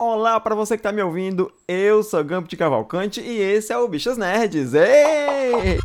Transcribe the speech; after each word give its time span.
Olá 0.00 0.38
para 0.38 0.54
você 0.54 0.76
que 0.76 0.82
tá 0.84 0.92
me 0.92 1.02
ouvindo, 1.02 1.52
eu 1.66 2.04
sou 2.04 2.22
Gampo 2.22 2.48
de 2.48 2.56
Cavalcante 2.56 3.20
e 3.20 3.40
esse 3.40 3.72
é 3.72 3.78
o 3.78 3.88
Bichas 3.88 4.16
Nerds. 4.16 4.72
Ei! 4.72 5.80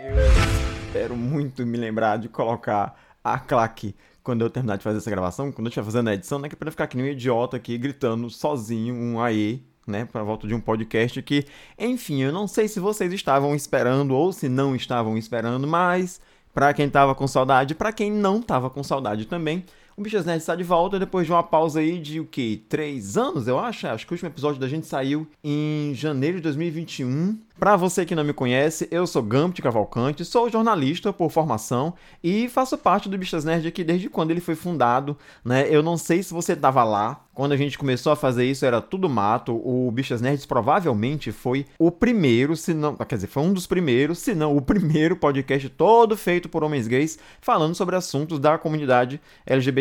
Eu 0.00 0.86
espero 0.86 1.16
muito 1.16 1.66
me 1.66 1.76
lembrar 1.76 2.18
de 2.18 2.28
colocar 2.28 2.96
a 3.24 3.36
claque 3.36 3.96
quando 4.22 4.42
eu 4.42 4.48
terminar 4.48 4.76
de 4.78 4.84
fazer 4.84 4.98
essa 4.98 5.10
gravação, 5.10 5.50
quando 5.50 5.66
eu 5.66 5.70
estiver 5.70 5.84
fazendo 5.84 6.06
a 6.06 6.14
edição, 6.14 6.38
né, 6.38 6.48
que 6.48 6.54
é 6.54 6.56
pra 6.56 6.70
ficar 6.70 6.88
nem 6.94 7.06
um 7.06 7.08
idiota 7.08 7.56
aqui 7.56 7.76
gritando 7.76 8.30
sozinho 8.30 8.94
um 8.94 9.20
aê, 9.20 9.58
né, 9.84 10.04
para 10.04 10.22
volta 10.22 10.46
de 10.46 10.54
um 10.54 10.60
podcast 10.60 11.20
que, 11.20 11.44
enfim, 11.76 12.22
eu 12.22 12.30
não 12.30 12.46
sei 12.46 12.68
se 12.68 12.78
vocês 12.78 13.12
estavam 13.12 13.56
esperando 13.56 14.14
ou 14.14 14.32
se 14.32 14.48
não 14.48 14.76
estavam 14.76 15.18
esperando, 15.18 15.66
mas 15.66 16.20
para 16.54 16.72
quem 16.72 16.88
tava 16.88 17.12
com 17.12 17.26
saudade, 17.26 17.74
para 17.74 17.92
quem 17.92 18.08
não 18.08 18.40
tava 18.40 18.70
com 18.70 18.84
saudade 18.84 19.26
também, 19.26 19.64
o 20.00 20.02
Bichas 20.02 20.24
Nerd 20.24 20.40
está 20.40 20.56
de 20.56 20.64
volta 20.64 20.98
depois 20.98 21.26
de 21.26 21.32
uma 21.32 21.42
pausa 21.42 21.80
aí 21.80 21.98
de 21.98 22.20
o 22.20 22.24
que? 22.24 22.64
Três 22.70 23.18
anos, 23.18 23.46
eu 23.46 23.58
acho? 23.58 23.86
Acho 23.86 24.06
que 24.06 24.12
o 24.12 24.14
último 24.14 24.30
episódio 24.30 24.58
da 24.58 24.66
gente 24.66 24.86
saiu 24.86 25.26
em 25.44 25.92
janeiro 25.94 26.38
de 26.38 26.42
2021. 26.44 27.38
Para 27.58 27.76
você 27.76 28.06
que 28.06 28.14
não 28.14 28.24
me 28.24 28.32
conhece, 28.32 28.88
eu 28.90 29.06
sou 29.06 29.22
Gambit 29.22 29.60
Cavalcante, 29.60 30.24
sou 30.24 30.48
jornalista 30.48 31.12
por 31.12 31.30
formação 31.30 31.92
e 32.24 32.48
faço 32.48 32.78
parte 32.78 33.10
do 33.10 33.18
Bichas 33.18 33.44
Nerd 33.44 33.68
aqui 33.68 33.84
desde 33.84 34.08
quando 34.08 34.30
ele 34.30 34.40
foi 34.40 34.54
fundado, 34.54 35.14
né? 35.44 35.66
Eu 35.68 35.82
não 35.82 35.98
sei 35.98 36.22
se 36.22 36.32
você 36.32 36.54
estava 36.54 36.82
lá, 36.82 37.22
quando 37.40 37.52
a 37.52 37.56
gente 37.56 37.78
começou 37.78 38.12
a 38.12 38.16
fazer 38.16 38.44
isso 38.44 38.66
era 38.66 38.82
tudo 38.82 39.08
mato. 39.08 39.54
O 39.64 39.90
Bichas 39.90 40.20
Nerds 40.20 40.44
provavelmente 40.44 41.32
foi 41.32 41.64
o 41.78 41.90
primeiro, 41.90 42.54
se 42.54 42.74
não, 42.74 42.94
quer 42.96 43.14
dizer, 43.14 43.28
foi 43.28 43.42
um 43.42 43.52
dos 43.54 43.66
primeiros, 43.66 44.18
se 44.18 44.34
não 44.34 44.54
o 44.54 44.60
primeiro 44.60 45.16
podcast 45.16 45.66
todo 45.70 46.18
feito 46.18 46.50
por 46.50 46.62
homens 46.62 46.86
gays 46.86 47.18
falando 47.40 47.74
sobre 47.74 47.96
assuntos 47.96 48.38
da 48.38 48.58
comunidade 48.58 49.18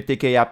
LGBTQIA+, 0.10 0.48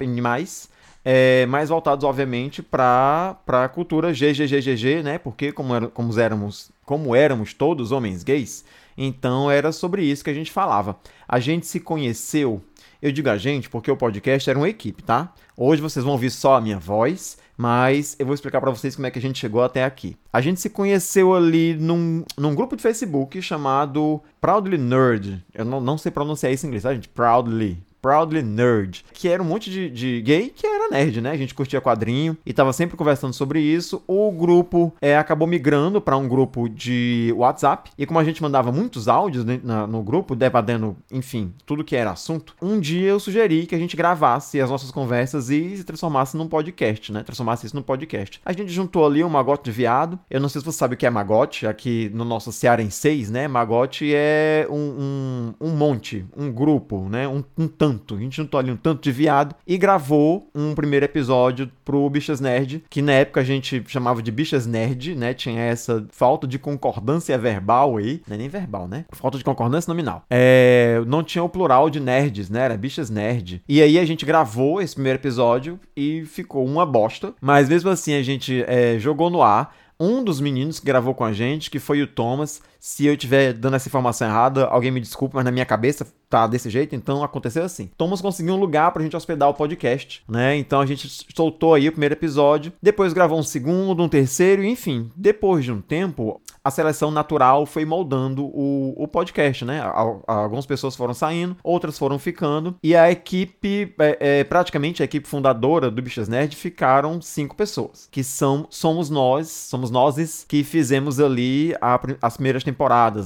é, 1.04 1.46
mais 1.46 1.70
voltados, 1.70 2.04
obviamente, 2.04 2.62
para 2.62 3.38
a 3.48 3.70
cultura 3.70 4.12
GGGGG, 4.12 5.04
né? 5.04 5.18
Porque 5.18 5.52
como, 5.52 5.74
era, 5.74 5.88
como, 5.88 6.20
éramos, 6.20 6.72
como 6.86 7.16
éramos 7.16 7.54
todos 7.54 7.92
homens 7.92 8.24
gays, 8.24 8.66
então 8.98 9.50
era 9.50 9.72
sobre 9.72 10.04
isso 10.04 10.24
que 10.24 10.30
a 10.30 10.34
gente 10.34 10.52
falava. 10.52 10.98
A 11.28 11.40
gente 11.40 11.66
se 11.66 11.80
conheceu, 11.80 12.62
eu 13.02 13.12
digo 13.12 13.30
a 13.30 13.38
gente 13.38 13.70
porque 13.70 13.90
o 13.90 13.96
podcast 13.96 14.50
era 14.50 14.60
uma 14.60 14.68
equipe, 14.68 15.02
tá? 15.02 15.34
Hoje 15.56 15.82
vocês 15.82 16.04
vão 16.04 16.14
ouvir 16.14 16.30
só 16.30 16.56
a 16.56 16.62
minha 16.62 16.78
voz, 16.78 17.38
mas 17.56 18.16
eu 18.20 18.26
vou 18.26 18.36
explicar 18.36 18.60
para 18.60 18.70
vocês 18.70 18.96
como 18.96 19.08
é 19.08 19.12
que 19.12 19.18
a 19.18 19.22
gente 19.22 19.40
chegou 19.40 19.64
até 19.64 19.86
aqui. 19.86 20.18
A 20.32 20.42
gente 20.42 20.60
se 20.60 20.70
conheceu 20.70 21.34
ali 21.34 21.74
num, 21.74 22.24
num 22.38 22.54
grupo 22.54 22.76
de 22.76 22.84
Facebook 22.84 23.42
chamado 23.42 24.22
Proudly 24.42 24.78
Nerd. 24.78 25.44
Eu 25.54 25.64
não, 25.64 25.80
não 25.80 25.98
sei 25.98 26.12
pronunciar 26.12 26.52
isso 26.52 26.66
em 26.66 26.68
inglês, 26.68 26.84
tá, 26.84 26.94
gente? 26.94 27.08
Proudly. 27.08 27.87
Proudly 28.02 28.42
Nerd, 28.42 29.04
que 29.14 29.28
era 29.28 29.42
um 29.42 29.46
monte 29.46 29.70
de, 29.70 29.90
de, 29.90 30.22
gay 30.22 30.50
que 30.56 30.66
era 30.66 30.90
nerd, 30.90 31.22
né? 31.22 31.32
A 31.32 31.38
gente 31.38 31.54
curtia 31.54 31.82
quadrinho 31.82 32.38
e 32.46 32.54
tava 32.54 32.72
sempre 32.72 32.96
conversando 32.96 33.34
sobre 33.34 33.60
isso. 33.60 34.02
O 34.08 34.32
grupo 34.32 34.94
é, 35.02 35.18
acabou 35.18 35.48
migrando 35.48 36.00
para 36.00 36.16
um 36.16 36.28
grupo 36.28 36.70
de 36.70 37.34
WhatsApp 37.36 37.92
e 37.98 38.06
como 38.06 38.20
a 38.20 38.24
gente 38.24 38.42
mandava 38.42 38.72
muitos 38.72 39.08
áudios 39.08 39.44
né, 39.44 39.60
na, 39.64 39.86
no 39.86 40.02
grupo, 40.02 40.36
debatendo, 40.36 40.96
enfim, 41.12 41.54
tudo 41.66 41.84
que 41.84 41.96
era 41.96 42.12
assunto, 42.12 42.56
um 42.62 42.80
dia 42.80 43.10
eu 43.10 43.20
sugeri 43.20 43.66
que 43.66 43.76
a 43.76 43.80
gente 43.80 43.98
gravasse 43.98 44.62
as 44.62 44.70
nossas 44.70 44.92
conversas 44.92 45.50
e 45.50 45.78
se 45.78 45.84
transformasse 45.84 46.38
num 46.38 46.48
podcast, 46.48 47.12
né? 47.12 47.24
Transformasse 47.24 47.66
isso 47.66 47.76
num 47.76 47.82
podcast. 47.82 48.40
A 48.46 48.54
gente 48.54 48.72
juntou 48.72 49.06
ali 49.06 49.24
um 49.24 49.30
magote 49.30 49.66
de 49.66 49.72
viado. 49.72 50.20
Eu 50.30 50.40
não 50.40 50.50
sei 50.50 50.62
se 50.62 50.66
você 50.66 50.78
sabe 50.78 50.94
o 50.94 50.98
que 50.98 51.06
é 51.06 51.10
magote, 51.10 51.68
aqui 51.68 52.10
no 52.14 52.24
nosso 52.24 52.52
Cearenseis, 52.52 53.30
né? 53.30 53.48
Magote 53.48 54.14
é 54.14 54.68
um, 54.70 55.54
um, 55.60 55.68
um 55.68 55.70
monte, 55.72 56.26
um 56.36 56.52
grupo, 56.52 57.08
né? 57.10 57.28
Um, 57.28 57.44
um 57.58 57.68
tanto 57.68 57.87
tanto, 57.88 58.16
a 58.16 58.20
gente 58.20 58.36
juntou 58.36 58.60
ali 58.60 58.70
um 58.70 58.76
tanto 58.76 59.02
de 59.02 59.12
viado 59.14 59.56
e 59.66 59.78
gravou 59.78 60.50
um 60.54 60.76
primeiro 60.76 61.06
episódio 61.06 61.72
pro 61.86 62.10
Bichas 62.10 62.42
Nerd, 62.42 62.84
que 62.90 63.02
na 63.02 63.14
época 63.14 63.40
a 63.40 63.44
gente 63.46 63.82
chamava 63.88 64.22
de 64.22 64.30
Bichas 64.30 64.68
Nerd, 64.68 65.16
né? 65.16 65.34
Tinha 65.34 65.62
essa 65.62 66.06
falta 66.12 66.46
de 66.46 66.60
concordância 66.60 67.38
verbal 67.38 67.96
aí, 67.96 68.22
não 68.28 68.36
é 68.36 68.38
nem 68.38 68.50
verbal, 68.50 68.90
né? 68.90 69.06
Falta 69.14 69.38
de 69.38 69.44
concordância 69.44 69.90
nominal. 69.90 70.24
É, 70.30 71.02
não 71.08 71.24
tinha 71.24 71.44
o 71.44 71.48
plural 71.48 71.90
de 71.90 72.02
nerds, 72.02 72.50
né? 72.50 72.62
Era 72.62 72.76
Bichas 72.76 73.10
Nerd. 73.10 73.62
E 73.70 73.82
aí 73.82 73.98
a 73.98 74.06
gente 74.06 74.26
gravou 74.26 74.82
esse 74.82 74.96
primeiro 74.96 75.18
episódio 75.18 75.80
e 75.96 76.26
ficou 76.26 76.66
uma 76.66 76.86
bosta, 76.86 77.34
mas 77.40 77.70
mesmo 77.70 77.90
assim 77.90 78.16
a 78.16 78.22
gente 78.22 78.66
é, 78.68 79.00
jogou 79.00 79.30
no 79.30 79.42
ar 79.42 79.74
um 80.00 80.24
dos 80.24 80.40
meninos 80.40 80.80
que 80.80 80.86
gravou 80.86 81.14
com 81.14 81.24
a 81.24 81.34
gente, 81.34 81.72
que 81.72 81.80
foi 81.80 82.02
o 82.02 82.08
Thomas. 82.08 82.62
Se 82.88 83.06
eu 83.06 83.16
estiver 83.16 83.52
dando 83.52 83.76
essa 83.76 83.90
informação 83.90 84.30
errada, 84.30 84.66
alguém 84.66 84.92
me 84.92 85.02
desculpe, 85.02 85.36
mas 85.36 85.44
na 85.44 85.52
minha 85.52 85.66
cabeça 85.66 86.08
tá 86.30 86.48
desse 86.48 86.70
jeito, 86.70 86.96
então 86.96 87.22
aconteceu 87.22 87.64
assim. 87.64 87.90
Thomas 87.98 88.22
conseguiu 88.22 88.54
um 88.54 88.60
lugar 88.60 88.92
pra 88.92 89.04
gente 89.04 89.16
hospedar 89.16 89.50
o 89.50 89.54
podcast, 89.54 90.24
né? 90.28 90.56
Então 90.56 90.80
a 90.80 90.86
gente 90.86 91.08
soltou 91.36 91.74
aí 91.74 91.90
o 91.90 91.92
primeiro 91.92 92.16
episódio, 92.16 92.72
depois 92.82 93.12
gravou 93.12 93.38
um 93.38 93.44
segundo, 93.44 94.02
um 94.02 94.08
terceiro, 94.08 94.64
enfim. 94.64 95.12
Depois 95.16 95.66
de 95.66 95.72
um 95.72 95.82
tempo, 95.82 96.42
a 96.64 96.72
seleção 96.72 97.12
natural 97.12 97.66
foi 97.66 97.84
moldando 97.84 98.46
o, 98.46 98.94
o 98.98 99.08
podcast, 99.08 99.66
né? 99.66 99.82
Algumas 100.26 100.66
pessoas 100.66 100.96
foram 100.96 101.14
saindo, 101.14 101.58
outras 101.64 101.98
foram 101.98 102.18
ficando, 102.18 102.76
e 102.82 102.96
a 102.96 103.12
equipe, 103.12 103.94
é, 104.00 104.18
é, 104.20 104.44
praticamente 104.46 105.02
a 105.02 105.06
equipe 105.06 105.28
fundadora 105.28 105.92
do 105.92 106.02
Bichas 106.02 106.28
Nerd, 106.30 106.56
ficaram 106.56 107.22
cinco 107.22 107.56
pessoas, 107.56 108.08
que 108.12 108.24
são 108.24 108.66
somos 108.70 109.10
nós, 109.10 109.50
somos 109.50 109.92
nós 109.92 110.46
que 110.48 110.64
fizemos 110.64 111.20
ali 111.20 111.76
a, 111.82 112.00
as 112.22 112.36
primeiras 112.36 112.64
temporadas, 112.64 112.77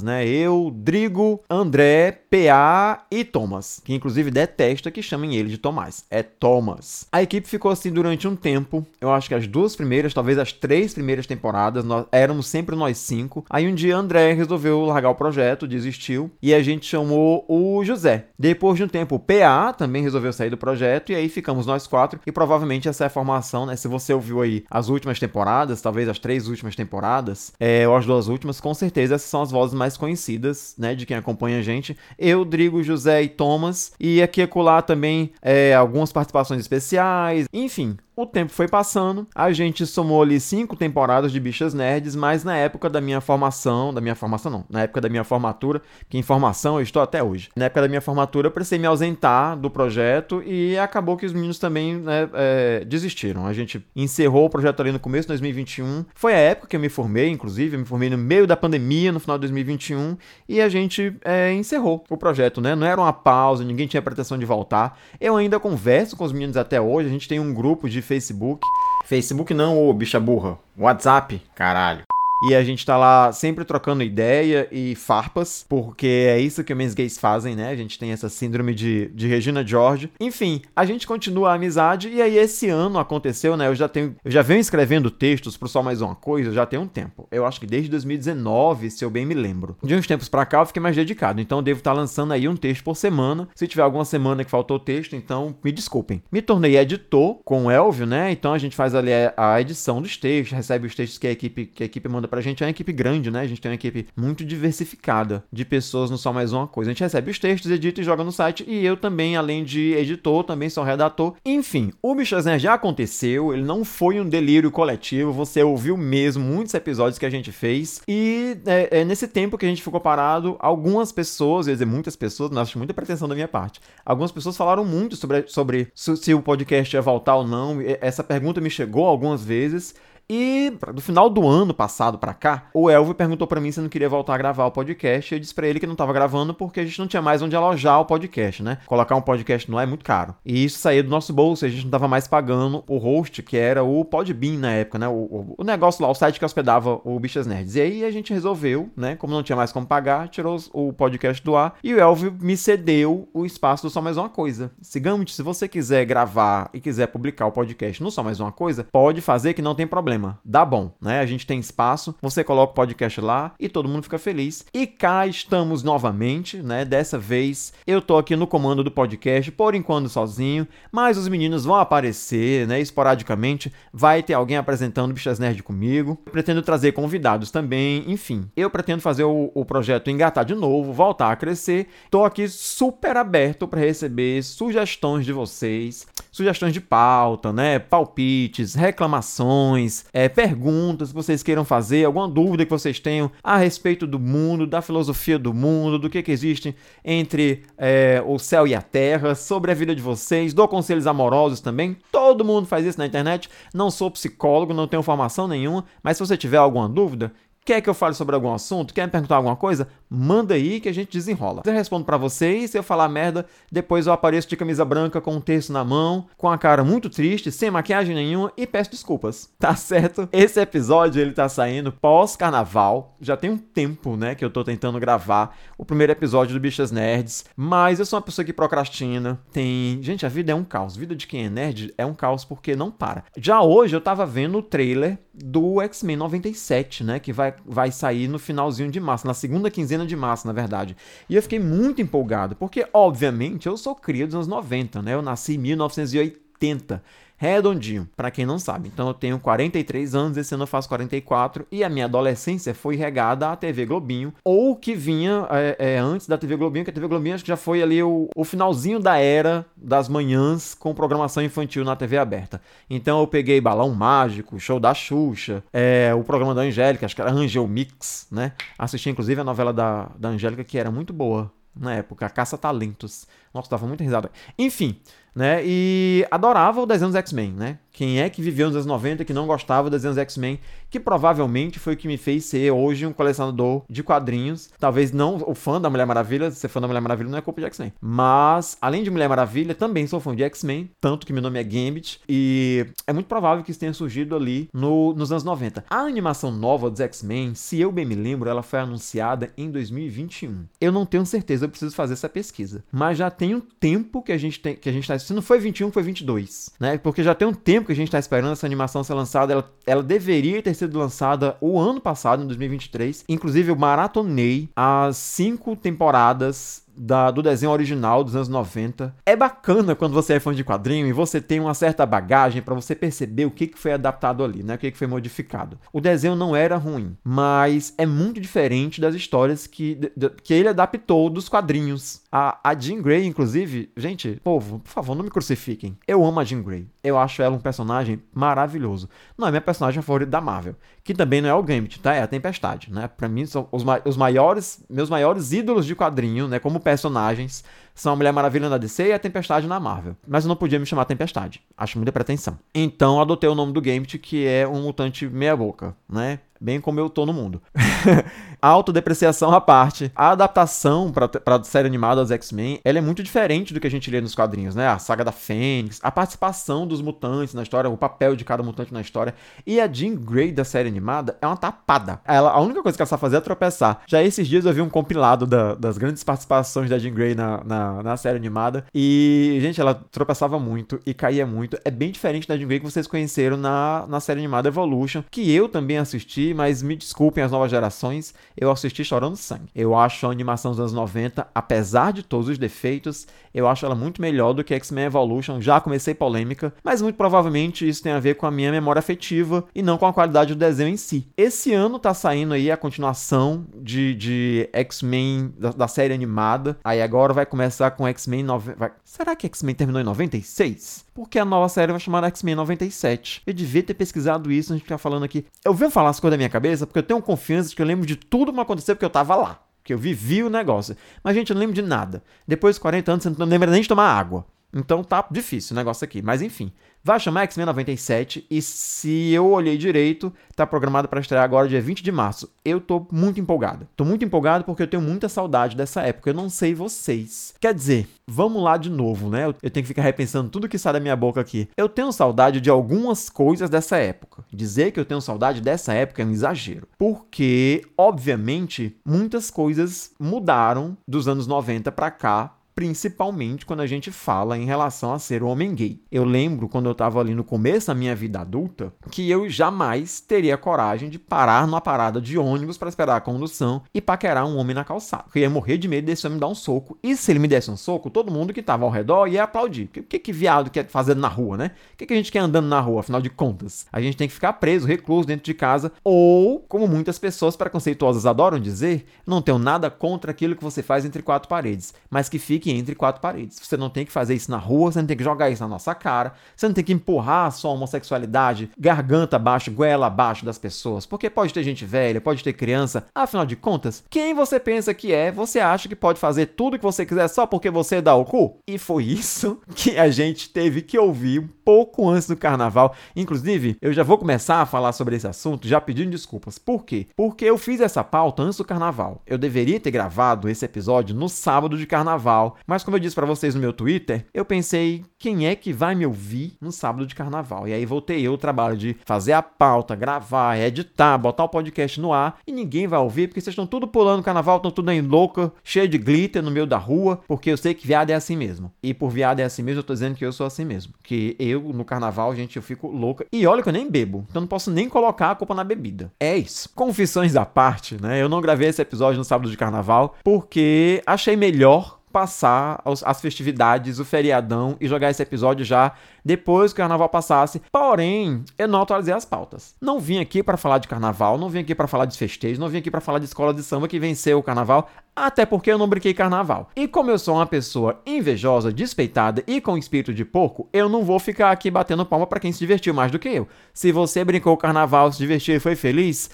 né? 0.03 0.27
Eu, 0.27 0.71
Drigo, 0.73 1.41
André, 1.49 2.11
PA 2.29 3.05
e 3.11 3.23
Thomas, 3.23 3.81
que 3.83 3.93
inclusive 3.93 4.31
detesta 4.31 4.89
que 4.89 5.01
chamem 5.01 5.35
ele 5.35 5.49
de 5.49 5.57
Tomás. 5.57 6.05
É 6.09 6.23
Thomas. 6.23 7.07
A 7.11 7.21
equipe 7.21 7.47
ficou 7.47 7.71
assim 7.71 7.91
durante 7.91 8.27
um 8.27 8.35
tempo. 8.35 8.85
Eu 8.99 9.11
acho 9.11 9.27
que 9.27 9.35
as 9.35 9.47
duas 9.47 9.75
primeiras, 9.75 10.13
talvez 10.13 10.37
as 10.37 10.53
três 10.53 10.93
primeiras 10.93 11.27
temporadas, 11.27 11.83
nós 11.83 12.05
éramos 12.11 12.47
sempre 12.47 12.75
nós 12.75 12.97
cinco. 12.97 13.45
Aí 13.49 13.67
um 13.67 13.75
dia 13.75 13.97
André 13.97 14.33
resolveu 14.33 14.85
largar 14.85 15.09
o 15.09 15.15
projeto, 15.15 15.67
desistiu, 15.67 16.31
e 16.41 16.53
a 16.53 16.63
gente 16.63 16.85
chamou 16.85 17.45
o 17.47 17.83
José. 17.83 18.27
Depois 18.37 18.77
de 18.77 18.83
um 18.83 18.87
tempo, 18.87 19.15
o 19.15 19.19
PA 19.19 19.73
também 19.73 20.01
resolveu 20.03 20.31
sair 20.31 20.49
do 20.49 20.57
projeto, 20.57 21.11
e 21.11 21.15
aí 21.15 21.27
ficamos 21.27 21.65
nós 21.65 21.87
quatro, 21.87 22.19
e 22.25 22.31
provavelmente 22.31 22.87
essa 22.87 23.03
é 23.03 23.07
a 23.07 23.09
formação, 23.09 23.65
né? 23.65 23.75
Se 23.75 23.87
você 23.87 24.13
ouviu 24.13 24.41
aí 24.41 24.63
as 24.69 24.89
últimas 24.89 25.19
temporadas, 25.19 25.81
talvez 25.81 26.07
as 26.07 26.19
três 26.19 26.47
últimas 26.47 26.75
temporadas, 26.75 27.51
é, 27.59 27.87
ou 27.87 27.95
as 27.95 28.05
duas 28.05 28.27
últimas, 28.27 28.59
com 28.59 28.73
certeza 28.73 29.15
essas 29.15 29.29
são 29.31 29.41
as 29.41 29.49
vozes 29.49 29.73
mais 29.73 29.95
conhecidas, 29.97 30.75
né, 30.77 30.93
de 30.93 31.05
quem 31.05 31.15
acompanha 31.15 31.59
a 31.59 31.61
gente. 31.61 31.97
Eu, 32.19 32.43
Drigo, 32.43 32.83
José 32.83 33.23
e 33.23 33.29
Thomas, 33.29 33.93
e 33.99 34.21
aqui 34.21 34.41
e 34.41 34.43
acolá 34.43 34.81
também 34.81 35.31
é, 35.41 35.73
algumas 35.73 36.11
participações 36.11 36.59
especiais, 36.59 37.47
enfim, 37.53 37.97
o 38.21 38.25
tempo 38.25 38.51
foi 38.51 38.67
passando, 38.67 39.27
a 39.33 39.51
gente 39.51 39.85
somou 39.85 40.21
ali 40.21 40.39
cinco 40.39 40.75
temporadas 40.75 41.31
de 41.31 41.39
Bichas 41.39 41.73
Nerds, 41.73 42.15
mas 42.15 42.43
na 42.43 42.55
época 42.55 42.89
da 42.89 43.01
minha 43.01 43.19
formação, 43.19 43.93
da 43.93 44.01
minha 44.01 44.15
formação 44.15 44.51
não, 44.51 44.65
na 44.69 44.83
época 44.83 45.01
da 45.01 45.09
minha 45.09 45.23
formatura, 45.23 45.81
que 46.09 46.17
em 46.17 46.21
formação 46.21 46.77
eu 46.77 46.83
estou 46.83 47.01
até 47.01 47.23
hoje. 47.23 47.49
Na 47.55 47.65
época 47.65 47.81
da 47.81 47.87
minha 47.87 48.01
formatura 48.01 48.47
eu 48.47 48.51
precisei 48.51 48.79
me 48.79 48.85
ausentar 48.85 49.57
do 49.57 49.69
projeto 49.69 50.43
e 50.45 50.77
acabou 50.77 51.17
que 51.17 51.25
os 51.25 51.33
meninos 51.33 51.57
também 51.57 51.97
né, 51.97 52.29
é, 52.33 52.85
desistiram. 52.85 53.45
A 53.45 53.53
gente 53.53 53.83
encerrou 53.95 54.45
o 54.45 54.49
projeto 54.49 54.81
ali 54.81 54.91
no 54.91 54.99
começo 54.99 55.23
de 55.23 55.29
2021. 55.29 56.05
Foi 56.13 56.33
a 56.33 56.37
época 56.37 56.67
que 56.67 56.75
eu 56.75 56.79
me 56.79 56.89
formei, 56.89 57.29
inclusive, 57.29 57.75
eu 57.75 57.79
me 57.79 57.85
formei 57.85 58.09
no 58.09 58.17
meio 58.17 58.45
da 58.45 58.55
pandemia, 58.55 59.11
no 59.11 59.19
final 59.19 59.37
de 59.37 59.41
2021, 59.41 60.17
e 60.47 60.61
a 60.61 60.69
gente 60.69 61.15
é, 61.23 61.53
encerrou 61.53 62.03
o 62.09 62.17
projeto, 62.17 62.61
né? 62.61 62.75
Não 62.75 62.85
era 62.85 62.99
uma 62.99 63.13
pausa, 63.13 63.63
ninguém 63.63 63.87
tinha 63.87 64.01
pretensão 64.01 64.37
de 64.37 64.45
voltar. 64.45 64.99
Eu 65.19 65.35
ainda 65.35 65.59
converso 65.59 66.15
com 66.15 66.23
os 66.23 66.31
meninos 66.31 66.57
até 66.57 66.79
hoje, 66.79 67.07
a 67.07 67.11
gente 67.11 67.27
tem 67.27 67.39
um 67.39 67.53
grupo 67.53 67.89
de 67.89 68.01
Facebook. 68.11 68.67
Facebook 69.05 69.53
não, 69.53 69.87
ô 69.87 69.93
bicha 69.93 70.19
burra. 70.19 70.59
WhatsApp, 70.77 71.41
caralho. 71.55 72.10
E 72.43 72.55
a 72.55 72.63
gente 72.63 72.85
tá 72.85 72.97
lá 72.97 73.31
sempre 73.31 73.63
trocando 73.63 74.01
ideia 74.01 74.67
e 74.71 74.95
farpas, 74.95 75.63
porque 75.67 76.07
é 76.07 76.39
isso 76.39 76.63
que 76.63 76.73
homens 76.73 76.95
gays 76.95 77.17
fazem, 77.17 77.55
né? 77.55 77.69
A 77.69 77.75
gente 77.75 77.99
tem 77.99 78.11
essa 78.11 78.29
síndrome 78.29 78.73
de, 78.73 79.09
de 79.09 79.27
Regina 79.27 79.65
George. 79.65 80.11
Enfim, 80.19 80.61
a 80.75 80.83
gente 80.83 81.05
continua 81.05 81.51
a 81.51 81.53
amizade 81.53 82.09
e 82.09 82.21
aí 82.21 82.37
esse 82.37 82.67
ano 82.67 82.97
aconteceu, 82.97 83.55
né? 83.55 83.67
Eu 83.67 83.75
já 83.75 83.87
tenho, 83.87 84.15
eu 84.25 84.31
já 84.31 84.41
venho 84.41 84.59
escrevendo 84.59 85.11
textos 85.11 85.55
pro 85.55 85.69
Só 85.69 85.83
Mais 85.83 86.01
Uma 86.01 86.15
Coisa 86.15 86.51
já 86.51 86.65
tem 86.65 86.79
um 86.79 86.87
tempo. 86.87 87.27
Eu 87.31 87.45
acho 87.45 87.59
que 87.59 87.67
desde 87.67 87.89
2019, 87.91 88.89
se 88.89 89.05
eu 89.05 89.09
bem 89.09 89.25
me 89.25 89.35
lembro. 89.35 89.77
De 89.83 89.93
uns 89.93 90.07
tempos 90.07 90.27
pra 90.27 90.45
cá 90.45 90.61
eu 90.61 90.65
fiquei 90.65 90.81
mais 90.81 90.95
dedicado, 90.95 91.39
então 91.39 91.59
eu 91.59 91.63
devo 91.63 91.79
estar 91.79 91.91
tá 91.91 91.97
lançando 91.97 92.33
aí 92.33 92.47
um 92.47 92.55
texto 92.55 92.83
por 92.83 92.95
semana. 92.95 93.47
Se 93.53 93.67
tiver 93.67 93.83
alguma 93.83 94.05
semana 94.05 94.43
que 94.43 94.49
faltou 94.49 94.79
texto, 94.79 95.15
então 95.15 95.55
me 95.63 95.71
desculpem. 95.71 96.23
Me 96.31 96.41
tornei 96.41 96.77
editor 96.77 97.39
com 97.45 97.65
o 97.65 97.71
Elvio, 97.71 98.07
né? 98.07 98.31
Então 98.31 98.51
a 98.51 98.57
gente 98.57 98.75
faz 98.75 98.95
ali 98.95 99.11
a 99.37 99.61
edição 99.61 100.01
dos 100.01 100.17
textos, 100.17 100.55
recebe 100.55 100.87
os 100.87 100.95
textos 100.95 101.19
que 101.19 101.27
a 101.27 101.31
equipe, 101.31 101.65
que 101.67 101.83
a 101.83 101.85
equipe 101.85 102.09
manda 102.09 102.30
pra 102.31 102.41
gente 102.41 102.63
é 102.63 102.65
uma 102.65 102.71
equipe 102.71 102.93
grande, 102.93 103.29
né? 103.29 103.41
A 103.41 103.47
gente 103.47 103.59
tem 103.59 103.69
uma 103.69 103.75
equipe 103.75 104.07
muito 104.15 104.45
diversificada 104.45 105.43
de 105.51 105.65
pessoas 105.65 106.09
no 106.09 106.17
Só 106.17 106.31
Mais 106.31 106.53
Uma 106.53 106.65
Coisa. 106.65 106.89
A 106.89 106.93
gente 106.93 107.03
recebe 107.03 107.29
os 107.29 107.37
textos, 107.37 107.69
edita 107.69 107.99
e 107.99 108.03
joga 108.03 108.23
no 108.23 108.31
site. 108.31 108.63
E 108.65 108.85
eu 108.85 108.95
também, 108.95 109.35
além 109.35 109.65
de 109.65 109.93
editor, 109.93 110.45
também 110.45 110.69
sou 110.69 110.83
redator. 110.83 111.35
Enfim, 111.45 111.91
o 112.01 112.15
Bichas 112.15 112.45
Nerd 112.45 112.63
já 112.63 112.73
aconteceu, 112.73 113.53
ele 113.53 113.63
não 113.63 113.83
foi 113.83 114.19
um 114.19 114.27
delírio 114.27 114.71
coletivo. 114.71 115.33
Você 115.33 115.61
ouviu 115.61 115.97
mesmo 115.97 116.43
muitos 116.43 116.73
episódios 116.73 117.19
que 117.19 117.25
a 117.25 117.29
gente 117.29 117.51
fez. 117.51 118.01
E 118.07 118.57
é, 118.65 119.01
é 119.01 119.05
nesse 119.05 119.27
tempo 119.27 119.57
que 119.57 119.65
a 119.65 119.69
gente 119.69 119.83
ficou 119.83 119.99
parado, 119.99 120.55
algumas 120.59 121.11
pessoas, 121.11 121.67
ia 121.67 121.73
dizer 121.73 121.85
muitas 121.85 122.15
pessoas, 122.15 122.49
não 122.49 122.61
acho 122.61 122.77
muita 122.77 122.93
pretensão 122.93 123.27
da 123.27 123.35
minha 123.35 123.47
parte. 123.47 123.81
Algumas 124.05 124.31
pessoas 124.31 124.55
falaram 124.55 124.85
muito 124.85 125.17
sobre, 125.17 125.43
sobre 125.47 125.89
se 125.93 126.33
o 126.33 126.41
podcast 126.41 126.95
ia 126.95 127.01
voltar 127.01 127.35
ou 127.35 127.45
não. 127.45 127.79
Essa 127.99 128.23
pergunta 128.23 128.61
me 128.61 128.69
chegou 128.69 129.05
algumas 129.05 129.43
vezes. 129.43 129.93
E 130.33 130.71
do 130.93 131.01
final 131.01 131.29
do 131.29 131.45
ano 131.45 131.73
passado 131.73 132.17
para 132.17 132.33
cá, 132.33 132.69
o 132.73 132.89
Elvio 132.89 133.13
perguntou 133.13 133.45
para 133.45 133.59
mim 133.59 133.69
se 133.69 133.81
eu 133.81 133.81
não 133.81 133.89
queria 133.89 134.07
voltar 134.07 134.35
a 134.35 134.37
gravar 134.37 134.65
o 134.65 134.71
podcast. 134.71 135.33
Eu 135.33 135.41
disse 135.41 135.53
para 135.53 135.67
ele 135.67 135.77
que 135.77 135.85
não 135.85 135.93
tava 135.93 136.13
gravando 136.13 136.53
porque 136.53 136.79
a 136.79 136.85
gente 136.85 136.97
não 136.97 137.05
tinha 137.05 137.21
mais 137.21 137.41
onde 137.41 137.53
alojar 137.53 137.99
o 137.99 138.05
podcast, 138.05 138.63
né? 138.63 138.77
Colocar 138.85 139.13
um 139.17 139.21
podcast 139.21 139.69
no 139.69 139.77
ar 139.77 139.83
é 139.83 139.85
muito 139.85 140.05
caro. 140.05 140.33
E 140.45 140.63
isso 140.63 140.79
saía 140.79 141.03
do 141.03 141.09
nosso 141.09 141.33
bolso, 141.33 141.65
a 141.65 141.67
gente 141.67 141.83
não 141.83 141.91
tava 141.91 142.07
mais 142.07 142.29
pagando 142.29 142.81
o 142.87 142.97
host, 142.97 143.43
que 143.43 143.57
era 143.57 143.83
o 143.83 144.05
Podbean 144.05 144.57
na 144.57 144.71
época, 144.71 144.99
né? 144.99 145.07
O, 145.09 145.11
o, 145.11 145.55
o 145.57 145.63
negócio 145.65 146.01
lá, 146.01 146.09
o 146.09 146.15
site 146.15 146.39
que 146.39 146.45
hospedava 146.45 147.01
o 147.03 147.19
Bichas 147.19 147.45
Nerds. 147.45 147.75
E 147.75 147.81
aí 147.81 148.05
a 148.05 148.11
gente 148.11 148.31
resolveu, 148.31 148.89
né? 148.95 149.17
Como 149.17 149.33
não 149.33 149.43
tinha 149.43 149.57
mais 149.57 149.73
como 149.73 149.85
pagar, 149.85 150.29
tirou 150.29 150.57
o 150.71 150.93
podcast 150.93 151.43
do 151.43 151.57
ar 151.57 151.75
e 151.83 151.93
o 151.93 151.99
Elvio 151.99 152.33
me 152.39 152.55
cedeu 152.55 153.27
o 153.33 153.45
espaço 153.45 153.83
do 153.83 153.89
Só 153.89 154.01
Mais 154.01 154.15
Uma 154.15 154.29
Coisa. 154.29 154.71
Sigamos, 154.81 155.35
se 155.35 155.43
você 155.43 155.67
quiser 155.67 156.05
gravar 156.05 156.69
e 156.73 156.79
quiser 156.79 157.07
publicar 157.07 157.47
o 157.47 157.51
podcast 157.51 158.01
no 158.01 158.09
Só 158.09 158.23
Mais 158.23 158.39
Uma 158.39 158.53
Coisa, 158.53 158.87
pode 158.89 159.19
fazer 159.19 159.53
que 159.53 159.61
não 159.61 159.75
tem 159.75 159.85
problema 159.85 160.20
problema, 160.21 160.39
dá 160.45 160.63
bom, 160.63 160.91
né? 161.01 161.19
A 161.19 161.25
gente 161.25 161.47
tem 161.47 161.59
espaço, 161.59 162.15
você 162.21 162.43
coloca 162.43 162.71
o 162.71 162.75
podcast 162.75 163.19
lá 163.19 163.53
e 163.59 163.67
todo 163.67 163.89
mundo 163.89 164.03
fica 164.03 164.19
feliz. 164.19 164.65
E 164.73 164.85
cá 164.85 165.25
estamos 165.25 165.81
novamente, 165.81 166.57
né? 166.61 166.85
Dessa 166.85 167.17
vez 167.17 167.73
eu 167.87 168.01
tô 168.01 168.17
aqui 168.17 168.35
no 168.35 168.45
comando 168.45 168.83
do 168.83 168.91
podcast, 168.91 169.51
por 169.51 169.73
enquanto 169.73 170.09
sozinho, 170.09 170.67
mas 170.91 171.17
os 171.17 171.27
meninos 171.27 171.65
vão 171.65 171.75
aparecer, 171.75 172.67
né? 172.67 172.79
Esporadicamente, 172.79 173.73
vai 173.91 174.21
ter 174.21 174.33
alguém 174.33 174.57
apresentando 174.57 175.13
Bichas 175.13 175.39
Nerd 175.39 175.63
comigo. 175.63 176.19
Eu 176.25 176.31
pretendo 176.31 176.61
trazer 176.61 176.91
convidados 176.91 177.49
também, 177.49 178.03
enfim. 178.07 178.49
Eu 178.55 178.69
pretendo 178.69 179.01
fazer 179.01 179.23
o, 179.23 179.51
o 179.53 179.65
projeto 179.65 180.09
engatar 180.09 180.45
de 180.45 180.53
novo, 180.53 180.93
voltar 180.93 181.31
a 181.31 181.35
crescer. 181.35 181.87
Tô 182.09 182.23
aqui 182.23 182.47
super 182.47 183.17
aberto 183.17 183.67
para 183.67 183.79
receber 183.79 184.43
sugestões 184.43 185.25
de 185.25 185.33
vocês, 185.33 186.05
sugestões 186.31 186.73
de 186.73 186.81
pauta, 186.81 187.51
né? 187.51 187.79
Palpites, 187.79 188.75
reclamações, 188.75 190.00
é, 190.13 190.27
perguntas 190.29 191.09
que 191.09 191.15
vocês 191.15 191.43
queiram 191.43 191.63
fazer, 191.63 192.05
alguma 192.05 192.27
dúvida 192.27 192.65
que 192.65 192.71
vocês 192.71 192.99
tenham 192.99 193.31
a 193.43 193.57
respeito 193.57 194.05
do 194.05 194.19
mundo, 194.19 194.67
da 194.67 194.81
filosofia 194.81 195.37
do 195.39 195.53
mundo, 195.53 195.97
do 195.97 196.09
que, 196.09 196.21
que 196.21 196.31
existe 196.31 196.75
entre 197.03 197.63
é, 197.77 198.23
o 198.25 198.37
céu 198.37 198.67
e 198.67 198.75
a 198.75 198.81
terra, 198.81 199.35
sobre 199.35 199.71
a 199.71 199.75
vida 199.75 199.95
de 199.95 200.01
vocês, 200.01 200.53
dou 200.53 200.67
conselhos 200.67 201.07
amorosos 201.07 201.59
também. 201.59 201.97
Todo 202.11 202.45
mundo 202.45 202.67
faz 202.67 202.85
isso 202.85 202.97
na 202.97 203.05
internet. 203.05 203.49
Não 203.73 203.89
sou 203.89 204.11
psicólogo, 204.11 204.73
não 204.73 204.87
tenho 204.87 205.03
formação 205.03 205.47
nenhuma, 205.47 205.85
mas 206.03 206.17
se 206.17 206.25
você 206.25 206.37
tiver 206.37 206.57
alguma 206.57 206.87
dúvida, 206.87 207.31
Quer 207.63 207.79
que 207.79 207.89
eu 207.89 207.93
fale 207.93 208.15
sobre 208.15 208.33
algum 208.33 208.51
assunto? 208.51 208.91
Quer 208.91 209.05
me 209.05 209.11
perguntar 209.11 209.35
alguma 209.35 209.55
coisa? 209.55 209.87
Manda 210.09 210.55
aí 210.55 210.79
que 210.79 210.89
a 210.89 210.93
gente 210.93 211.11
desenrola. 211.11 211.61
Eu 211.63 211.71
respondo 211.73 212.03
para 212.03 212.17
vocês, 212.17 212.71
se 212.71 212.77
eu 212.77 212.81
falar 212.81 213.07
merda, 213.07 213.45
depois 213.71 214.07
eu 214.07 214.13
apareço 214.13 214.49
de 214.49 214.57
camisa 214.57 214.83
branca 214.83 215.21
com 215.21 215.35
um 215.35 215.39
texto 215.39 215.71
na 215.71 215.83
mão, 215.85 216.27
com 216.35 216.49
a 216.49 216.57
cara 216.57 216.83
muito 216.83 217.07
triste, 217.07 217.51
sem 217.51 217.69
maquiagem 217.69 218.15
nenhuma 218.15 218.51
e 218.57 218.65
peço 218.65 218.89
desculpas. 218.89 219.49
Tá 219.61 219.75
certo? 219.75 220.27
Esse 220.31 220.59
episódio 220.59 221.21
ele 221.21 221.33
tá 221.33 221.47
saindo 221.47 221.91
pós-carnaval. 221.91 223.15
Já 223.21 223.37
tem 223.37 223.51
um 223.51 223.57
tempo, 223.57 224.17
né, 224.17 224.33
que 224.33 224.43
eu 224.43 224.49
tô 224.49 224.63
tentando 224.63 224.99
gravar 224.99 225.55
o 225.77 225.85
primeiro 225.85 226.11
episódio 226.11 226.55
do 226.55 226.59
Bichas 226.59 226.91
Nerds, 226.91 227.45
mas 227.55 227.99
eu 227.99 228.05
sou 228.07 228.17
uma 228.17 228.25
pessoa 228.25 228.43
que 228.43 228.51
procrastina. 228.51 229.39
Tem, 229.53 229.99
gente, 230.01 230.25
a 230.25 230.29
vida 230.29 230.51
é 230.51 230.55
um 230.55 230.63
caos. 230.63 230.97
A 230.97 230.99
vida 230.99 231.15
de 231.15 231.27
quem 231.27 231.45
é 231.45 231.49
nerd 231.49 231.93
é 231.95 232.05
um 232.05 232.15
caos 232.15 232.43
porque 232.43 232.75
não 232.75 232.89
para. 232.89 233.23
Já 233.37 233.61
hoje 233.61 233.95
eu 233.95 234.01
tava 234.01 234.25
vendo 234.25 234.57
o 234.57 234.63
trailer 234.63 235.19
do 235.31 235.79
X-Men 235.81 236.17
97, 236.17 237.03
né, 237.03 237.19
que 237.19 237.31
vai 237.31 237.50
vai, 237.65 237.91
sair 237.91 238.27
no 238.27 238.39
finalzinho 238.39 238.91
de 238.91 238.99
março, 238.99 239.27
na 239.27 239.33
segunda 239.33 239.69
quinzena 239.69 240.05
de 240.05 240.15
março, 240.15 240.47
na 240.47 240.53
verdade. 240.53 240.95
E 241.29 241.35
eu 241.35 241.41
fiquei 241.41 241.59
muito 241.59 242.01
empolgado, 242.01 242.55
porque, 242.55 242.87
obviamente, 242.93 243.67
eu 243.67 243.77
sou 243.77 243.95
cria 243.95 244.25
dos 244.25 244.35
anos 244.35 244.47
90, 244.47 245.01
né? 245.01 245.13
Eu 245.13 245.21
nasci 245.21 245.55
em 245.55 245.57
1980 245.57 247.03
redondinho, 247.41 248.07
para 248.15 248.29
quem 248.29 248.45
não 248.45 248.59
sabe. 248.59 248.87
Então 248.93 249.07
eu 249.07 249.15
tenho 249.15 249.39
43 249.39 250.13
anos, 250.13 250.37
esse 250.37 250.53
ano 250.53 250.61
eu 250.61 250.67
faço 250.67 250.87
44 250.87 251.65
e 251.71 251.83
a 251.83 251.89
minha 251.89 252.05
adolescência 252.05 252.71
foi 252.71 252.95
regada 252.95 253.49
à 253.49 253.55
TV 253.55 253.83
Globinho, 253.83 254.31
ou 254.45 254.75
que 254.75 254.93
vinha 254.93 255.47
é, 255.49 255.75
é, 255.79 255.97
antes 255.97 256.27
da 256.27 256.37
TV 256.37 256.55
Globinho, 256.55 256.85
que 256.85 256.91
a 256.91 256.93
TV 256.93 257.07
Globinho 257.07 257.33
acho 257.33 257.43
que 257.43 257.47
já 257.47 257.57
foi 257.57 257.81
ali 257.81 258.03
o, 258.03 258.29
o 258.35 258.43
finalzinho 258.43 258.99
da 258.99 259.17
era 259.17 259.65
das 259.75 260.07
manhãs 260.07 260.75
com 260.75 260.93
programação 260.93 261.41
infantil 261.41 261.83
na 261.83 261.95
TV 261.95 262.19
aberta. 262.19 262.61
Então 262.87 263.19
eu 263.19 263.25
peguei 263.25 263.59
Balão 263.59 263.89
Mágico, 263.89 264.59
Show 264.59 264.79
da 264.79 264.93
Xuxa, 264.93 265.63
é, 265.73 266.13
o 266.13 266.23
programa 266.23 266.53
da 266.53 266.61
Angélica, 266.61 267.07
acho 267.07 267.15
que 267.15 267.21
era 267.23 267.31
Angel 267.31 267.67
Mix, 267.67 268.27
né? 268.31 268.51
Assisti 268.77 269.09
inclusive 269.09 269.41
a 269.41 269.43
novela 269.43 269.73
da, 269.73 270.11
da 270.15 270.29
Angélica 270.29 270.63
que 270.63 270.77
era 270.77 270.91
muito 270.91 271.11
boa 271.11 271.51
na 271.75 271.95
época, 271.95 272.29
Caça 272.29 272.57
Talentos. 272.57 273.25
Nossa, 273.53 273.69
tava 273.69 273.87
muito 273.87 274.03
risada. 274.03 274.29
Enfim, 274.57 274.99
né? 275.35 275.61
E 275.63 276.25
adorava 276.29 276.81
o 276.81 276.85
desenho 276.85 277.09
dos 277.09 277.15
X-Men, 277.17 277.51
né? 277.51 277.79
Quem 278.01 278.19
é 278.19 278.31
que 278.31 278.41
viveu 278.41 278.65
nos 278.65 278.75
anos 278.77 278.87
90 278.87 279.23
que 279.23 279.31
não 279.31 279.45
gostava 279.45 279.87
dos 279.87 280.01
desenhos 280.01 280.17
X-Men, 280.17 280.59
que 280.89 280.99
provavelmente 280.99 281.77
foi 281.77 281.93
o 281.93 281.95
que 281.95 282.07
me 282.07 282.17
fez 282.17 282.45
ser 282.45 282.71
hoje 282.71 283.05
um 283.05 283.13
colecionador 283.13 283.83
de 283.87 284.01
quadrinhos. 284.01 284.71
Talvez 284.79 285.11
não 285.11 285.35
o 285.45 285.53
fã 285.53 285.79
da 285.79 285.87
Mulher 285.87 286.07
Maravilha, 286.07 286.49
ser 286.49 286.67
fã 286.67 286.81
da 286.81 286.87
Mulher 286.87 286.99
Maravilha 286.99 287.29
não 287.29 287.37
é 287.37 287.41
culpa 287.41 287.61
de 287.61 287.67
X-Men. 287.67 287.93
Mas, 288.01 288.75
além 288.81 289.03
de 289.03 289.11
Mulher 289.11 289.29
Maravilha, 289.29 289.75
também 289.75 290.07
sou 290.07 290.19
fã 290.19 290.35
de 290.35 290.41
X-Men, 290.41 290.89
tanto 290.99 291.27
que 291.27 291.31
meu 291.31 291.43
nome 291.43 291.59
é 291.59 291.63
Gambit, 291.63 292.19
e 292.27 292.87
é 293.05 293.13
muito 293.13 293.27
provável 293.27 293.63
que 293.63 293.69
isso 293.69 293.79
tenha 293.79 293.93
surgido 293.93 294.35
ali 294.35 294.67
no, 294.73 295.13
nos 295.13 295.31
anos 295.31 295.43
90. 295.43 295.85
A 295.87 295.99
animação 295.99 296.51
nova 296.51 296.89
dos 296.89 297.01
X-Men, 297.01 297.53
se 297.53 297.79
eu 297.79 297.91
bem 297.91 298.03
me 298.03 298.15
lembro, 298.15 298.49
ela 298.49 298.63
foi 298.63 298.79
anunciada 298.79 299.53
em 299.55 299.69
2021. 299.69 300.65
Eu 300.81 300.91
não 300.91 301.05
tenho 301.05 301.23
certeza, 301.23 301.65
eu 301.65 301.69
preciso 301.69 301.95
fazer 301.95 302.13
essa 302.13 302.27
pesquisa. 302.27 302.83
Mas 302.91 303.19
já 303.19 303.29
tem 303.29 303.53
um 303.53 303.61
tempo 303.61 304.23
que 304.23 304.31
a 304.31 304.39
gente 304.39 304.59
tem, 304.59 304.75
que 304.75 304.89
a 304.89 304.91
gente 304.91 305.07
tá, 305.07 305.19
se 305.19 305.31
não 305.35 305.41
foi 305.43 305.59
21, 305.59 305.91
foi 305.91 306.01
22, 306.01 306.71
né? 306.79 306.97
Porque 306.97 307.21
já 307.21 307.35
tem 307.35 307.47
um 307.47 307.53
tempo 307.53 307.90
que 307.91 307.99
a 307.99 308.01
gente 308.01 308.07
está 308.07 308.19
esperando 308.19 308.53
essa 308.53 308.65
animação 308.65 309.03
ser 309.03 309.13
lançada. 309.13 309.53
Ela, 309.53 309.71
ela 309.85 310.03
deveria 310.03 310.61
ter 310.61 310.73
sido 310.73 310.97
lançada 310.97 311.57
o 311.59 311.79
ano 311.79 311.99
passado, 311.99 312.43
em 312.43 312.47
2023. 312.47 313.25
Inclusive, 313.27 313.71
eu 313.71 313.75
maratonei 313.75 314.69
as 314.75 315.17
cinco 315.17 315.75
temporadas 315.75 316.83
da, 316.95 317.31
do 317.31 317.41
desenho 317.41 317.71
original 317.71 318.23
dos 318.23 318.35
anos 318.35 318.47
90. 318.47 319.15
É 319.25 319.35
bacana 319.35 319.95
quando 319.95 320.13
você 320.13 320.33
é 320.33 320.39
fã 320.39 320.53
de 320.53 320.63
quadrinho 320.63 321.07
e 321.07 321.13
você 321.13 321.41
tem 321.41 321.59
uma 321.59 321.73
certa 321.73 322.05
bagagem 322.05 322.61
para 322.61 322.75
você 322.75 322.93
perceber 322.93 323.45
o 323.45 323.51
que, 323.51 323.67
que 323.67 323.79
foi 323.79 323.93
adaptado 323.93 324.43
ali, 324.43 324.63
né? 324.63 324.75
O 324.75 324.77
que, 324.77 324.91
que 324.91 324.97
foi 324.97 325.07
modificado. 325.07 325.79
O 325.91 326.01
desenho 326.01 326.35
não 326.35 326.55
era 326.55 326.77
ruim, 326.77 327.15
mas 327.23 327.93
é 327.97 328.05
muito 328.05 328.39
diferente 328.39 329.01
das 329.01 329.15
histórias 329.15 329.67
que, 329.67 329.97
que 330.43 330.53
ele 330.53 330.67
adaptou 330.67 331.29
dos 331.29 331.49
quadrinhos. 331.49 332.20
A, 332.31 332.57
a 332.63 332.73
Jean 332.73 333.01
Grey, 333.01 333.25
inclusive, 333.25 333.91
gente, 333.97 334.39
povo, 334.41 334.79
por 334.79 334.89
favor, 334.89 335.15
não 335.15 335.23
me 335.23 335.29
crucifiquem. 335.29 335.97
Eu 336.07 336.23
amo 336.23 336.39
a 336.39 336.45
Jean 336.45 336.61
Grey. 336.61 336.87
Eu 337.03 337.17
acho 337.17 337.41
ela 337.41 337.55
um 337.55 337.59
personagem 337.59 338.23
maravilhoso. 338.33 339.09
Não 339.37 339.47
é 339.47 339.51
minha 339.51 339.59
personagem 339.59 340.01
favorita 340.01 340.31
da 340.31 340.39
Marvel, 340.39 340.75
que 341.03 341.13
também 341.13 341.41
não 341.41 341.49
é 341.49 341.53
o 341.53 341.61
Gambit, 341.61 341.99
tá? 341.99 342.13
É 342.13 342.21
a 342.21 342.27
Tempestade, 342.27 342.89
né? 342.89 343.09
Para 343.09 343.27
mim 343.27 343.45
são 343.45 343.67
os, 343.69 343.83
os 344.05 344.15
maiores, 344.15 344.81
meus 344.89 345.09
maiores 345.09 345.51
ídolos 345.51 345.85
de 345.85 345.93
quadrinho, 345.93 346.47
né? 346.47 346.57
Como 346.57 346.79
personagens 346.79 347.65
são 347.93 348.13
a 348.13 348.15
Mulher 348.15 348.31
Maravilha 348.31 348.69
na 348.69 348.77
DC 348.77 349.07
e 349.07 349.13
a 349.13 349.19
Tempestade 349.19 349.67
na 349.67 349.79
Marvel. 349.79 350.15
Mas 350.25 350.45
eu 350.45 350.47
não 350.47 350.55
podia 350.55 350.79
me 350.79 350.85
chamar 350.85 351.03
Tempestade. 351.03 351.61
Acho 351.75 351.97
muita 351.97 352.13
pretensão. 352.13 352.57
Então 352.73 353.19
adotei 353.19 353.49
o 353.49 353.55
nome 353.55 353.73
do 353.73 353.81
Gambit, 353.81 354.17
que 354.17 354.47
é 354.47 354.65
um 354.65 354.83
mutante 354.83 355.27
meia-boca, 355.27 355.93
né? 356.07 356.39
bem 356.61 356.79
como 356.79 356.99
eu 356.99 357.09
tô 357.09 357.25
no 357.25 357.33
mundo. 357.33 357.59
Autodepreciação 358.61 359.51
à 359.51 359.59
parte. 359.59 360.11
A 360.15 360.31
adaptação 360.31 361.11
para 361.11 361.29
a 361.45 361.63
série 361.63 361.87
animada 361.87 362.21
dos 362.21 362.31
X-Men, 362.31 362.79
ela 362.83 362.97
é 362.97 363.01
muito 363.01 363.23
diferente 363.23 363.73
do 363.73 363.79
que 363.79 363.87
a 363.87 363.91
gente 363.91 364.09
lê 364.11 364.21
nos 364.21 364.35
quadrinhos, 364.35 364.75
né? 364.75 364.87
A 364.87 364.99
saga 364.99 365.23
da 365.23 365.31
Fênix, 365.31 365.99
a 366.03 366.11
participação 366.11 366.85
dos 366.85 367.01
mutantes 367.01 367.53
na 367.53 367.63
história, 367.63 367.89
o 367.89 367.97
papel 367.97 368.35
de 368.35 368.45
cada 368.45 368.61
mutante 368.61 368.93
na 368.93 369.01
história. 369.01 369.33
E 369.65 369.79
a 369.79 369.91
Jean 369.91 370.15
Grey 370.15 370.51
da 370.51 370.63
série 370.63 370.87
animada 370.87 371.37
é 371.41 371.47
uma 371.47 371.57
tapada. 371.57 372.19
Ela, 372.25 372.51
a 372.51 372.59
única 372.59 372.83
coisa 372.83 372.97
que 372.97 373.01
ela 373.01 373.07
sabe 373.07 373.21
fazer 373.21 373.37
é 373.37 373.41
tropeçar. 373.41 374.01
Já 374.07 374.21
esses 374.21 374.47
dias 374.47 374.65
eu 374.65 374.73
vi 374.73 374.81
um 374.81 374.89
compilado 374.89 375.45
da, 375.45 375.75
das 375.75 375.97
grandes 375.97 376.23
participações 376.23 376.89
da 376.89 376.99
Jean 376.99 377.13
Grey 377.13 377.35
na, 377.35 377.63
na, 377.63 378.03
na, 378.03 378.17
série 378.17 378.37
animada. 378.37 378.85
E, 378.93 379.57
gente, 379.61 379.81
ela 379.81 379.95
tropeçava 380.11 380.59
muito 380.59 380.99
e 381.05 381.13
caía 381.13 381.45
muito. 381.45 381.77
É 381.83 381.91
bem 381.91 382.11
diferente 382.11 382.47
da 382.47 382.55
Jean 382.55 382.67
Grey 382.67 382.79
que 382.79 382.85
vocês 382.85 383.07
conheceram 383.07 383.57
na, 383.57 384.05
na 384.07 384.19
série 384.19 384.39
animada 384.39 384.67
Evolution, 384.67 385.23
que 385.31 385.51
eu 385.51 385.67
também 385.67 385.97
assisti 385.97 386.51
mas 386.53 386.81
me 386.81 386.95
desculpem 386.95 387.43
as 387.43 387.51
novas 387.51 387.69
gerações, 387.69 388.33
eu 388.57 388.71
assisti 388.71 389.03
chorando 389.03 389.35
sangue. 389.35 389.69
Eu 389.75 389.95
acho 389.95 390.25
a 390.27 390.31
animação 390.31 390.71
dos 390.71 390.79
anos 390.79 390.93
90, 390.93 391.47
apesar 391.53 392.11
de 392.11 392.23
todos 392.23 392.47
os 392.47 392.57
defeitos, 392.57 393.27
eu 393.53 393.67
acho 393.67 393.85
ela 393.85 393.95
muito 393.95 394.21
melhor 394.21 394.53
do 394.53 394.63
que 394.63 394.73
X-Men 394.73 395.05
Evolution. 395.05 395.61
Já 395.61 395.79
comecei 395.79 396.13
polêmica, 396.13 396.73
mas 396.83 397.01
muito 397.01 397.15
provavelmente 397.15 397.87
isso 397.87 398.03
tem 398.03 398.11
a 398.11 398.19
ver 398.19 398.35
com 398.35 398.45
a 398.45 398.51
minha 398.51 398.71
memória 398.71 398.99
afetiva 398.99 399.65
e 399.73 399.81
não 399.81 399.97
com 399.97 400.05
a 400.05 400.13
qualidade 400.13 400.53
do 400.53 400.59
desenho 400.59 400.89
em 400.89 400.97
si. 400.97 401.27
Esse 401.37 401.73
ano 401.73 401.99
tá 401.99 402.13
saindo 402.13 402.53
aí 402.53 402.71
a 402.71 402.77
continuação 402.77 403.65
de, 403.75 404.15
de 404.15 404.69
X-Men 404.73 405.53
da, 405.57 405.71
da, 405.71 405.87
série 405.87 406.13
animada. 406.13 406.77
Aí 406.83 407.01
agora 407.01 407.33
vai 407.33 407.45
começar 407.45 407.91
com 407.91 408.07
X-Men 408.07 408.43
9. 408.43 408.73
Vai... 408.75 408.91
Será 409.03 409.35
que 409.35 409.47
X-Men 409.47 409.75
terminou 409.75 410.01
em 410.01 410.05
96? 410.05 411.05
Porque 411.21 411.37
a 411.37 411.45
nova 411.45 411.69
série 411.69 411.91
vai 411.91 411.99
chamar 411.99 412.23
X-Men 412.23 412.55
97. 412.55 413.43
Eu 413.45 413.53
devia 413.53 413.83
ter 413.83 413.93
pesquisado 413.93 414.51
isso, 414.51 414.73
a 414.73 414.75
gente 414.75 414.83
ficar 414.83 414.97
falando 414.97 415.23
aqui. 415.23 415.45
Eu 415.63 415.71
venho 415.71 415.91
falar 415.91 416.09
as 416.09 416.19
coisas 416.19 416.33
da 416.33 416.37
minha 416.37 416.49
cabeça 416.49 416.87
porque 416.87 416.97
eu 416.97 417.03
tenho 417.03 417.21
confiança 417.21 417.69
de 417.69 417.75
que 417.75 417.81
eu 417.81 417.85
lembro 417.85 418.07
de 418.07 418.15
tudo 418.15 418.51
que 418.51 418.59
aconteceu 418.59 418.95
porque 418.95 419.05
eu 419.05 419.09
tava 419.09 419.35
lá. 419.35 419.63
Que 419.83 419.93
eu 419.93 419.99
vivi 419.99 420.41
o 420.41 420.49
negócio. 420.49 420.97
Mas, 421.23 421.35
gente, 421.35 421.51
eu 421.51 421.53
não 421.53 421.59
lembro 421.59 421.75
de 421.75 421.83
nada. 421.83 422.23
Depois 422.47 422.75
de 422.75 422.81
40 422.81 423.11
anos, 423.11 423.23
você 423.23 423.29
não 423.37 423.45
lembra 423.45 423.69
nem 423.69 423.83
de 423.83 423.87
tomar 423.87 424.09
água. 424.09 424.47
Então 424.73 425.03
tá 425.03 425.23
difícil 425.29 425.75
o 425.75 425.77
negócio 425.77 426.03
aqui. 426.03 426.23
Mas 426.23 426.41
enfim. 426.41 426.71
Vai 427.03 427.19
chamar 427.19 427.43
X-Men 427.43 427.65
97 427.65 428.45
e 428.47 428.61
se 428.61 429.31
eu 429.31 429.49
olhei 429.49 429.75
direito, 429.75 430.31
tá 430.55 430.67
programado 430.67 431.07
para 431.07 431.19
estrear 431.19 431.43
agora 431.43 431.67
dia 431.67 431.81
20 431.81 432.03
de 432.03 432.11
março. 432.11 432.47
Eu 432.63 432.79
tô 432.79 433.07
muito 433.11 433.39
empolgado. 433.39 433.87
Tô 433.95 434.05
muito 434.05 434.23
empolgado 434.23 434.63
porque 434.63 434.83
eu 434.83 434.87
tenho 434.87 435.01
muita 435.01 435.27
saudade 435.27 435.75
dessa 435.75 436.03
época. 436.03 436.29
Eu 436.29 436.35
não 436.35 436.47
sei 436.47 436.75
vocês. 436.75 437.55
Quer 437.59 437.73
dizer, 437.73 438.07
vamos 438.27 438.61
lá 438.61 438.77
de 438.77 438.91
novo, 438.91 439.31
né? 439.31 439.47
Eu 439.47 439.71
tenho 439.71 439.83
que 439.83 439.87
ficar 439.87 440.03
repensando 440.03 440.51
tudo 440.51 440.69
que 440.69 440.77
sai 440.77 440.93
da 440.93 440.99
minha 440.99 441.15
boca 441.15 441.41
aqui. 441.41 441.67
Eu 441.75 441.89
tenho 441.89 442.11
saudade 442.11 442.61
de 442.61 442.69
algumas 442.69 443.31
coisas 443.31 443.67
dessa 443.67 443.97
época. 443.97 444.45
Dizer 444.53 444.91
que 444.91 444.99
eu 444.99 445.05
tenho 445.05 445.21
saudade 445.21 445.59
dessa 445.59 445.93
época 445.93 446.21
é 446.21 446.25
um 446.25 446.31
exagero. 446.31 446.87
Porque, 446.99 447.81
obviamente, 447.97 448.95
muitas 449.03 449.49
coisas 449.49 450.11
mudaram 450.19 450.95
dos 451.07 451.27
anos 451.27 451.47
90 451.47 451.91
para 451.91 452.11
cá 452.11 452.60
principalmente 452.81 453.63
quando 453.63 453.81
a 453.81 453.85
gente 453.85 454.09
fala 454.09 454.57
em 454.57 454.65
relação 454.65 455.13
a 455.13 455.19
ser 455.19 455.43
um 455.43 455.49
homem 455.49 455.75
gay. 455.75 456.01
Eu 456.11 456.25
lembro 456.25 456.67
quando 456.67 456.87
eu 456.87 456.93
estava 456.93 457.19
ali 457.19 457.35
no 457.35 457.43
começo 457.43 457.85
da 457.85 457.93
minha 457.93 458.15
vida 458.15 458.39
adulta 458.39 458.91
que 459.11 459.29
eu 459.29 459.47
jamais 459.47 460.19
teria 460.19 460.57
coragem 460.57 461.11
de 461.11 461.19
parar 461.19 461.67
numa 461.67 461.79
parada 461.79 462.19
de 462.19 462.39
ônibus 462.39 462.79
para 462.79 462.89
esperar 462.89 463.17
a 463.17 463.21
condução 463.21 463.83
e 463.93 464.01
paquerar 464.01 464.47
um 464.47 464.57
homem 464.57 464.73
na 464.73 464.83
calçada. 464.83 465.25
Eu 465.35 465.43
ia 465.43 465.49
morrer 465.49 465.77
de 465.77 465.87
medo 465.87 466.07
desse 466.07 466.25
homem 466.25 466.39
dar 466.39 466.47
um 466.47 466.55
soco. 466.55 466.97
E 467.03 467.15
se 467.15 467.31
ele 467.31 467.37
me 467.37 467.47
desse 467.47 467.69
um 467.69 467.77
soco, 467.77 468.09
todo 468.09 468.31
mundo 468.31 468.51
que 468.51 468.61
estava 468.61 468.83
ao 468.83 468.89
redor 468.89 469.27
ia 469.27 469.43
aplaudir. 469.43 469.83
O 469.95 470.01
que, 470.01 470.17
que 470.17 470.33
viado 470.33 470.71
quer 470.71 470.87
fazer 470.87 471.15
na 471.15 471.27
rua, 471.27 471.57
né? 471.57 471.71
O 471.93 471.97
que, 471.97 472.07
que 472.07 472.13
a 472.13 472.17
gente 472.17 472.31
quer 472.31 472.39
andando 472.39 472.65
na 472.65 472.79
rua, 472.79 473.01
afinal 473.01 473.21
de 473.21 473.29
contas? 473.29 473.85
A 473.93 474.01
gente 474.01 474.17
tem 474.17 474.27
que 474.27 474.33
ficar 474.33 474.53
preso, 474.53 474.87
recluso 474.87 475.27
dentro 475.27 475.45
de 475.45 475.53
casa 475.53 475.91
ou, 476.03 476.61
como 476.61 476.87
muitas 476.87 477.19
pessoas 477.19 477.55
preconceituosas 477.55 478.25
adoram 478.25 478.59
dizer, 478.59 479.05
não 479.23 479.39
tenho 479.39 479.59
nada 479.59 479.91
contra 479.91 480.31
aquilo 480.31 480.55
que 480.55 480.63
você 480.63 480.81
faz 480.81 481.05
entre 481.05 481.21
quatro 481.21 481.47
paredes, 481.47 481.93
mas 482.09 482.27
que 482.27 482.39
fique 482.39 482.70
entre 482.77 482.95
quatro 482.95 483.21
paredes. 483.21 483.59
Você 483.61 483.77
não 483.77 483.89
tem 483.89 484.05
que 484.05 484.11
fazer 484.11 484.35
isso 484.35 484.51
na 484.51 484.57
rua, 484.57 484.91
você 484.91 484.99
não 484.99 485.07
tem 485.07 485.17
que 485.17 485.23
jogar 485.23 485.49
isso 485.49 485.63
na 485.63 485.69
nossa 485.69 485.93
cara, 485.93 486.33
você 486.55 486.67
não 486.67 486.73
tem 486.73 486.83
que 486.83 486.93
empurrar 486.93 487.47
a 487.47 487.51
sua 487.51 487.71
homossexualidade 487.71 488.69
garganta 488.77 489.35
abaixo, 489.35 489.71
goela 489.71 490.07
abaixo 490.07 490.45
das 490.45 490.57
pessoas, 490.57 491.05
porque 491.05 491.29
pode 491.29 491.53
ter 491.53 491.63
gente 491.63 491.85
velha, 491.85 492.21
pode 492.21 492.43
ter 492.43 492.53
criança, 492.53 493.05
afinal 493.13 493.45
de 493.45 493.55
contas, 493.55 494.03
quem 494.09 494.33
você 494.33 494.59
pensa 494.59 494.93
que 494.93 495.13
é, 495.13 495.31
você 495.31 495.59
acha 495.59 495.87
que 495.87 495.95
pode 495.95 496.19
fazer 496.19 496.47
tudo 496.47 496.77
que 496.77 496.83
você 496.83 497.05
quiser 497.05 497.27
só 497.27 497.45
porque 497.45 497.69
você 497.69 498.01
dá 498.01 498.15
o 498.15 498.25
cu? 498.25 498.57
E 498.67 498.77
foi 498.77 499.03
isso 499.03 499.59
que 499.75 499.97
a 499.97 500.09
gente 500.09 500.49
teve 500.49 500.81
que 500.81 500.97
ouvir 500.97 501.47
pouco 501.63 502.09
antes 502.09 502.27
do 502.27 502.35
carnaval. 502.35 502.95
Inclusive, 503.15 503.77
eu 503.81 503.93
já 503.93 504.03
vou 504.03 504.17
começar 504.17 504.61
a 504.61 504.65
falar 504.65 504.91
sobre 504.93 505.15
esse 505.15 505.27
assunto 505.27 505.67
já 505.67 505.79
pedindo 505.79 506.11
desculpas. 506.11 506.57
Por 506.57 506.85
quê? 506.85 507.07
Porque 507.15 507.45
eu 507.45 507.57
fiz 507.57 507.81
essa 507.81 508.03
pauta 508.03 508.43
antes 508.43 508.57
do 508.57 508.65
carnaval. 508.65 509.21
Eu 509.25 509.37
deveria 509.37 509.79
ter 509.79 509.91
gravado 509.91 510.49
esse 510.49 510.65
episódio 510.65 511.15
no 511.15 511.29
sábado 511.29 511.77
de 511.77 511.85
carnaval 511.85 512.57
mas 512.65 512.83
como 512.83 512.95
eu 512.95 512.99
disse 512.99 513.15
para 513.15 513.25
vocês 513.25 513.55
no 513.55 513.61
meu 513.61 513.73
Twitter, 513.73 514.25
eu 514.33 514.45
pensei, 514.45 515.03
quem 515.17 515.47
é 515.47 515.55
que 515.55 515.73
vai 515.73 515.95
me 515.95 516.05
ouvir 516.05 516.53
no 516.61 516.71
sábado 516.71 517.05
de 517.05 517.15
carnaval? 517.15 517.67
E 517.67 517.73
aí 517.73 517.85
voltei 517.85 518.25
eu 518.25 518.33
o 518.33 518.37
trabalho 518.37 518.77
de 518.77 518.95
fazer 519.05 519.33
a 519.33 519.41
pauta, 519.41 519.95
gravar, 519.95 520.57
editar, 520.57 521.17
botar 521.17 521.43
o 521.43 521.49
podcast 521.49 521.99
no 521.99 522.13
ar 522.13 522.39
e 522.45 522.51
ninguém 522.51 522.87
vai 522.87 522.99
ouvir 522.99 523.27
porque 523.27 523.41
vocês 523.41 523.53
estão 523.53 523.67
tudo 523.67 523.87
pulando 523.87 524.23
carnaval, 524.23 524.57
estão 524.57 524.71
tudo 524.71 524.89
aí 524.89 525.01
louca, 525.01 525.51
cheio 525.63 525.87
de 525.87 525.97
glitter 525.97 526.41
no 526.41 526.51
meio 526.51 526.65
da 526.65 526.77
rua, 526.77 527.21
porque 527.27 527.49
eu 527.49 527.57
sei 527.57 527.73
que 527.73 527.87
viado 527.87 528.09
é 528.09 528.13
assim 528.13 528.35
mesmo. 528.35 528.71
E 528.81 528.93
por 528.93 529.09
viado 529.09 529.39
é 529.39 529.43
assim 529.43 529.63
mesmo, 529.63 529.79
eu 529.79 529.83
tô 529.83 529.93
dizendo 529.93 530.15
que 530.15 530.25
eu 530.25 530.31
sou 530.31 530.45
assim 530.45 530.65
mesmo. 530.65 530.93
Que 531.03 531.35
eu, 531.39 531.60
no 531.61 531.85
carnaval, 531.85 532.35
gente, 532.35 532.57
eu 532.57 532.61
fico 532.61 532.87
louca. 532.87 533.25
E 533.31 533.45
olha 533.47 533.63
que 533.63 533.69
eu 533.69 533.73
nem 533.73 533.89
bebo, 533.89 534.25
então 534.29 534.41
não 534.41 534.47
posso 534.47 534.71
nem 534.71 534.89
colocar 534.89 535.31
a 535.31 535.35
culpa 535.35 535.53
na 535.53 535.63
bebida. 535.63 536.11
É 536.19 536.35
isso. 536.37 536.69
Confissões 536.75 537.35
à 537.35 537.45
parte, 537.45 538.01
né? 538.01 538.21
Eu 538.21 538.27
não 538.27 538.41
gravei 538.41 538.67
esse 538.67 538.81
episódio 538.81 539.17
no 539.17 539.23
sábado 539.23 539.49
de 539.49 539.57
carnaval 539.57 540.15
porque 540.23 541.01
achei 541.05 541.35
melhor 541.35 542.00
passar 542.11 542.81
as 542.85 543.21
festividades, 543.21 543.99
o 543.99 544.05
feriadão 544.05 544.75
e 544.79 544.87
jogar 544.87 545.09
esse 545.09 545.23
episódio 545.23 545.65
já 545.65 545.93
depois 546.23 546.71
que 546.71 546.79
o 546.79 546.83
carnaval 546.83 547.09
passasse. 547.09 547.61
Porém, 547.71 548.43
eu 548.57 548.67
não 548.67 548.81
atualizei 548.81 549.13
as 549.13 549.25
pautas. 549.25 549.75
Não 549.81 549.99
vim 549.99 550.19
aqui 550.19 550.43
para 550.43 550.57
falar 550.57 550.77
de 550.77 550.87
carnaval, 550.87 551.37
não 551.37 551.49
vim 551.49 551.59
aqui 551.59 551.73
para 551.73 551.87
falar 551.87 552.05
de 552.05 552.17
festejos, 552.17 552.59
não 552.59 552.69
vim 552.69 552.77
aqui 552.77 552.91
para 552.91 553.01
falar 553.01 553.19
de 553.19 553.25
escola 553.25 553.53
de 553.53 553.63
samba 553.63 553.87
que 553.87 553.99
venceu 553.99 554.37
o 554.37 554.43
carnaval, 554.43 554.89
até 555.15 555.45
porque 555.45 555.71
eu 555.71 555.77
não 555.77 555.87
brinquei 555.87 556.13
carnaval. 556.13 556.69
E 556.75 556.87
como 556.87 557.09
eu 557.09 557.17
sou 557.17 557.35
uma 557.35 557.45
pessoa 557.45 558.01
invejosa, 558.05 558.71
despeitada 558.71 559.43
e 559.47 559.59
com 559.59 559.77
espírito 559.77 560.13
de 560.13 560.23
porco, 560.23 560.69
eu 560.71 560.87
não 560.87 561.03
vou 561.03 561.19
ficar 561.19 561.51
aqui 561.51 561.71
batendo 561.71 562.05
palma 562.05 562.27
para 562.27 562.39
quem 562.39 562.51
se 562.51 562.59
divertiu 562.59 562.93
mais 562.93 563.11
do 563.11 563.19
que 563.19 563.29
eu. 563.29 563.47
Se 563.73 563.91
você 563.91 564.23
brincou 564.23 564.55
carnaval, 564.57 565.11
se 565.11 565.17
divertiu 565.17 565.55
e 565.55 565.59
foi 565.59 565.75
feliz, 565.75 566.29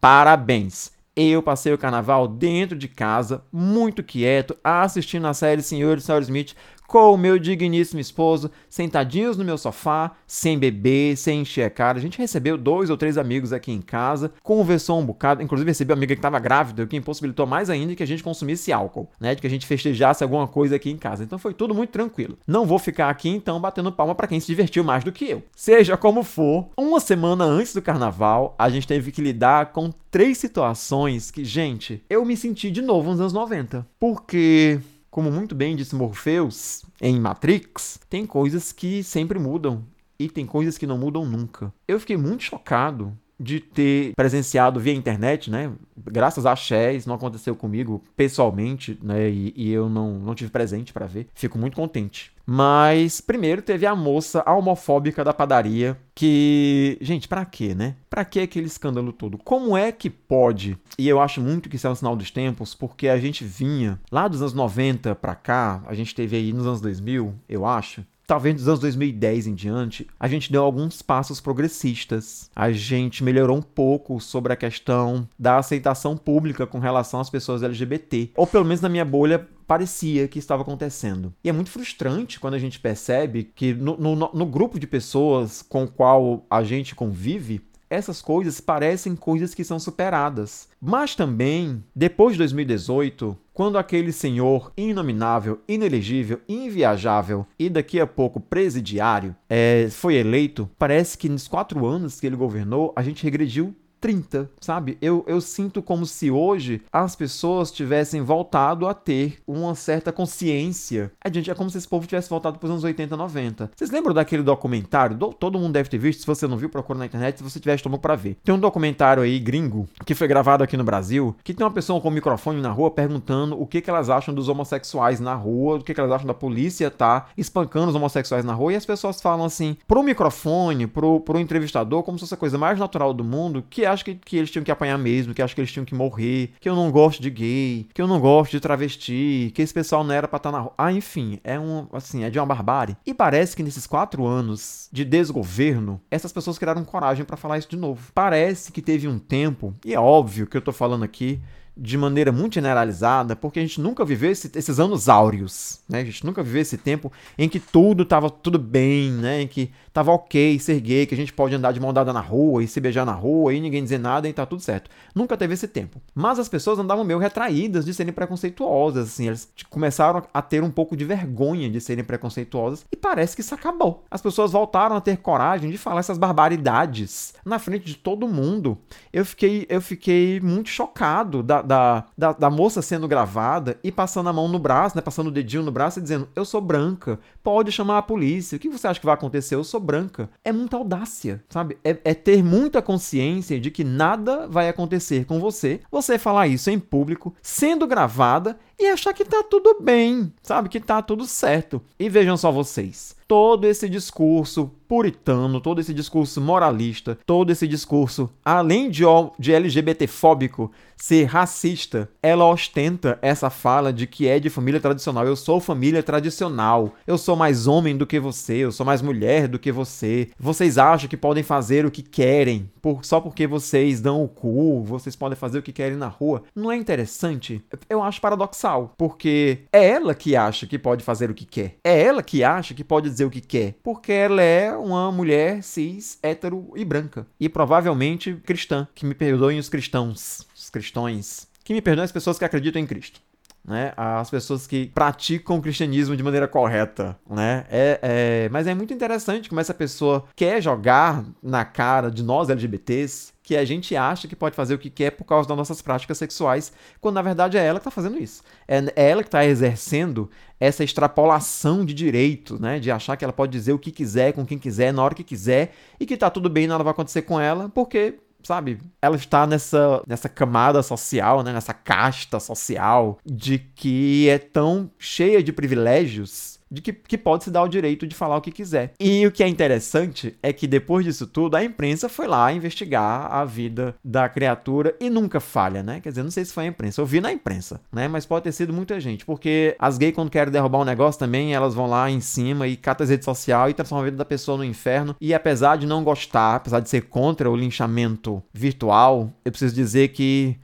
parabéns. 0.00 0.92
Eu 1.14 1.42
passei 1.42 1.70
o 1.74 1.78
carnaval 1.78 2.26
dentro 2.26 2.76
de 2.76 2.88
casa, 2.88 3.44
muito 3.52 4.02
quieto, 4.02 4.56
assistindo 4.64 5.26
a 5.26 5.34
série 5.34 5.60
Senhor 5.60 5.98
e 5.98 6.00
Senhora 6.00 6.24
Smith 6.24 6.54
com 6.86 7.14
o 7.14 7.16
meu 7.16 7.38
digníssimo 7.38 8.00
esposo, 8.00 8.50
sentadinhos 8.68 9.36
no 9.36 9.44
meu 9.44 9.56
sofá, 9.56 10.12
sem 10.26 10.58
beber, 10.58 11.16
sem 11.16 11.40
encher 11.40 11.64
a 11.64 11.70
cara. 11.70 11.98
A 11.98 12.00
gente 12.00 12.18
recebeu 12.18 12.58
dois 12.58 12.90
ou 12.90 12.96
três 12.96 13.16
amigos 13.16 13.52
aqui 13.52 13.72
em 13.72 13.80
casa, 13.80 14.32
conversou 14.42 15.00
um 15.00 15.06
bocado, 15.06 15.42
inclusive 15.42 15.70
recebeu 15.70 15.94
uma 15.94 16.00
amiga 16.00 16.14
que 16.14 16.18
estava 16.18 16.38
grávida, 16.38 16.82
o 16.82 16.86
que 16.86 16.96
impossibilitou 16.96 17.46
mais 17.46 17.70
ainda 17.70 17.94
que 17.94 18.02
a 18.02 18.06
gente 18.06 18.22
consumisse 18.22 18.72
álcool, 18.72 19.08
né? 19.18 19.34
De 19.34 19.40
que 19.40 19.46
a 19.46 19.50
gente 19.50 19.66
festejasse 19.66 20.22
alguma 20.22 20.46
coisa 20.46 20.76
aqui 20.76 20.90
em 20.90 20.96
casa. 20.98 21.24
Então 21.24 21.38
foi 21.38 21.54
tudo 21.54 21.74
muito 21.74 21.90
tranquilo. 21.90 22.38
Não 22.46 22.66
vou 22.66 22.78
ficar 22.78 23.08
aqui 23.08 23.28
então 23.28 23.60
batendo 23.60 23.92
palma 23.92 24.14
para 24.14 24.26
quem 24.26 24.40
se 24.40 24.46
divertiu 24.46 24.84
mais 24.84 25.02
do 25.04 25.12
que 25.12 25.28
eu. 25.28 25.42
Seja 25.56 25.96
como 25.96 26.22
for, 26.22 26.68
uma 26.76 27.00
semana 27.00 27.44
antes 27.44 27.74
do 27.74 27.82
carnaval, 27.82 28.54
a 28.58 28.68
gente 28.68 28.86
teve 28.86 29.10
que 29.10 29.22
lidar 29.22 29.72
com 29.72 29.90
três 30.10 30.38
situações 30.38 31.30
que, 31.30 31.44
gente, 31.44 32.02
eu 32.08 32.24
me 32.24 32.36
senti 32.36 32.70
de 32.70 32.82
novo 32.82 33.10
nos 33.10 33.20
anos 33.20 33.32
90. 33.32 33.86
Porque 33.98 34.78
como 35.12 35.30
muito 35.30 35.54
bem 35.54 35.76
disse 35.76 35.94
Morpheus 35.94 36.86
em 36.98 37.20
Matrix, 37.20 38.00
tem 38.08 38.24
coisas 38.24 38.72
que 38.72 39.04
sempre 39.04 39.38
mudam 39.38 39.84
e 40.18 40.26
tem 40.26 40.46
coisas 40.46 40.78
que 40.78 40.86
não 40.86 40.96
mudam 40.96 41.26
nunca. 41.26 41.70
Eu 41.86 42.00
fiquei 42.00 42.16
muito 42.16 42.44
chocado 42.44 43.14
de 43.42 43.58
ter 43.60 44.12
presenciado 44.14 44.78
via 44.78 44.94
internet, 44.94 45.50
né? 45.50 45.72
Graças 45.96 46.46
a 46.46 46.54
Chess, 46.54 47.06
não 47.06 47.16
aconteceu 47.16 47.56
comigo 47.56 48.02
pessoalmente, 48.16 48.98
né? 49.02 49.28
E, 49.28 49.52
e 49.56 49.72
eu 49.72 49.88
não, 49.88 50.18
não 50.18 50.34
tive 50.34 50.50
presente 50.50 50.92
para 50.92 51.06
ver. 51.06 51.26
Fico 51.34 51.58
muito 51.58 51.74
contente. 51.74 52.32
Mas 52.46 53.20
primeiro 53.20 53.62
teve 53.62 53.86
a 53.86 53.94
moça 53.94 54.42
homofóbica 54.48 55.24
da 55.24 55.32
padaria 55.32 55.96
que, 56.14 56.98
gente, 57.00 57.28
para 57.28 57.44
quê, 57.44 57.74
né? 57.74 57.96
Para 58.10 58.24
que 58.24 58.40
aquele 58.40 58.66
escândalo 58.66 59.12
todo? 59.12 59.38
Como 59.38 59.76
é 59.76 59.92
que 59.92 60.10
pode? 60.10 60.76
E 60.98 61.08
eu 61.08 61.20
acho 61.20 61.40
muito 61.40 61.68
que 61.68 61.76
isso 61.76 61.86
é 61.86 61.90
um 61.90 61.94
sinal 61.94 62.16
dos 62.16 62.30
tempos, 62.30 62.74
porque 62.74 63.08
a 63.08 63.18
gente 63.18 63.44
vinha 63.44 63.98
lá 64.10 64.28
dos 64.28 64.40
anos 64.42 64.54
90 64.54 65.14
para 65.14 65.34
cá, 65.34 65.82
a 65.86 65.94
gente 65.94 66.14
teve 66.14 66.36
aí 66.36 66.52
nos 66.52 66.66
anos 66.66 66.80
2000, 66.80 67.34
eu 67.48 67.64
acho, 67.64 68.04
talvez 68.32 68.54
dos 68.54 68.66
anos 68.66 68.80
2010 68.80 69.46
em 69.46 69.54
diante, 69.54 70.06
a 70.18 70.26
gente 70.26 70.50
deu 70.50 70.64
alguns 70.64 71.02
passos 71.02 71.38
progressistas. 71.38 72.50
A 72.56 72.72
gente 72.72 73.22
melhorou 73.22 73.58
um 73.58 73.60
pouco 73.62 74.18
sobre 74.20 74.54
a 74.54 74.56
questão 74.56 75.28
da 75.38 75.58
aceitação 75.58 76.16
pública 76.16 76.66
com 76.66 76.78
relação 76.78 77.20
às 77.20 77.28
pessoas 77.28 77.62
LGBT. 77.62 78.30
Ou 78.34 78.46
pelo 78.46 78.64
menos 78.64 78.80
na 78.80 78.88
minha 78.88 79.04
bolha 79.04 79.46
parecia 79.66 80.26
que 80.28 80.38
estava 80.38 80.62
acontecendo. 80.62 81.34
E 81.44 81.50
é 81.50 81.52
muito 81.52 81.70
frustrante 81.70 82.40
quando 82.40 82.54
a 82.54 82.58
gente 82.58 82.80
percebe 82.80 83.52
que 83.54 83.74
no, 83.74 83.98
no, 83.98 84.16
no 84.16 84.46
grupo 84.46 84.80
de 84.80 84.86
pessoas 84.86 85.60
com 85.60 85.84
o 85.84 85.88
qual 85.88 86.46
a 86.48 86.62
gente 86.62 86.94
convive, 86.94 87.60
essas 87.92 88.22
coisas 88.22 88.58
parecem 88.58 89.14
coisas 89.14 89.54
que 89.54 89.62
são 89.62 89.78
superadas. 89.78 90.68
Mas 90.80 91.14
também, 91.14 91.84
depois 91.94 92.32
de 92.32 92.38
2018, 92.38 93.36
quando 93.52 93.76
aquele 93.76 94.12
senhor 94.12 94.72
inominável, 94.76 95.60
inelegível, 95.68 96.40
inviajável 96.48 97.46
e 97.58 97.68
daqui 97.68 98.00
a 98.00 98.06
pouco 98.06 98.40
presidiário 98.40 99.36
é, 99.48 99.88
foi 99.90 100.14
eleito, 100.14 100.68
parece 100.78 101.18
que 101.18 101.28
nos 101.28 101.46
quatro 101.46 101.84
anos 101.84 102.18
que 102.18 102.26
ele 102.26 102.34
governou, 102.34 102.92
a 102.96 103.02
gente 103.02 103.22
regrediu 103.22 103.76
30, 104.02 104.50
sabe? 104.60 104.98
Eu, 105.00 105.24
eu 105.28 105.40
sinto 105.40 105.80
como 105.80 106.04
se 106.04 106.28
hoje 106.28 106.82
as 106.92 107.14
pessoas 107.14 107.70
tivessem 107.70 108.20
voltado 108.20 108.88
a 108.88 108.92
ter 108.92 109.38
uma 109.46 109.76
certa 109.76 110.10
consciência. 110.10 111.12
A 111.24 111.30
gente 111.30 111.48
é 111.48 111.54
como 111.54 111.70
se 111.70 111.78
esse 111.78 111.86
povo 111.86 112.04
tivesse 112.04 112.28
voltado 112.28 112.58
para 112.58 112.66
os 112.66 112.72
anos 112.72 112.82
80, 112.82 113.16
90. 113.16 113.70
Vocês 113.76 113.92
lembram 113.92 114.12
daquele 114.12 114.42
documentário? 114.42 115.16
Do, 115.16 115.32
todo 115.32 115.56
mundo 115.56 115.74
deve 115.74 115.88
ter 115.88 115.98
visto. 115.98 116.18
Se 116.18 116.26
você 116.26 116.48
não 116.48 116.56
viu, 116.56 116.68
procura 116.68 116.98
na 116.98 117.06
internet. 117.06 117.38
Se 117.38 117.44
você 117.44 117.60
tiver 117.60 117.76
estômago 117.76 118.02
para 118.02 118.16
ver. 118.16 118.36
Tem 118.42 118.52
um 118.52 118.58
documentário 118.58 119.22
aí 119.22 119.38
gringo 119.38 119.88
que 120.04 120.16
foi 120.16 120.26
gravado 120.26 120.64
aqui 120.64 120.76
no 120.76 120.82
Brasil 120.82 121.36
que 121.44 121.54
tem 121.54 121.64
uma 121.64 121.72
pessoa 121.72 122.00
com 122.00 122.08
um 122.08 122.12
microfone 122.12 122.60
na 122.60 122.72
rua 122.72 122.90
perguntando 122.90 123.60
o 123.60 123.66
que, 123.66 123.80
que 123.80 123.88
elas 123.88 124.10
acham 124.10 124.34
dos 124.34 124.48
homossexuais 124.48 125.20
na 125.20 125.34
rua, 125.36 125.76
o 125.76 125.84
que, 125.84 125.94
que 125.94 126.00
elas 126.00 126.10
acham 126.10 126.26
da 126.26 126.34
polícia 126.34 126.90
tá 126.90 127.28
espancando 127.38 127.90
os 127.90 127.94
homossexuais 127.94 128.44
na 128.44 128.52
rua. 128.52 128.72
E 128.72 128.76
as 128.76 128.84
pessoas 128.84 129.22
falam 129.22 129.46
assim 129.46 129.76
pro 129.86 130.02
microfone, 130.02 130.88
pro, 130.88 131.20
pro 131.20 131.38
entrevistador, 131.38 132.02
como 132.02 132.18
se 132.18 132.22
fosse 132.22 132.34
a 132.34 132.36
coisa 132.36 132.58
mais 132.58 132.80
natural 132.80 133.14
do 133.14 133.22
mundo, 133.22 133.62
que 133.70 133.86
acho 133.92 134.04
que, 134.04 134.14
que 134.14 134.36
eles 134.36 134.50
tinham 134.50 134.64
que 134.64 134.70
apanhar 134.70 134.98
mesmo, 134.98 135.34
que 135.34 135.42
acho 135.42 135.54
que 135.54 135.60
eles 135.60 135.72
tinham 135.72 135.84
que 135.84 135.94
morrer, 135.94 136.52
que 136.60 136.68
eu 136.68 136.74
não 136.74 136.90
gosto 136.90 137.22
de 137.22 137.30
gay, 137.30 137.86
que 137.92 138.00
eu 138.00 138.06
não 138.06 138.20
gosto 138.20 138.52
de 138.52 138.60
travesti, 138.60 139.52
que 139.54 139.62
esse 139.62 139.72
pessoal 139.72 140.02
não 140.02 140.14
era 140.14 140.26
pra 140.26 140.36
estar 140.36 140.50
tá 140.50 140.56
na 140.56 140.62
rua. 140.62 140.74
Ah, 140.76 140.92
enfim, 140.92 141.38
é 141.44 141.58
um, 141.58 141.86
assim, 141.92 142.24
é 142.24 142.30
de 142.30 142.38
uma 142.38 142.46
barbárie. 142.46 142.96
E 143.06 143.14
parece 143.14 143.54
que 143.54 143.62
nesses 143.62 143.86
quatro 143.86 144.26
anos 144.26 144.88
de 144.92 145.04
desgoverno, 145.04 146.00
essas 146.10 146.32
pessoas 146.32 146.58
criaram 146.58 146.84
coragem 146.84 147.24
para 147.24 147.36
falar 147.36 147.58
isso 147.58 147.68
de 147.68 147.76
novo. 147.76 148.10
Parece 148.14 148.72
que 148.72 148.82
teve 148.82 149.06
um 149.06 149.18
tempo, 149.18 149.74
e 149.84 149.94
é 149.94 150.00
óbvio 150.00 150.46
que 150.46 150.56
eu 150.56 150.62
tô 150.62 150.72
falando 150.72 151.04
aqui 151.04 151.40
de 151.76 151.96
maneira 151.96 152.30
muito 152.30 152.54
generalizada, 152.54 153.34
porque 153.34 153.58
a 153.58 153.62
gente 153.62 153.80
nunca 153.80 154.04
viveu 154.04 154.30
esse, 154.30 154.50
esses 154.54 154.78
anos 154.78 155.08
áureos, 155.08 155.80
né? 155.88 156.00
A 156.00 156.04
gente 156.04 156.24
nunca 156.24 156.42
viveu 156.42 156.60
esse 156.60 156.76
tempo 156.76 157.10
em 157.38 157.48
que 157.48 157.58
tudo 157.58 158.02
estava 158.02 158.28
tudo 158.28 158.58
bem, 158.58 159.10
né? 159.10 159.42
Em 159.42 159.48
que 159.48 159.70
tava 159.92 160.12
ok 160.12 160.58
ser 160.58 160.80
gay, 160.80 161.06
que 161.06 161.14
a 161.14 161.16
gente 161.16 161.32
pode 161.32 161.54
andar 161.54 161.72
de 161.72 161.80
mão 161.80 161.92
dada 161.92 162.12
na 162.12 162.20
rua 162.20 162.62
e 162.62 162.68
se 162.68 162.80
beijar 162.80 163.06
na 163.06 163.12
rua 163.12 163.54
e 163.54 163.60
ninguém 163.60 163.82
dizer 163.82 163.98
nada 163.98 164.28
e 164.28 164.32
tá 164.32 164.44
tudo 164.44 164.60
certo. 164.60 164.90
Nunca 165.14 165.36
teve 165.36 165.54
esse 165.54 165.68
tempo. 165.68 166.00
Mas 166.14 166.38
as 166.38 166.48
pessoas 166.48 166.78
andavam 166.78 167.04
meio 167.04 167.18
retraídas 167.18 167.84
de 167.84 167.94
serem 167.94 168.12
preconceituosas, 168.12 169.08
assim, 169.08 169.28
elas 169.28 169.48
começaram 169.70 170.22
a 170.32 170.42
ter 170.42 170.62
um 170.62 170.70
pouco 170.70 170.96
de 170.96 171.04
vergonha 171.04 171.70
de 171.70 171.80
serem 171.80 172.04
preconceituosas 172.04 172.84
e 172.92 172.96
parece 172.96 173.34
que 173.34 173.40
isso 173.40 173.54
acabou. 173.54 174.04
As 174.10 174.20
pessoas 174.20 174.52
voltaram 174.52 174.96
a 174.96 175.00
ter 175.00 175.16
coragem 175.18 175.70
de 175.70 175.78
falar 175.78 176.00
essas 176.00 176.18
barbaridades 176.18 177.34
na 177.44 177.58
frente 177.58 177.86
de 177.86 177.96
todo 177.96 178.28
mundo. 178.28 178.78
Eu 179.12 179.24
fiquei, 179.24 179.66
eu 179.68 179.80
fiquei 179.80 180.40
muito 180.40 180.68
chocado 180.68 181.42
da, 181.42 181.61
da, 181.62 182.04
da, 182.16 182.32
da, 182.32 182.50
moça 182.50 182.82
sendo 182.82 183.08
gravada 183.08 183.78
e 183.82 183.90
passando 183.90 184.28
a 184.28 184.32
mão 184.32 184.48
no 184.48 184.58
braço, 184.58 184.96
né? 184.96 185.02
Passando 185.02 185.28
o 185.28 185.32
dedinho 185.32 185.62
no 185.62 185.72
braço 185.72 185.98
e 185.98 186.02
dizendo: 186.02 186.28
Eu 186.34 186.44
sou 186.44 186.60
branca, 186.60 187.18
pode 187.42 187.72
chamar 187.72 187.98
a 187.98 188.02
polícia. 188.02 188.56
O 188.56 188.58
que 188.58 188.68
você 188.68 188.86
acha 188.86 189.00
que 189.00 189.06
vai 189.06 189.14
acontecer? 189.14 189.54
Eu 189.54 189.64
sou 189.64 189.80
branca. 189.80 190.28
É 190.44 190.52
muita 190.52 190.76
audácia, 190.76 191.42
sabe? 191.48 191.78
É, 191.84 191.96
é 192.04 192.14
ter 192.14 192.42
muita 192.42 192.82
consciência 192.82 193.58
de 193.58 193.70
que 193.70 193.84
nada 193.84 194.46
vai 194.48 194.68
acontecer 194.68 195.24
com 195.24 195.40
você. 195.40 195.80
Você 195.90 196.18
falar 196.18 196.48
isso 196.48 196.70
em 196.70 196.78
público, 196.78 197.34
sendo 197.40 197.86
gravada 197.86 198.58
e 198.84 198.88
achar 198.88 199.12
que 199.12 199.24
tá 199.24 199.42
tudo 199.42 199.78
bem, 199.80 200.32
sabe? 200.42 200.68
Que 200.68 200.80
tá 200.80 201.00
tudo 201.00 201.26
certo. 201.26 201.82
E 201.98 202.08
vejam 202.08 202.36
só 202.36 202.50
vocês 202.50 203.16
todo 203.32 203.64
esse 203.66 203.88
discurso 203.88 204.70
puritano, 204.86 205.58
todo 205.58 205.80
esse 205.80 205.94
discurso 205.94 206.38
moralista, 206.38 207.18
todo 207.24 207.50
esse 207.50 207.66
discurso, 207.66 208.28
além 208.44 208.90
de, 208.90 209.04
de 209.38 209.54
LGBT-fóbico, 209.54 210.70
ser 210.98 211.24
racista, 211.24 212.10
ela 212.22 212.46
ostenta 212.46 213.18
essa 213.22 213.48
fala 213.48 213.90
de 213.90 214.06
que 214.06 214.28
é 214.28 214.38
de 214.38 214.50
família 214.50 214.78
tradicional. 214.78 215.26
Eu 215.26 215.34
sou 215.34 215.60
família 215.60 216.02
tradicional. 216.02 216.92
Eu 217.06 217.16
sou 217.16 217.34
mais 217.34 217.66
homem 217.66 217.96
do 217.96 218.06
que 218.06 218.20
você. 218.20 218.58
Eu 218.58 218.70
sou 218.70 218.84
mais 218.84 219.00
mulher 219.00 219.48
do 219.48 219.58
que 219.58 219.72
você. 219.72 220.28
Vocês 220.38 220.76
acham 220.76 221.08
que 221.08 221.16
podem 221.16 221.42
fazer 221.42 221.86
o 221.86 221.90
que 221.90 222.02
querem 222.02 222.70
por, 222.82 223.04
só 223.04 223.18
porque 223.18 223.46
vocês 223.46 224.00
dão 224.00 224.22
o 224.22 224.28
cu. 224.28 224.84
Vocês 224.84 225.16
podem 225.16 225.36
fazer 225.36 225.58
o 225.58 225.62
que 225.62 225.72
querem 225.72 225.96
na 225.96 226.06
rua. 226.06 226.42
Não 226.54 226.70
é 226.70 226.76
interessante? 226.76 227.64
Eu 227.88 228.02
acho 228.02 228.20
paradoxal, 228.20 228.71
porque 228.80 229.60
é 229.72 229.90
ela 229.90 230.14
que 230.14 230.36
acha 230.36 230.66
que 230.66 230.78
pode 230.78 231.04
fazer 231.04 231.30
o 231.30 231.34
que 231.34 231.44
quer. 231.44 231.76
É 231.84 232.02
ela 232.02 232.22
que 232.22 232.44
acha 232.44 232.74
que 232.74 232.84
pode 232.84 233.08
dizer 233.08 233.24
o 233.24 233.30
que 233.30 233.40
quer, 233.40 233.74
porque 233.82 234.12
ela 234.12 234.42
é 234.42 234.72
uma 234.76 235.10
mulher 235.10 235.62
cis, 235.62 236.18
hétero 236.22 236.72
e 236.76 236.84
branca. 236.84 237.26
E 237.38 237.48
provavelmente 237.48 238.34
cristã. 238.44 238.86
Que 238.94 239.06
me 239.06 239.14
perdoem 239.14 239.58
os 239.58 239.68
cristãos, 239.68 240.46
os 240.56 240.70
cristões. 240.70 241.48
Que 241.64 241.72
me 241.72 241.80
perdoem 241.80 242.04
as 242.04 242.12
pessoas 242.12 242.38
que 242.38 242.44
acreditam 242.44 242.80
em 242.80 242.86
Cristo. 242.86 243.20
Né, 243.64 243.92
as 243.96 244.28
pessoas 244.28 244.66
que 244.66 244.86
praticam 244.92 245.56
o 245.56 245.62
cristianismo 245.62 246.16
de 246.16 246.22
maneira 246.24 246.48
correta, 246.48 247.16
né? 247.30 247.64
É, 247.70 248.00
é, 248.02 248.48
mas 248.50 248.66
é 248.66 248.74
muito 248.74 248.92
interessante 248.92 249.48
como 249.48 249.60
essa 249.60 249.72
pessoa 249.72 250.24
quer 250.34 250.60
jogar 250.60 251.24
na 251.40 251.64
cara 251.64 252.10
de 252.10 252.24
nós 252.24 252.50
LGBTs 252.50 253.31
que 253.42 253.56
a 253.56 253.64
gente 253.64 253.96
acha 253.96 254.28
que 254.28 254.36
pode 254.36 254.54
fazer 254.54 254.74
o 254.74 254.78
que 254.78 254.88
quer 254.88 255.10
por 255.10 255.24
causa 255.24 255.48
das 255.48 255.56
nossas 255.56 255.82
práticas 255.82 256.16
sexuais, 256.18 256.72
quando 257.00 257.16
na 257.16 257.22
verdade 257.22 257.58
é 257.58 257.64
ela 257.64 257.78
que 257.78 257.88
está 257.88 257.90
fazendo 257.90 258.18
isso. 258.18 258.42
É, 258.68 258.78
é 258.94 259.10
ela 259.10 259.22
que 259.22 259.28
está 259.28 259.44
exercendo 259.44 260.30
essa 260.60 260.84
extrapolação 260.84 261.84
de 261.84 261.92
direito, 261.92 262.60
né? 262.60 262.78
De 262.78 262.90
achar 262.90 263.16
que 263.16 263.24
ela 263.24 263.32
pode 263.32 263.50
dizer 263.50 263.72
o 263.72 263.78
que 263.78 263.90
quiser, 263.90 264.32
com 264.32 264.46
quem 264.46 264.58
quiser, 264.58 264.92
na 264.92 265.02
hora 265.02 265.14
que 265.14 265.24
quiser, 265.24 265.74
e 265.98 266.06
que 266.06 266.16
tá 266.16 266.30
tudo 266.30 266.48
bem, 266.48 266.66
nada 266.66 266.84
vai 266.84 266.92
acontecer 266.92 267.22
com 267.22 267.40
ela, 267.40 267.68
porque 267.68 268.18
sabe? 268.42 268.78
Ela 269.00 269.16
está 269.16 269.46
nessa, 269.46 270.02
nessa 270.06 270.28
camada 270.28 270.82
social, 270.82 271.42
né? 271.42 271.52
nessa 271.52 271.72
casta 271.72 272.40
social 272.40 273.18
de 273.24 273.58
que 273.58 274.28
é 274.28 274.38
tão 274.38 274.90
cheia 274.98 275.42
de 275.42 275.52
privilégios 275.52 276.58
de 276.72 276.80
que, 276.80 276.92
que 276.92 277.18
pode 277.18 277.44
se 277.44 277.50
dar 277.50 277.62
o 277.62 277.68
direito 277.68 278.06
de 278.06 278.14
falar 278.14 278.38
o 278.38 278.40
que 278.40 278.50
quiser. 278.50 278.94
E 278.98 279.26
o 279.26 279.30
que 279.30 279.42
é 279.42 279.48
interessante 279.48 280.34
é 280.42 280.52
que 280.54 280.66
depois 280.66 281.04
disso 281.04 281.26
tudo, 281.26 281.54
a 281.54 281.62
imprensa 281.62 282.08
foi 282.08 282.26
lá 282.26 282.50
investigar 282.50 283.30
a 283.30 283.44
vida 283.44 283.94
da 284.02 284.26
criatura 284.26 284.96
e 284.98 285.10
nunca 285.10 285.38
falha, 285.38 285.82
né? 285.82 286.00
Quer 286.00 286.08
dizer, 286.08 286.22
não 286.22 286.30
sei 286.30 286.46
se 286.46 286.52
foi 286.52 286.64
a 286.64 286.68
imprensa, 286.68 287.02
eu 287.02 287.06
vi 287.06 287.20
na 287.20 287.30
imprensa, 287.30 287.78
né? 287.92 288.08
Mas 288.08 288.24
pode 288.24 288.44
ter 288.44 288.52
sido 288.52 288.72
muita 288.72 288.98
gente, 288.98 289.26
porque 289.26 289.76
as 289.78 289.98
gays, 289.98 290.14
quando 290.14 290.30
querem 290.30 290.50
derrubar 290.50 290.78
um 290.78 290.84
negócio 290.84 291.18
também, 291.18 291.54
elas 291.54 291.74
vão 291.74 291.86
lá 291.86 292.10
em 292.10 292.20
cima 292.20 292.66
e 292.66 292.74
catam 292.76 293.04
as 293.04 293.10
redes 293.10 293.26
sociais 293.26 293.72
e 293.72 293.74
transformam 293.74 294.02
a 294.02 294.04
vida 294.06 294.16
da 294.16 294.24
pessoa 294.24 294.56
no 294.56 294.64
inferno. 294.64 295.14
E 295.20 295.34
apesar 295.34 295.76
de 295.76 295.86
não 295.86 296.02
gostar, 296.02 296.56
apesar 296.56 296.80
de 296.80 296.88
ser 296.88 297.02
contra 297.02 297.50
o 297.50 297.56
linchamento 297.56 298.42
virtual, 298.52 299.30
eu 299.44 299.52
preciso 299.52 299.74
dizer 299.74 300.08
que 300.08 300.56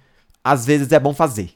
às 0.43 0.65
vezes 0.65 0.91
é 0.91 0.99
bom 0.99 1.13
fazer, 1.13 1.51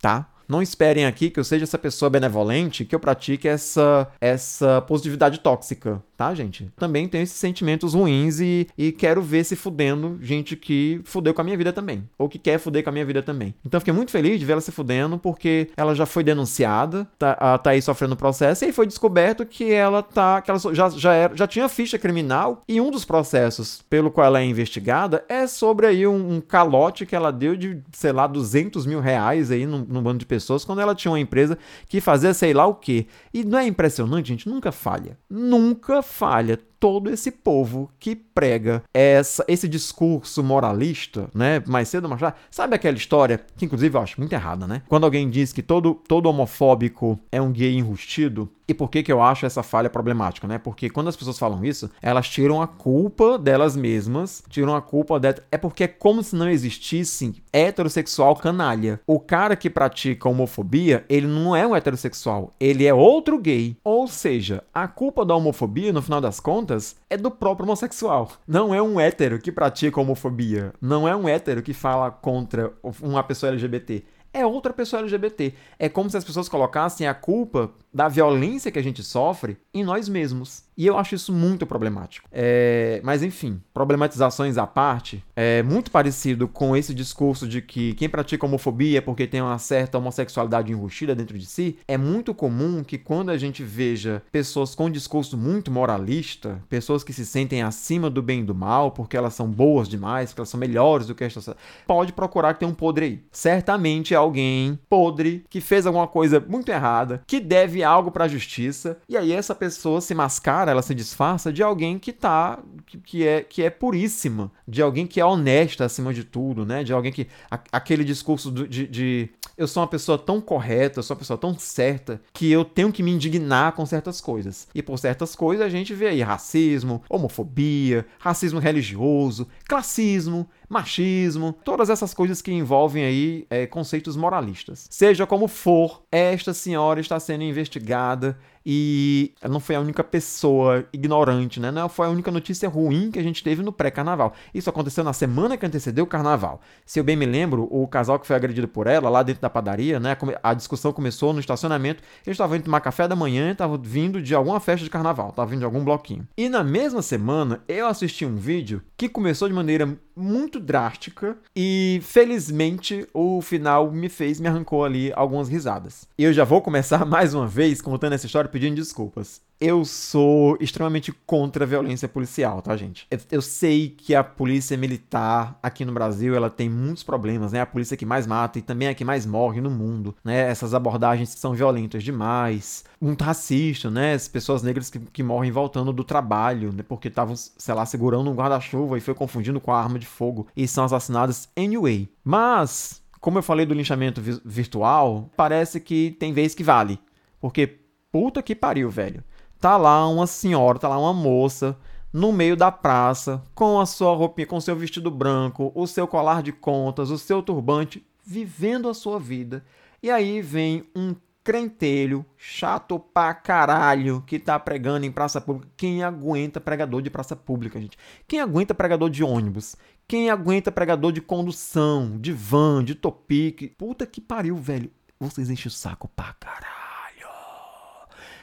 tá? 0.00 0.29
Não 0.50 0.60
esperem 0.60 1.06
aqui 1.06 1.30
que 1.30 1.38
eu 1.38 1.44
seja 1.44 1.62
essa 1.62 1.78
pessoa 1.78 2.10
benevolente, 2.10 2.84
que 2.84 2.94
eu 2.94 2.98
pratique 2.98 3.46
essa, 3.46 4.08
essa 4.20 4.80
positividade 4.82 5.38
tóxica 5.38 6.02
tá, 6.20 6.34
gente? 6.34 6.70
Também 6.76 7.08
tenho 7.08 7.22
esses 7.22 7.38
sentimentos 7.38 7.94
ruins 7.94 8.40
e, 8.40 8.68
e 8.76 8.92
quero 8.92 9.22
ver 9.22 9.42
se 9.42 9.56
fudendo 9.56 10.18
gente 10.20 10.54
que 10.54 11.00
fudeu 11.02 11.32
com 11.32 11.40
a 11.40 11.44
minha 11.44 11.56
vida 11.56 11.72
também. 11.72 12.06
Ou 12.18 12.28
que 12.28 12.38
quer 12.38 12.58
fuder 12.58 12.84
com 12.84 12.90
a 12.90 12.92
minha 12.92 13.06
vida 13.06 13.22
também. 13.22 13.54
Então 13.64 13.80
fiquei 13.80 13.94
muito 13.94 14.10
feliz 14.10 14.38
de 14.38 14.44
ver 14.44 14.52
ela 14.52 14.60
se 14.60 14.70
fudendo, 14.70 15.16
porque 15.16 15.70
ela 15.74 15.94
já 15.94 16.04
foi 16.04 16.22
denunciada, 16.22 17.08
tá, 17.18 17.56
tá 17.56 17.70
aí 17.70 17.80
sofrendo 17.80 18.16
processo, 18.16 18.62
e 18.62 18.66
aí 18.66 18.72
foi 18.72 18.86
descoberto 18.86 19.46
que 19.46 19.72
ela 19.72 20.02
tá. 20.02 20.42
que 20.42 20.50
ela 20.50 20.60
já, 20.74 20.90
já, 20.90 21.14
era, 21.14 21.34
já 21.34 21.46
tinha 21.46 21.66
ficha 21.70 21.98
criminal, 21.98 22.64
e 22.68 22.82
um 22.82 22.90
dos 22.90 23.06
processos 23.06 23.80
pelo 23.88 24.10
qual 24.10 24.26
ela 24.26 24.40
é 24.40 24.44
investigada 24.44 25.24
é 25.26 25.46
sobre 25.46 25.86
aí 25.86 26.06
um, 26.06 26.34
um 26.34 26.40
calote 26.42 27.06
que 27.06 27.16
ela 27.16 27.32
deu 27.32 27.56
de, 27.56 27.82
sei 27.92 28.12
lá, 28.12 28.26
200 28.26 28.84
mil 28.84 29.00
reais 29.00 29.50
aí 29.50 29.64
num, 29.64 29.86
num 29.88 30.02
bando 30.02 30.18
de 30.18 30.26
pessoas, 30.26 30.39
quando 30.64 30.80
ela 30.80 30.94
tinha 30.94 31.10
uma 31.10 31.20
empresa 31.20 31.58
que 31.88 32.00
fazia 32.00 32.32
sei 32.34 32.52
lá 32.52 32.66
o 32.66 32.74
quê. 32.74 33.06
E 33.32 33.44
não 33.44 33.58
é 33.58 33.66
impressionante, 33.66 34.28
gente? 34.28 34.48
Nunca 34.48 34.72
falha. 34.72 35.18
Nunca 35.28 36.02
falha 36.02 36.58
todo 36.80 37.10
esse 37.10 37.30
povo 37.30 37.90
que 38.00 38.16
prega 38.16 38.82
essa, 38.92 39.44
esse 39.46 39.68
discurso 39.68 40.42
moralista, 40.42 41.28
né? 41.34 41.62
Mais 41.66 41.88
cedo 41.88 42.04
ou 42.04 42.10
mais 42.10 42.20
tarde. 42.20 42.38
Sabe 42.50 42.74
aquela 42.74 42.96
história, 42.96 43.38
que 43.56 43.66
inclusive 43.66 43.96
eu 43.96 44.00
acho 44.00 44.18
muito 44.18 44.32
errada, 44.32 44.66
né? 44.66 44.82
Quando 44.88 45.04
alguém 45.04 45.28
diz 45.28 45.52
que 45.52 45.62
todo, 45.62 45.94
todo 45.94 46.26
homofóbico 46.26 47.20
é 47.30 47.40
um 47.40 47.52
gay 47.52 47.76
enrustido, 47.76 48.50
e 48.70 48.74
por 48.74 48.88
que, 48.88 49.02
que 49.02 49.10
eu 49.10 49.20
acho 49.20 49.44
essa 49.44 49.64
falha 49.64 49.90
problemática, 49.90 50.46
né? 50.46 50.56
Porque 50.56 50.88
quando 50.88 51.08
as 51.08 51.16
pessoas 51.16 51.36
falam 51.36 51.64
isso, 51.64 51.90
elas 52.00 52.28
tiram 52.28 52.62
a 52.62 52.68
culpa 52.68 53.36
delas 53.36 53.74
mesmas, 53.74 54.44
tiram 54.48 54.76
a 54.76 54.80
culpa 54.80 55.18
de... 55.18 55.34
É 55.50 55.58
porque 55.58 55.82
é 55.82 55.88
como 55.88 56.22
se 56.22 56.36
não 56.36 56.48
existisse 56.48 57.34
heterossexual 57.52 58.36
canalha. 58.36 59.00
O 59.08 59.18
cara 59.18 59.56
que 59.56 59.68
pratica 59.68 60.28
homofobia, 60.28 61.04
ele 61.08 61.26
não 61.26 61.56
é 61.56 61.66
um 61.66 61.74
heterossexual, 61.74 62.52
ele 62.60 62.86
é 62.86 62.94
outro 62.94 63.40
gay. 63.40 63.76
Ou 63.82 64.06
seja, 64.06 64.62
a 64.72 64.86
culpa 64.86 65.24
da 65.24 65.34
homofobia, 65.34 65.92
no 65.92 66.00
final 66.00 66.20
das 66.20 66.38
contas, 66.38 66.69
é 67.08 67.16
do 67.16 67.30
próprio 67.30 67.66
homossexual. 67.66 68.30
Não 68.46 68.74
é 68.74 68.82
um 68.82 69.00
hétero 69.00 69.38
que 69.38 69.52
pratica 69.52 70.00
homofobia. 70.00 70.72
Não 70.80 71.08
é 71.08 71.14
um 71.14 71.28
hétero 71.28 71.62
que 71.62 71.72
fala 71.72 72.10
contra 72.10 72.72
uma 73.02 73.22
pessoa 73.22 73.52
LGBT 73.52 74.04
é 74.32 74.46
outra 74.46 74.72
pessoa 74.72 75.02
LGBT. 75.02 75.54
É 75.78 75.88
como 75.88 76.08
se 76.08 76.16
as 76.16 76.24
pessoas 76.24 76.48
colocassem 76.48 77.06
a 77.06 77.14
culpa 77.14 77.72
da 77.92 78.08
violência 78.08 78.70
que 78.70 78.78
a 78.78 78.82
gente 78.82 79.02
sofre 79.02 79.56
em 79.74 79.82
nós 79.82 80.08
mesmos. 80.08 80.64
E 80.80 80.86
eu 80.86 80.96
acho 80.96 81.14
isso 81.14 81.30
muito 81.30 81.66
problemático. 81.66 82.26
É, 82.32 83.02
mas 83.04 83.22
enfim, 83.22 83.60
problematizações 83.74 84.56
à 84.56 84.66
parte, 84.66 85.22
é 85.36 85.62
muito 85.62 85.90
parecido 85.90 86.48
com 86.48 86.74
esse 86.74 86.94
discurso 86.94 87.46
de 87.46 87.60
que 87.60 87.92
quem 87.92 88.08
pratica 88.08 88.46
homofobia 88.46 88.96
é 88.96 89.00
porque 89.02 89.26
tem 89.26 89.42
uma 89.42 89.58
certa 89.58 89.98
homossexualidade 89.98 90.72
enrustida 90.72 91.14
dentro 91.14 91.38
de 91.38 91.44
si. 91.44 91.76
É 91.86 91.98
muito 91.98 92.32
comum 92.32 92.82
que 92.82 92.96
quando 92.96 93.28
a 93.28 93.36
gente 93.36 93.62
veja 93.62 94.22
pessoas 94.32 94.74
com 94.74 94.86
um 94.86 94.90
discurso 94.90 95.36
muito 95.36 95.70
moralista, 95.70 96.62
pessoas 96.66 97.04
que 97.04 97.12
se 97.12 97.26
sentem 97.26 97.60
acima 97.60 98.08
do 98.08 98.22
bem 98.22 98.40
e 98.40 98.44
do 98.44 98.54
mal, 98.54 98.90
porque 98.90 99.18
elas 99.18 99.34
são 99.34 99.50
boas 99.50 99.86
demais, 99.86 100.30
porque 100.30 100.40
elas 100.40 100.48
são 100.48 100.58
melhores 100.58 101.06
do 101.06 101.14
que 101.14 101.24
esta, 101.24 101.54
pode 101.86 102.14
procurar 102.14 102.54
que 102.54 102.60
tem 102.60 102.68
um 102.68 102.72
podre 102.72 103.04
aí. 103.04 103.24
Certamente 103.30 104.14
é 104.14 104.16
alguém 104.16 104.78
podre 104.88 105.44
que 105.50 105.60
fez 105.60 105.86
alguma 105.86 106.08
coisa 106.08 106.40
muito 106.40 106.70
errada, 106.70 107.20
que 107.26 107.38
deve 107.38 107.84
algo 107.84 108.10
para 108.10 108.24
a 108.24 108.28
justiça, 108.28 108.96
e 109.06 109.14
aí 109.14 109.30
essa 109.30 109.54
pessoa 109.54 110.00
se 110.00 110.14
mascara, 110.14 110.69
ela 110.70 110.82
se 110.82 110.94
disfarça 110.94 111.52
de 111.52 111.62
alguém 111.62 111.98
que 111.98 112.12
tá 112.12 112.58
que, 112.86 112.98
que 112.98 113.26
é 113.26 113.42
que 113.42 113.62
é 113.62 113.70
puríssima, 113.70 114.50
de 114.66 114.82
alguém 114.82 115.06
que 115.06 115.20
é 115.20 115.24
honesta 115.24 115.84
acima 115.84 116.14
de 116.14 116.24
tudo, 116.24 116.64
né? 116.64 116.82
De 116.84 116.92
alguém 116.92 117.12
que 117.12 117.26
a, 117.50 117.58
aquele 117.72 118.04
discurso 118.04 118.50
do, 118.50 118.66
de, 118.66 118.86
de 118.86 119.30
eu 119.60 119.68
sou 119.68 119.82
uma 119.82 119.88
pessoa 119.88 120.16
tão 120.16 120.40
correta, 120.40 121.00
eu 121.00 121.02
sou 121.02 121.14
uma 121.14 121.18
pessoa 121.18 121.36
tão 121.36 121.58
certa 121.58 122.18
que 122.32 122.50
eu 122.50 122.64
tenho 122.64 122.90
que 122.90 123.02
me 123.02 123.10
indignar 123.10 123.72
com 123.72 123.84
certas 123.84 124.18
coisas. 124.18 124.66
E 124.74 124.82
por 124.82 124.98
certas 124.98 125.36
coisas 125.36 125.66
a 125.66 125.68
gente 125.68 125.94
vê 125.94 126.08
aí 126.08 126.22
racismo, 126.22 127.02
homofobia, 127.10 128.06
racismo 128.18 128.58
religioso, 128.58 129.46
classismo, 129.68 130.48
machismo, 130.66 131.54
todas 131.64 131.90
essas 131.90 132.14
coisas 132.14 132.40
que 132.40 132.52
envolvem 132.52 133.04
aí 133.04 133.46
é, 133.50 133.66
conceitos 133.66 134.16
moralistas. 134.16 134.86
Seja 134.88 135.26
como 135.26 135.46
for, 135.46 136.02
esta 136.10 136.54
senhora 136.54 137.00
está 137.00 137.20
sendo 137.20 137.42
investigada 137.42 138.38
e 138.64 139.32
não 139.48 139.60
foi 139.60 139.74
a 139.74 139.80
única 139.80 140.04
pessoa 140.04 140.84
ignorante, 140.92 141.58
né? 141.58 141.70
Não 141.70 141.88
foi 141.88 142.06
a 142.06 142.10
única 142.10 142.30
notícia 142.30 142.68
ruim 142.68 143.10
que 143.10 143.18
a 143.18 143.22
gente 143.22 143.42
teve 143.42 143.62
no 143.62 143.72
pré-carnaval. 143.72 144.34
Isso 144.54 144.68
aconteceu 144.68 145.02
na 145.02 145.12
semana 145.12 145.56
que 145.56 145.64
antecedeu 145.64 146.04
o 146.04 146.06
carnaval. 146.06 146.60
Se 146.84 146.98
eu 147.00 147.04
bem 147.04 147.16
me 147.16 147.26
lembro, 147.26 147.68
o 147.70 147.86
casal 147.88 148.18
que 148.18 148.26
foi 148.26 148.36
agredido 148.36 148.68
por 148.68 148.86
ela, 148.86 149.08
lá 149.08 149.22
dentro 149.22 149.42
da 149.42 149.50
padaria, 149.50 149.98
né? 149.98 150.16
A 150.42 150.54
discussão 150.54 150.92
começou 150.92 151.32
no 151.32 151.40
estacionamento. 151.40 152.02
Eles 152.26 152.34
estavam 152.34 152.56
indo 152.56 152.64
tomar 152.64 152.80
café 152.80 153.08
da 153.08 153.16
manhã, 153.16 153.52
estavam 153.52 153.78
vindo 153.80 154.20
de 154.20 154.34
alguma 154.34 154.60
festa 154.60 154.84
de 154.84 154.90
carnaval, 154.90 155.30
estavam 155.30 155.50
vindo 155.50 155.60
de 155.60 155.64
algum 155.64 155.84
bloquinho. 155.84 156.26
E 156.36 156.48
na 156.48 156.62
mesma 156.62 157.02
semana, 157.02 157.62
eu 157.66 157.86
assisti 157.86 158.26
um 158.26 158.36
vídeo 158.36 158.82
que 158.96 159.08
começou 159.08 159.48
de 159.48 159.54
maneira 159.54 159.96
muito 160.20 160.60
drástica 160.60 161.36
e 161.56 162.00
felizmente 162.02 163.06
o 163.14 163.40
final 163.40 163.90
me 163.90 164.08
fez, 164.08 164.38
me 164.38 164.48
arrancou 164.48 164.84
ali 164.84 165.12
algumas 165.14 165.48
risadas. 165.48 166.06
E 166.18 166.24
eu 166.24 166.32
já 166.32 166.44
vou 166.44 166.60
começar 166.60 167.04
mais 167.06 167.32
uma 167.32 167.46
vez 167.46 167.80
contando 167.80 168.12
essa 168.12 168.26
história 168.26 168.49
pedindo 168.50 168.76
desculpas 168.76 169.40
eu 169.60 169.84
sou 169.84 170.56
extremamente 170.58 171.12
contra 171.26 171.64
a 171.64 171.66
violência 171.66 172.08
policial, 172.08 172.62
tá, 172.62 172.74
gente? 172.78 173.06
Eu, 173.30 173.42
sei 173.42 173.90
que 173.90 174.14
a 174.14 174.24
polícia 174.24 174.74
militar 174.74 175.58
aqui 175.62 175.84
no 175.84 175.92
Brasil, 175.92 176.34
ela 176.34 176.48
tem 176.48 176.68
muitos 176.70 177.02
problemas, 177.02 177.52
né? 177.52 177.60
A 177.60 177.66
polícia 177.66 177.96
que 177.96 178.06
mais 178.06 178.26
mata 178.26 178.58
e 178.58 178.62
também 178.62 178.88
a 178.88 178.94
que 178.94 179.04
mais 179.04 179.26
morre 179.26 179.60
no 179.60 179.70
mundo, 179.70 180.16
né? 180.24 180.48
Essas 180.48 180.72
abordagens 180.72 181.34
que 181.34 181.40
são 181.40 181.52
violentas 181.52 182.02
demais, 182.02 182.84
muito 182.98 183.22
racista, 183.22 183.90
né? 183.90 184.14
As 184.14 184.28
pessoas 184.28 184.62
negras 184.62 184.88
que, 184.88 184.98
que 184.98 185.22
morrem 185.22 185.50
voltando 185.50 185.92
do 185.92 186.04
trabalho, 186.04 186.72
né? 186.72 186.82
Porque 186.82 187.08
estavam, 187.08 187.36
sei 187.36 187.74
lá, 187.74 187.84
segurando 187.84 188.30
um 188.30 188.34
guarda-chuva 188.34 188.96
e 188.96 189.02
foi 189.02 189.12
confundindo 189.12 189.60
com 189.60 189.72
a 189.72 189.78
arma 189.78 189.98
de 189.98 190.06
fogo 190.06 190.46
e 190.56 190.66
são 190.66 190.84
assassinadas 190.84 191.50
anyway. 191.54 192.08
Mas, 192.24 193.02
como 193.20 193.36
eu 193.36 193.42
falei 193.42 193.66
do 193.66 193.74
linchamento 193.74 194.22
vi 194.22 194.40
virtual, 194.42 195.28
parece 195.36 195.80
que 195.80 196.16
tem 196.18 196.32
vez 196.32 196.54
que 196.54 196.64
vale. 196.64 196.98
Porque 197.40 197.79
puta 198.10 198.42
que 198.42 198.54
pariu, 198.54 198.90
velho 198.90 199.24
tá 199.60 199.76
lá 199.76 200.08
uma 200.08 200.26
senhora, 200.26 200.78
tá 200.78 200.88
lá 200.88 200.98
uma 200.98 201.12
moça 201.12 201.76
no 202.12 202.32
meio 202.32 202.56
da 202.56 202.72
praça, 202.72 203.44
com 203.54 203.78
a 203.78 203.86
sua 203.86 204.16
roupinha, 204.16 204.46
com 204.46 204.56
o 204.56 204.60
seu 204.60 204.74
vestido 204.74 205.10
branco, 205.10 205.70
o 205.76 205.86
seu 205.86 206.08
colar 206.08 206.42
de 206.42 206.50
contas, 206.50 207.10
o 207.10 207.18
seu 207.18 207.40
turbante, 207.40 208.04
vivendo 208.24 208.88
a 208.88 208.94
sua 208.94 209.20
vida. 209.20 209.64
E 210.02 210.10
aí 210.10 210.42
vem 210.42 210.88
um 210.96 211.14
crentelho, 211.44 212.24
chato 212.36 212.98
pra 212.98 213.32
caralho, 213.32 214.24
que 214.26 214.40
tá 214.40 214.58
pregando 214.58 215.06
em 215.06 215.12
praça 215.12 215.40
pública. 215.40 215.70
Quem 215.76 216.02
aguenta 216.02 216.60
pregador 216.60 217.00
de 217.00 217.10
praça 217.10 217.36
pública, 217.36 217.80
gente? 217.80 217.96
Quem 218.26 218.40
aguenta 218.40 218.74
pregador 218.74 219.08
de 219.08 219.22
ônibus? 219.22 219.76
Quem 220.08 220.30
aguenta 220.30 220.72
pregador 220.72 221.12
de 221.12 221.20
condução, 221.20 222.18
de 222.18 222.32
van, 222.32 222.82
de 222.82 222.96
topique? 222.96 223.68
Puta 223.68 224.04
que 224.04 224.20
pariu, 224.20 224.56
velho. 224.56 224.90
Vocês 225.20 225.48
enchem 225.48 225.68
o 225.68 225.70
saco 225.70 226.08
pra 226.08 226.34
caralho. 226.40 226.79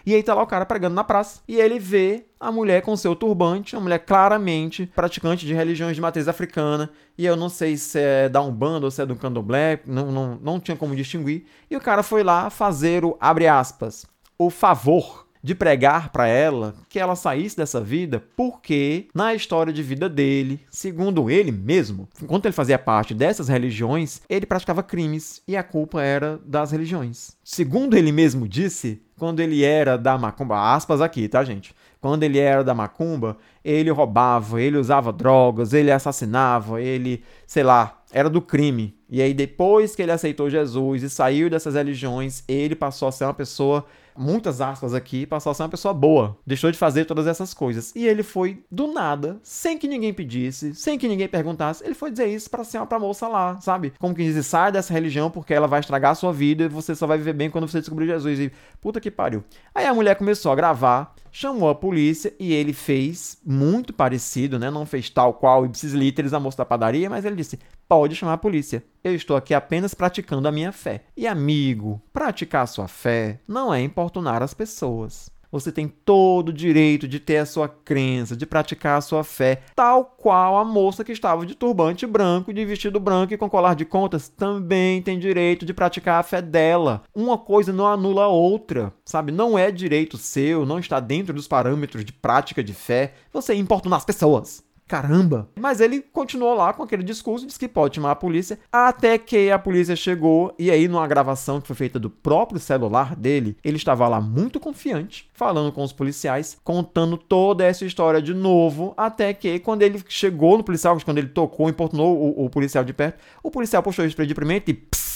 E 0.07 0.15
aí 0.15 0.23
tá 0.23 0.33
lá 0.33 0.41
o 0.41 0.47
cara 0.47 0.65
pregando 0.65 0.95
na 0.95 1.03
praça 1.03 1.41
e 1.45 1.59
ele 1.59 1.77
vê 1.77 2.27
a 2.39 2.49
mulher 2.49 2.81
com 2.81 2.95
seu 2.95 3.13
turbante, 3.13 3.75
uma 3.75 3.81
mulher 3.81 3.99
claramente 3.99 4.89
praticante 4.95 5.45
de 5.45 5.53
religiões 5.53 5.97
de 5.97 6.01
matriz 6.01 6.29
africana, 6.29 6.89
e 7.17 7.25
eu 7.25 7.35
não 7.35 7.49
sei 7.49 7.75
se 7.75 7.99
é 7.99 8.29
da 8.29 8.41
Umbanda 8.41 8.85
ou 8.85 8.91
se 8.91 9.01
é 9.01 9.05
do 9.05 9.17
Candomblé, 9.17 9.81
não, 9.85 10.09
não, 10.09 10.39
não 10.41 10.59
tinha 10.61 10.77
como 10.77 10.95
distinguir. 10.95 11.45
E 11.69 11.75
o 11.75 11.81
cara 11.81 12.03
foi 12.03 12.23
lá 12.23 12.49
fazer 12.49 13.03
o, 13.03 13.17
abre 13.19 13.49
aspas, 13.49 14.05
o 14.39 14.49
favor 14.49 15.26
de 15.47 15.55
pregar 15.55 16.09
para 16.09 16.27
ela 16.27 16.75
que 16.89 16.99
ela 16.99 17.15
saísse 17.15 17.55
dessa 17.55 17.79
vida, 17.79 18.21
porque 18.35 19.07
na 19.15 19.33
história 19.33 19.71
de 19.71 19.81
vida 19.81 20.09
dele, 20.09 20.59
segundo 20.69 21.31
ele 21.31 21.53
mesmo, 21.53 22.05
enquanto 22.21 22.47
ele 22.47 22.51
fazia 22.51 22.77
parte 22.77 23.13
dessas 23.13 23.47
religiões, 23.47 24.21
ele 24.27 24.45
praticava 24.45 24.83
crimes 24.83 25.41
e 25.47 25.55
a 25.55 25.63
culpa 25.63 26.03
era 26.03 26.37
das 26.45 26.73
religiões. 26.73 27.37
Segundo 27.45 27.95
ele 27.95 28.11
mesmo 28.11 28.45
disse, 28.45 29.01
quando 29.17 29.39
ele 29.39 29.63
era 29.63 29.97
da 29.97 30.17
macumba, 30.17 30.73
aspas 30.75 30.99
aqui, 30.99 31.29
tá, 31.29 31.41
gente? 31.45 31.73
Quando 32.01 32.23
ele 32.23 32.39
era 32.39 32.61
da 32.61 32.73
macumba, 32.73 33.37
ele 33.63 33.89
roubava, 33.89 34.61
ele 34.61 34.77
usava 34.77 35.13
drogas, 35.13 35.71
ele 35.71 35.91
assassinava, 35.93 36.81
ele, 36.81 37.23
sei 37.47 37.63
lá, 37.63 38.03
era 38.11 38.29
do 38.29 38.41
crime. 38.41 38.97
E 39.09 39.21
aí 39.21 39.33
depois 39.33 39.95
que 39.95 40.01
ele 40.01 40.11
aceitou 40.11 40.49
Jesus 40.49 41.03
e 41.03 41.09
saiu 41.09 41.49
dessas 41.49 41.75
religiões, 41.75 42.43
ele 42.49 42.75
passou 42.75 43.07
a 43.07 43.13
ser 43.13 43.23
uma 43.23 43.33
pessoa 43.33 43.85
muitas 44.17 44.61
aspas 44.61 44.93
aqui, 44.93 45.25
passou 45.25 45.51
a 45.51 45.53
ser 45.53 45.63
uma 45.63 45.69
pessoa 45.69 45.93
boa. 45.93 46.37
Deixou 46.45 46.71
de 46.71 46.77
fazer 46.77 47.05
todas 47.05 47.27
essas 47.27 47.53
coisas. 47.53 47.93
E 47.95 48.05
ele 48.05 48.23
foi, 48.23 48.63
do 48.71 48.87
nada, 48.87 49.39
sem 49.43 49.77
que 49.77 49.87
ninguém 49.87 50.13
pedisse, 50.13 50.73
sem 50.75 50.97
que 50.97 51.07
ninguém 51.07 51.27
perguntasse, 51.27 51.83
ele 51.83 51.93
foi 51.93 52.11
dizer 52.11 52.27
isso 52.27 52.49
pra 52.49 52.63
senhora, 52.63 52.87
pra 52.87 52.99
moça 52.99 53.27
lá, 53.27 53.59
sabe? 53.61 53.93
Como 53.99 54.15
que 54.15 54.23
diz, 54.23 54.45
sai 54.45 54.71
dessa 54.71 54.93
religião 54.93 55.29
porque 55.29 55.53
ela 55.53 55.67
vai 55.67 55.79
estragar 55.79 56.11
a 56.11 56.15
sua 56.15 56.33
vida 56.33 56.63
e 56.63 56.67
você 56.67 56.95
só 56.95 57.05
vai 57.05 57.17
viver 57.17 57.33
bem 57.33 57.49
quando 57.49 57.67
você 57.67 57.79
descobrir 57.79 58.07
Jesus. 58.07 58.39
E 58.39 58.51
puta 58.81 58.99
que 58.99 59.11
pariu. 59.11 59.43
Aí 59.73 59.85
a 59.85 59.93
mulher 59.93 60.15
começou 60.15 60.51
a 60.51 60.55
gravar, 60.55 61.15
chamou 61.31 61.69
a 61.69 61.75
polícia 61.75 62.33
e 62.39 62.53
ele 62.53 62.73
fez 62.73 63.37
muito 63.45 63.93
parecido, 63.93 64.57
né? 64.57 64.71
Não 64.71 64.85
fez 64.85 65.09
tal 65.09 65.33
qual 65.33 65.65
Ipsis 65.65 65.93
Literis, 65.93 66.33
a 66.33 66.39
moça 66.39 66.57
da 66.57 66.65
padaria, 66.65 67.09
mas 67.09 67.25
ele 67.25 67.35
disse: 67.35 67.59
pode 67.87 68.15
chamar 68.15 68.33
a 68.33 68.37
polícia. 68.37 68.83
Eu 69.07 69.15
estou 69.15 69.37
aqui 69.37 69.53
apenas 69.53 69.93
praticando 69.93 70.49
a 70.49 70.51
minha 70.51 70.73
fé. 70.73 71.05
E 71.15 71.25
amigo, 71.25 72.01
praticar 72.11 72.63
a 72.63 72.67
sua 72.67 72.89
fé 72.89 73.39
não 73.47 73.73
é 73.73 73.81
importunar 73.81 74.43
as 74.43 74.53
pessoas. 74.53 75.31
Você 75.49 75.71
tem 75.71 75.87
todo 75.87 76.49
o 76.49 76.53
direito 76.53 77.07
de 77.07 77.21
ter 77.21 77.37
a 77.37 77.45
sua 77.45 77.69
crença, 77.69 78.35
de 78.35 78.45
praticar 78.45 78.97
a 78.97 79.01
sua 79.01 79.23
fé, 79.23 79.61
tal 79.73 80.03
qual 80.03 80.57
a 80.57 80.65
moça 80.65 81.05
que 81.05 81.13
estava 81.13 81.45
de 81.45 81.55
turbante 81.55 82.05
branco, 82.05 82.53
de 82.53 82.65
vestido 82.65 82.99
branco 82.99 83.33
e 83.33 83.37
com 83.37 83.49
colar 83.49 83.73
de 83.73 83.85
contas 83.85 84.27
também 84.27 85.01
tem 85.01 85.17
direito 85.17 85.65
de 85.65 85.73
praticar 85.73 86.19
a 86.19 86.23
fé 86.23 86.41
dela. 86.41 87.01
Uma 87.15 87.37
coisa 87.37 87.71
não 87.71 87.87
anula 87.87 88.25
a 88.25 88.27
outra, 88.27 88.93
sabe? 89.05 89.31
Não 89.31 89.57
é 89.57 89.71
direito 89.71 90.17
seu, 90.17 90.65
não 90.65 90.79
está 90.79 90.99
dentro 90.99 91.33
dos 91.33 91.47
parâmetros 91.47 92.03
de 92.03 92.11
prática 92.11 92.61
de 92.61 92.73
fé 92.73 93.13
você 93.31 93.53
importunar 93.53 93.99
as 93.99 94.05
pessoas. 94.05 94.66
Caramba! 94.87 95.49
Mas 95.59 95.81
ele 95.81 96.01
continuou 96.01 96.53
lá 96.55 96.71
com 96.71 96.81
aquele 96.81 97.03
discurso, 97.03 97.45
disse 97.45 97.59
que 97.59 97.67
pode 97.67 97.95
chamar 97.95 98.11
a 98.11 98.15
polícia, 98.15 98.57
até 98.71 99.17
que 99.17 99.51
a 99.51 99.59
polícia 99.59 99.95
chegou 99.95 100.55
e 100.57 100.71
aí 100.71 100.87
numa 100.87 101.05
gravação 101.05 101.59
que 101.59 101.67
foi 101.67 101.75
feita 101.75 101.99
do 101.99 102.09
próprio 102.09 102.59
celular 102.59 103.15
dele, 103.15 103.57
ele 103.63 103.75
estava 103.75 104.07
lá 104.07 104.21
muito 104.21 104.59
confiante, 104.59 105.29
falando 105.33 105.71
com 105.73 105.83
os 105.83 105.91
policiais, 105.91 106.57
contando 106.63 107.17
toda 107.17 107.65
essa 107.65 107.85
história 107.85 108.21
de 108.21 108.33
novo, 108.33 108.93
até 108.95 109.33
que 109.33 109.59
quando 109.59 109.81
ele 109.81 110.01
chegou 110.07 110.57
no 110.57 110.63
policial, 110.63 110.97
quando 111.03 111.17
ele 111.17 111.27
tocou, 111.27 111.69
importunou 111.69 112.17
o, 112.17 112.45
o 112.45 112.49
policial 112.49 112.83
de 112.83 112.93
perto, 112.93 113.19
o 113.43 113.51
policial 113.51 113.83
puxou 113.83 114.05
o 114.05 114.07
spray 114.07 114.25
de 114.25 114.33
e 114.67 114.73
pss, 114.73 115.06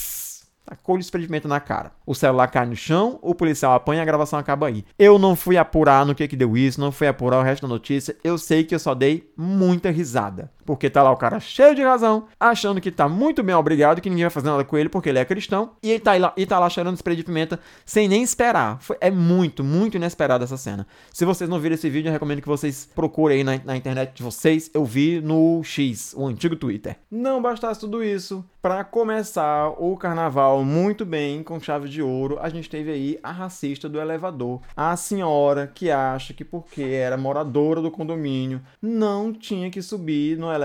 Tacou 0.65 0.97
de 0.97 1.03
experimento 1.03 1.47
na 1.47 1.59
cara. 1.59 1.91
O 2.05 2.13
celular 2.13 2.47
cai 2.47 2.65
no 2.65 2.75
chão, 2.75 3.19
o 3.21 3.35
policial 3.35 3.73
apanha 3.73 4.01
a 4.01 4.05
gravação 4.05 4.37
acaba 4.37 4.67
aí. 4.67 4.85
Eu 4.97 5.17
não 5.17 5.35
fui 5.35 5.57
apurar 5.57 6.05
no 6.05 6.15
que 6.15 6.27
que 6.27 6.35
deu 6.35 6.55
isso, 6.55 6.79
não 6.79 6.91
fui 6.91 7.07
apurar 7.07 7.39
o 7.39 7.43
resto 7.43 7.63
da 7.63 7.67
notícia. 7.67 8.15
Eu 8.23 8.37
sei 8.37 8.63
que 8.63 8.73
eu 8.73 8.79
só 8.79 8.93
dei 8.93 9.31
muita 9.35 9.89
risada 9.89 10.51
porque 10.71 10.89
tá 10.89 11.03
lá 11.03 11.11
o 11.11 11.17
cara 11.17 11.37
cheio 11.37 11.75
de 11.75 11.81
razão, 11.81 12.27
achando 12.39 12.79
que 12.79 12.89
tá 12.89 13.09
muito 13.09 13.43
bem 13.43 13.53
obrigado, 13.53 13.99
que 13.99 14.09
ninguém 14.09 14.23
vai 14.23 14.29
fazer 14.29 14.49
nada 14.49 14.63
com 14.63 14.77
ele 14.77 14.87
porque 14.87 15.09
ele 15.09 15.19
é 15.19 15.25
cristão, 15.25 15.71
e 15.83 15.91
ele 15.91 15.99
tá 15.99 16.15
lá, 16.15 16.33
e 16.37 16.45
tá 16.45 16.57
lá 16.57 16.69
cheirando 16.69 16.95
spray 16.95 17.17
de 17.17 17.25
pimenta 17.25 17.59
sem 17.85 18.07
nem 18.07 18.23
esperar. 18.23 18.79
Foi, 18.79 18.95
é 19.01 19.11
muito, 19.11 19.65
muito 19.65 19.97
inesperada 19.97 20.45
essa 20.45 20.55
cena. 20.55 20.87
Se 21.11 21.25
vocês 21.25 21.49
não 21.49 21.59
viram 21.59 21.75
esse 21.75 21.89
vídeo, 21.89 22.07
eu 22.07 22.13
recomendo 22.13 22.41
que 22.41 22.47
vocês 22.47 22.89
procurem 22.95 23.39
aí 23.39 23.43
na, 23.43 23.59
na 23.65 23.75
internet 23.75 24.13
de 24.13 24.23
vocês. 24.23 24.71
Eu 24.73 24.85
vi 24.85 25.19
no 25.19 25.61
X, 25.61 26.13
o 26.15 26.25
antigo 26.25 26.55
Twitter. 26.55 26.95
Não 27.11 27.41
bastasse 27.41 27.81
tudo 27.81 28.01
isso, 28.01 28.41
para 28.61 28.81
começar 28.85 29.69
o 29.77 29.97
carnaval 29.97 30.63
muito 30.63 31.03
bem, 31.03 31.43
com 31.43 31.59
chave 31.59 31.89
de 31.89 32.01
ouro, 32.01 32.37
a 32.39 32.47
gente 32.47 32.69
teve 32.69 32.91
aí 32.91 33.19
a 33.21 33.31
racista 33.31 33.89
do 33.89 33.99
elevador, 33.99 34.61
a 34.73 34.95
senhora 34.95 35.67
que 35.67 35.91
acha 35.91 36.33
que 36.33 36.45
porque 36.45 36.83
era 36.83 37.17
moradora 37.17 37.81
do 37.81 37.91
condomínio, 37.91 38.61
não 38.81 39.33
tinha 39.33 39.69
que 39.69 39.81
subir 39.81 40.37
no 40.37 40.45
elevador 40.45 40.60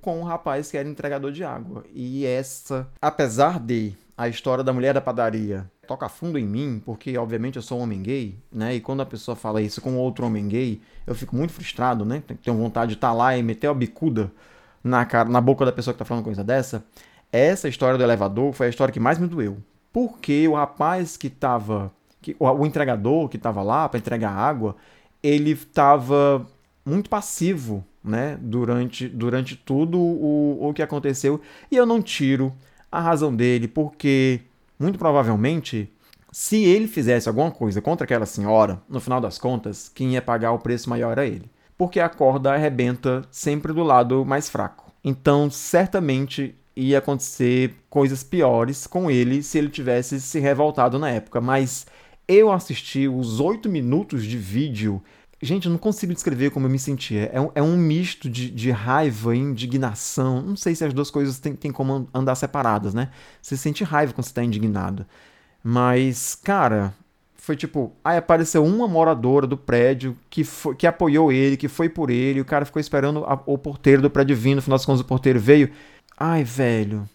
com 0.00 0.20
um 0.20 0.24
rapaz 0.24 0.70
que 0.70 0.76
era 0.76 0.88
entregador 0.88 1.32
de 1.32 1.44
água. 1.44 1.84
E 1.94 2.26
essa, 2.26 2.88
apesar 3.00 3.58
de 3.58 3.94
a 4.16 4.28
história 4.28 4.62
da 4.62 4.72
mulher 4.72 4.94
da 4.94 5.00
padaria 5.00 5.70
toca 5.86 6.08
fundo 6.08 6.38
em 6.38 6.46
mim, 6.46 6.80
porque 6.84 7.16
obviamente 7.18 7.56
eu 7.56 7.62
sou 7.62 7.78
um 7.78 7.82
homem 7.82 8.02
gay, 8.02 8.38
né? 8.52 8.74
E 8.74 8.80
quando 8.80 9.00
a 9.00 9.06
pessoa 9.06 9.34
fala 9.34 9.60
isso 9.60 9.80
com 9.80 9.96
outro 9.96 10.26
homem 10.26 10.46
gay, 10.46 10.80
eu 11.06 11.14
fico 11.14 11.34
muito 11.34 11.52
frustrado, 11.52 12.04
né? 12.04 12.22
Tenho 12.42 12.56
vontade 12.56 12.90
de 12.90 12.94
estar 12.94 13.08
tá 13.08 13.14
lá 13.14 13.36
e 13.36 13.42
meter 13.42 13.66
a 13.66 13.74
bicuda 13.74 14.30
na 14.82 15.04
cara, 15.04 15.28
na 15.28 15.40
boca 15.40 15.64
da 15.64 15.72
pessoa 15.72 15.92
que 15.92 15.98
tá 15.98 16.04
falando 16.04 16.24
coisa 16.24 16.44
dessa. 16.44 16.84
Essa 17.30 17.68
história 17.68 17.96
do 17.96 18.04
elevador 18.04 18.52
foi 18.52 18.66
a 18.66 18.70
história 18.70 18.92
que 18.92 19.00
mais 19.00 19.18
me 19.18 19.26
doeu. 19.26 19.58
Porque 19.92 20.46
o 20.48 20.54
rapaz 20.54 21.16
que 21.16 21.28
tava, 21.28 21.92
que, 22.20 22.36
o, 22.38 22.46
o 22.46 22.66
entregador 22.66 23.28
que 23.28 23.38
tava 23.38 23.62
lá 23.62 23.88
para 23.88 23.98
entregar 23.98 24.30
água, 24.30 24.76
ele 25.22 25.54
tava 25.54 26.46
muito 26.84 27.10
passivo, 27.10 27.84
né, 28.04 28.38
durante, 28.40 29.08
durante 29.08 29.56
tudo 29.56 29.98
o, 29.98 30.68
o 30.68 30.74
que 30.74 30.82
aconteceu. 30.82 31.40
E 31.70 31.76
eu 31.76 31.86
não 31.86 32.02
tiro 32.02 32.52
a 32.90 33.00
razão 33.00 33.34
dele, 33.34 33.68
porque 33.68 34.40
muito 34.78 34.98
provavelmente, 34.98 35.92
se 36.30 36.64
ele 36.64 36.88
fizesse 36.88 37.28
alguma 37.28 37.50
coisa 37.50 37.80
contra 37.80 38.04
aquela 38.04 38.26
senhora, 38.26 38.82
no 38.88 39.00
final 39.00 39.20
das 39.20 39.38
contas, 39.38 39.88
quem 39.88 40.14
ia 40.14 40.22
pagar 40.22 40.52
o 40.52 40.58
preço 40.58 40.90
maior 40.90 41.12
era 41.12 41.26
ele. 41.26 41.50
Porque 41.78 42.00
a 42.00 42.08
corda 42.08 42.52
arrebenta 42.52 43.22
sempre 43.30 43.72
do 43.72 43.82
lado 43.82 44.24
mais 44.24 44.50
fraco. 44.50 44.92
Então, 45.04 45.50
certamente 45.50 46.54
ia 46.74 46.98
acontecer 46.98 47.74
coisas 47.88 48.22
piores 48.22 48.86
com 48.86 49.10
ele 49.10 49.42
se 49.42 49.58
ele 49.58 49.68
tivesse 49.68 50.20
se 50.20 50.38
revoltado 50.38 50.98
na 50.98 51.10
época. 51.10 51.40
Mas 51.40 51.86
eu 52.26 52.50
assisti 52.50 53.08
os 53.08 53.40
oito 53.40 53.68
minutos 53.68 54.24
de 54.24 54.38
vídeo 54.38 55.02
Gente, 55.44 55.66
eu 55.66 55.72
não 55.72 55.78
consigo 55.78 56.14
descrever 56.14 56.50
como 56.50 56.66
eu 56.66 56.70
me 56.70 56.78
sentia. 56.78 57.28
É 57.32 57.40
um, 57.40 57.50
é 57.56 57.60
um 57.60 57.76
misto 57.76 58.30
de, 58.30 58.48
de 58.48 58.70
raiva 58.70 59.34
e 59.34 59.40
indignação. 59.40 60.40
Não 60.40 60.54
sei 60.54 60.72
se 60.72 60.84
as 60.84 60.94
duas 60.94 61.10
coisas 61.10 61.40
têm, 61.40 61.56
têm 61.56 61.72
como 61.72 62.08
andar 62.14 62.36
separadas, 62.36 62.94
né? 62.94 63.10
Você 63.42 63.56
sente 63.56 63.82
raiva 63.82 64.12
quando 64.12 64.24
você 64.24 64.32
tá 64.32 64.44
indignado. 64.44 65.04
Mas, 65.64 66.36
cara, 66.36 66.94
foi 67.34 67.56
tipo. 67.56 67.92
Aí 68.04 68.16
apareceu 68.18 68.64
uma 68.64 68.86
moradora 68.86 69.44
do 69.44 69.56
prédio 69.56 70.16
que, 70.30 70.44
foi, 70.44 70.76
que 70.76 70.86
apoiou 70.86 71.32
ele, 71.32 71.56
que 71.56 71.66
foi 71.66 71.88
por 71.88 72.08
ele. 72.08 72.40
O 72.40 72.44
cara 72.44 72.64
ficou 72.64 72.78
esperando 72.78 73.24
a, 73.24 73.34
o 73.44 73.58
porteiro 73.58 74.00
do 74.00 74.08
prédio 74.08 74.36
vir. 74.36 74.54
No 74.54 74.62
final 74.62 74.78
das 74.78 74.86
contas, 74.86 75.00
o 75.00 75.04
porteiro 75.04 75.40
veio. 75.40 75.72
Ai, 76.16 76.44
velho. 76.44 77.08